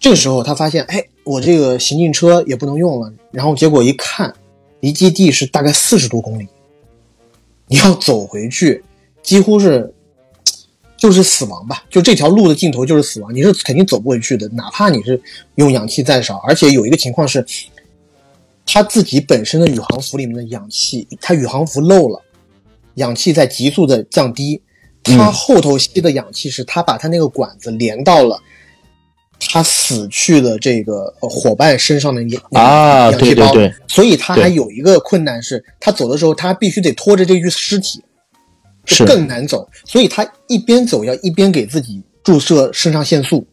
[0.00, 3.12] 这个时候他发现，哎，我这个行进车也不能用了。
[3.30, 4.34] 然后结果一看，
[4.80, 6.46] 离基地是大概四十多公里，
[7.66, 8.82] 你要走回去，
[9.22, 9.92] 几乎是
[10.96, 11.84] 就是死亡吧。
[11.90, 15.20] 就这条路的尽头就是死亡，你是肯定走不回去的，哪怕你是
[15.56, 16.36] 用氧气再少。
[16.46, 17.44] 而且有一个情况是，
[18.70, 22.22] 他自己本身的宇航服里面的氧气，他宇航服漏了，
[22.96, 24.62] 氧气在急速的降低。
[25.02, 28.38] 他后头吸的氧气是他把他那个管子连到了
[29.40, 33.74] 他死去的这个呃伙伴身上的氧啊氧气包，对对对。
[33.86, 38.04] 所以他还有一个困难是，他走的时候他必须得拖着这具尸体，
[38.84, 39.06] 是。
[39.06, 39.66] 更难走。
[39.86, 43.46] 所以他一边走要一边给自己注射肾上腺素，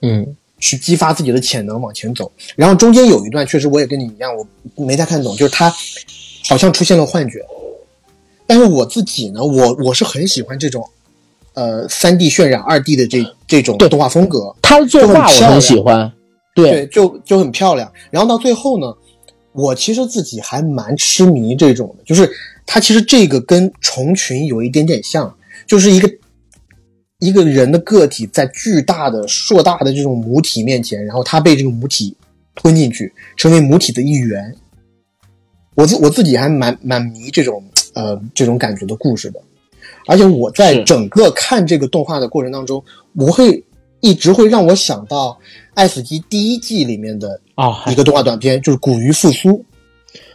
[0.00, 2.30] 嗯去激发自己的潜能往前走。
[2.54, 4.30] 然后中间有一段确实我也跟你一样，
[4.76, 5.68] 我没太看懂，就是他
[6.48, 7.44] 好像出现了幻觉。
[8.46, 10.88] 但是我自己呢，我我是很喜欢这种
[11.54, 16.12] 呃三 D 渲染二 D 的这这种对动画风格，他的作画我很喜欢，
[16.54, 17.92] 对，就就很漂亮。
[18.10, 18.94] 然后到最后呢，
[19.52, 22.30] 我其实自己还蛮痴迷这种的，就是
[22.64, 25.34] 它其实这个跟虫群有一点点像，
[25.66, 26.08] 就是一个
[27.22, 32.16] 一个人的个体在巨大的硕大的这种母体面前，然后他被这个母体
[32.56, 34.52] 吞进去，成为母体的一员。
[35.76, 37.62] 我自我自己还蛮蛮迷这种
[37.94, 39.40] 呃这种感觉的故事的，
[40.08, 42.82] 而且我在整个看这个动画的过程当中，
[43.14, 43.64] 我会
[44.00, 45.28] 一直会让我想到
[45.74, 49.50] 《爱死机》第一季里面的啊，一个动画短片，就是《古鱼复苏》，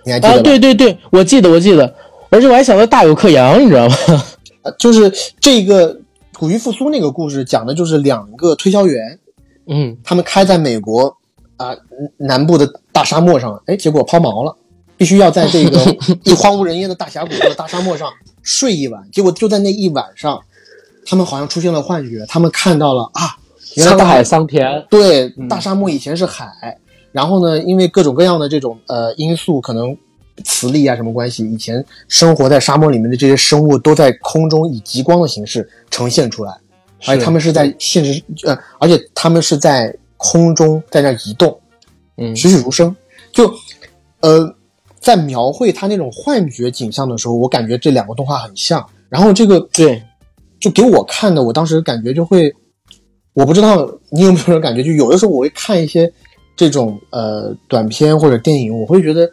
[0.05, 0.41] 你还记啊，得啊？
[0.41, 1.93] 对对对，我记得我记得，
[2.30, 3.95] 而且我还想到大有克洋，你知道吗？
[4.64, 5.93] 呃就是这个
[6.39, 9.19] 《古鱼复苏》那个故事，讲的就是两个推销员，
[9.68, 11.18] 嗯，他们开在美国
[11.57, 11.76] 啊、
[12.18, 14.55] 南部的大沙漠上，哎，结果抛锚了，
[14.95, 15.80] 必须要在这个
[16.23, 18.07] 一荒无人烟的大峡谷或者大沙漠上
[18.43, 19.09] 睡一晚。
[19.11, 20.39] 结果就在那一晚上，
[21.07, 23.35] 他们好像出现了幻觉，他们看到了啊，
[23.76, 25.47] 原来大沧海桑田，对，嗯。
[25.47, 26.77] 大沙漠以前是海，
[27.11, 29.97] 然后呢，因为各种各样的这种呃因素，可能
[30.43, 36.51] 磁力啊什么关系，以前生活在沙漠里面的这些生物都在空中以极光的形式呈现出来，
[37.05, 41.59] 而且是他们是在现实呃，而且他们是在空中在那移动，
[42.18, 42.95] 嗯栩栩如生。
[43.31, 43.53] 就
[44.22, 44.51] 呃，
[44.99, 48.84] 在描绘他那种幻觉景象的时候，我感觉这两个动画很像。
[49.09, 50.01] 然后这个对，
[50.59, 52.51] 就给我看的，我当时感觉就会，
[53.34, 56.11] 我不知道你有没有这种感觉，就有的时候我会看一些
[56.55, 59.31] 这种呃短片或者电影，我会觉得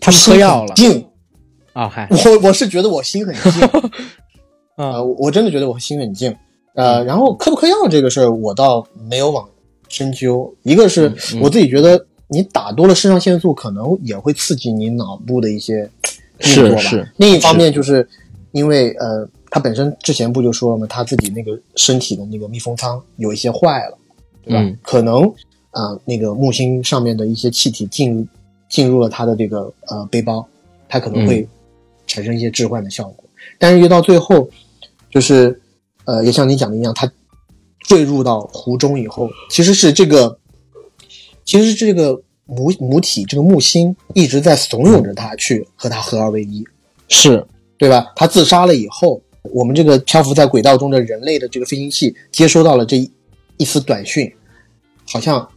[0.00, 0.74] 他们喝药了。
[0.74, 1.06] 静，
[1.72, 3.62] 啊，嗨， 我我是觉得我心很静，
[4.76, 6.34] 啊 呃，我我真的觉得我心很静，
[6.74, 9.48] 呃，然后嗑不嗑药这个事儿，我倒没有往
[9.88, 10.52] 深究。
[10.62, 15.88] 一个是我自己觉得，你打多了肾上腺素，可能也会刺激你脑部的一些
[16.40, 16.78] 运作吧。
[16.78, 16.88] 是。
[16.88, 18.06] 是另一方面，就是
[18.52, 20.86] 因为呃，他本身之前不就说了吗？
[20.88, 23.98] 他自己那个身体的那个密封舱有一些坏了，
[24.42, 24.60] 对吧？
[24.60, 24.76] 嗯。
[24.82, 25.22] 可能
[25.70, 28.26] 啊、呃那个木星上面的一些气体进入
[28.74, 30.44] 进入了他的这个呃背包，
[30.88, 31.46] 他可能会
[32.08, 33.24] 产生一些置换的效果。
[33.56, 34.48] 但是越到最后，
[35.08, 35.60] 就是
[36.06, 37.08] 呃，也像你讲的一样，他
[37.82, 40.36] 坠入到湖中以后，其实是这个，
[41.44, 46.66] 其实这个母母体这个木星一直在怂恿着他去和他合二为一，
[47.06, 47.46] 是
[47.78, 48.12] 对吧？
[48.16, 53.08] 他自杀了以后，我们这个漂浮在轨道中的人类的这个飞行器接收到了这一
[53.58, 54.28] 一丝短讯，
[55.06, 55.48] 好像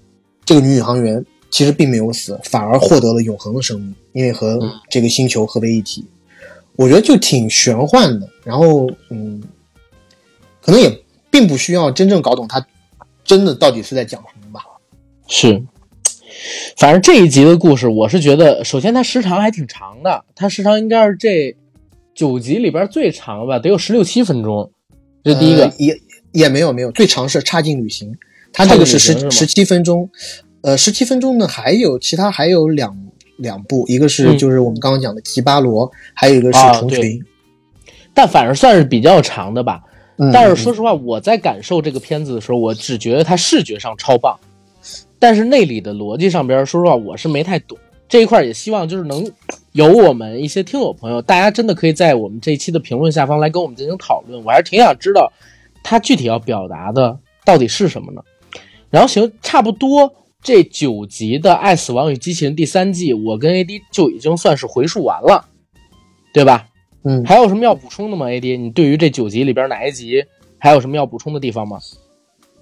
[0.46, 4.60] 这个女宇航员其实并没有死，反而获得了永恒的生命，因为和
[4.90, 6.06] 这个星球合为一体。
[6.76, 9.42] 我觉得就挺玄幻的，然后嗯，
[10.62, 11.02] 可能也
[11.32, 12.64] 并不需要真正搞懂它
[13.24, 14.62] 真的到底是在讲什么吧。
[15.28, 15.64] 是，
[16.78, 21.56] 反正这一集的故事，我是觉得，首先它时长还挺长的，它时长应该是这
[22.14, 24.72] 九集里边最长吧，得有十六七分钟。
[25.24, 26.00] 这第一个呃，也
[26.32, 28.16] 也没有没有，最长是差劲旅行，
[28.54, 30.10] 它这个是十十七分钟，
[30.68, 32.94] 呃，十七分钟呢还有其他还有两
[33.38, 37.24] 两部，一个是嗯就是我们刚刚讲的吉巴罗，还有一个是啊虫群。
[38.14, 39.82] 但反而算是比较长的吧。
[40.18, 44.38] 嗯，但是说实话，我在感受这个片子的时候，我只觉得它视觉上超棒，
[45.18, 47.78] 但是内里的逻辑上边，说实话我是没太懂
[48.10, 49.26] 这一块，也希望就是能
[49.72, 55.32] 有我们一些听友朋友，大家真的可以在我们这一期的评论下方来跟我们进行讨论，我还是挺想知道
[55.82, 58.22] 他具体要表达的到底是什么呢？
[58.90, 60.14] 然后行，差不多
[60.44, 65.46] 这九集的《爱死亡与机器人》第三季，我跟 AD 就已经算是回述完了，
[66.34, 66.68] 对吧？
[67.04, 70.24] 嗯，还有什么要补充的吗？AD，你对于这九集里边哪一集
[70.58, 71.78] 还有什么要补充的地方吗？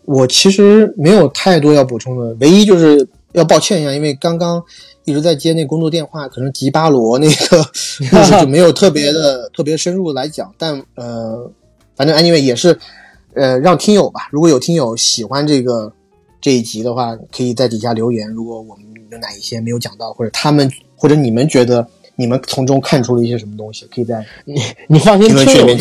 [0.05, 4.63] 我其实没有太多要补充的，唯一就是要抱歉一下，因为刚刚
[5.03, 7.63] 一直在接那工作电话，可能吉巴罗那个
[8.11, 11.51] 故事就没有特别的特别深入来讲，但呃，
[11.95, 12.77] 反正 anyway 也是
[13.33, 15.91] 呃让听友吧，如果有听友喜欢这个
[16.45, 25.27] 这一集的话，可以在底下留言，如果我们有哪一些没有讲到，或者他们或者你们觉得你们从中看出了一些什么东西，可以在你你放心，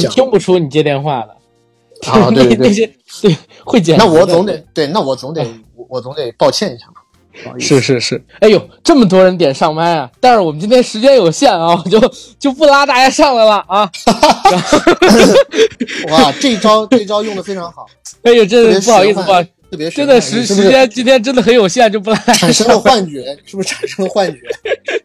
[0.08, 1.36] 听不出你接电话的。
[2.10, 3.98] 啊对对 对那些对会剪。
[3.98, 5.46] 那我总得对，那我总得
[5.76, 6.94] 我我总得抱歉一下嘛，
[7.42, 10.10] 不好意思是是是，哎呦，这么多人点上麦啊！
[10.18, 12.00] 但是我们今天时间有限啊，我就
[12.38, 13.90] 就不拉大家上来了啊。
[16.10, 17.84] 哇，这一招这一招用的非常好，
[18.22, 23.36] 哎呦，真特别的不好意思，不好意思，特别真的时时时间今天真的很有限，就不来产生了幻觉？
[23.44, 24.38] 是不是产生了幻觉？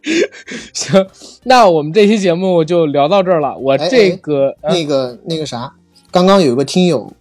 [0.74, 1.08] 行，
[1.44, 3.58] 那我们这期节目就聊到这儿了。
[3.58, 5.74] 我哎这个、呃那个那个啥，
[6.12, 7.12] 刚刚有一个听友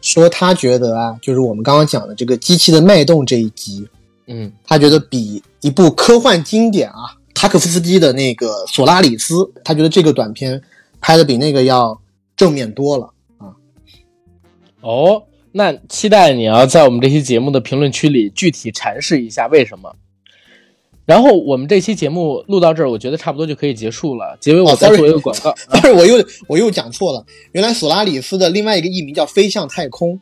[0.00, 3.86] 说他觉得啊，就是我们刚刚讲的这个机器的脉动这一集，
[4.26, 10.62] 嗯他觉得比一部科幻经典啊，塔可夫斯基的那个《索拉里斯》，他觉得这个短片
[11.02, 12.00] 拍的比那个要
[12.34, 13.52] 正面多了啊。
[14.80, 15.22] 哦，
[15.56, 19.94] 那期待你要在我们这期节目的评论区里具体阐释一下为什么。
[21.06, 24.36] 然后我们这期节目录到这儿，我觉得差不多就可以结束了。
[24.40, 26.16] 结尾我再做一个广告， 不是我又
[26.48, 30.18] 我又讲错了，原来索拉里斯的另外一个艺名叫飞向太空。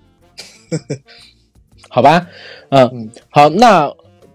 [1.89, 2.27] 好吧，
[2.69, 3.85] 嗯，好，那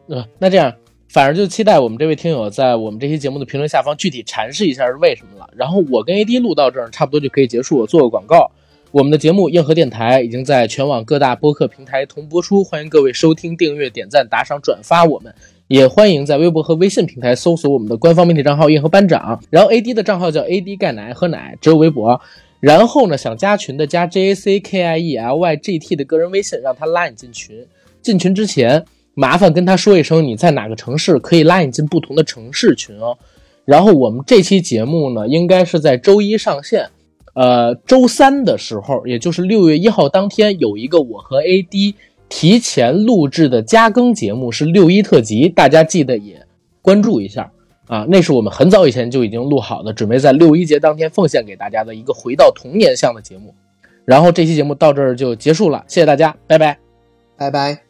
[0.07, 0.73] 呃那这样，
[1.09, 5.47] 反正就期待我们这位听友在我们这期节目的评论下方具体阐释一下是为什么了。
[5.55, 7.77] 然后我跟 AD 录到这儿，差不多就可以结束。
[7.77, 8.49] 我做个广告，
[8.97, 15.31] 我们的节目硬核电台已经在全网各大播客平台同播出，欢迎各位收听、订阅、点赞、打赏、转发我们。
[15.67, 22.19] 也欢迎在微博和微信平台搜索我们的官方媒体账号“硬核班长”，然后 AD 的账号叫 AD 钙奶喝奶，只有微博。
[22.59, 27.55] 然后呢，想加群的加 J A C K I E L Y G T 的个人微信，让他拉你进群。
[28.01, 28.83] 进群之前，
[29.13, 33.15] 麻烦跟他说一声你在哪个城市，可以拉你进不同的城市群哦。
[33.63, 36.89] 然后我们这期节目呢，应该是在周一上线，
[37.37, 41.93] 呃，周三的时候，也就是六月一号当天，有一个我和 AD
[42.29, 46.43] 提前录制的加更节目，是六一特辑，大家记得也
[46.81, 47.51] 关注一下。
[47.85, 53.53] 啊，那是我们很早以前就已经录好的，准备在六一节当天奉献给大家的一个回到童年向的节目。
[54.03, 56.79] 然后这期节目到这儿就结束了，谢谢大家，拜拜，
[57.37, 57.86] 拜拜。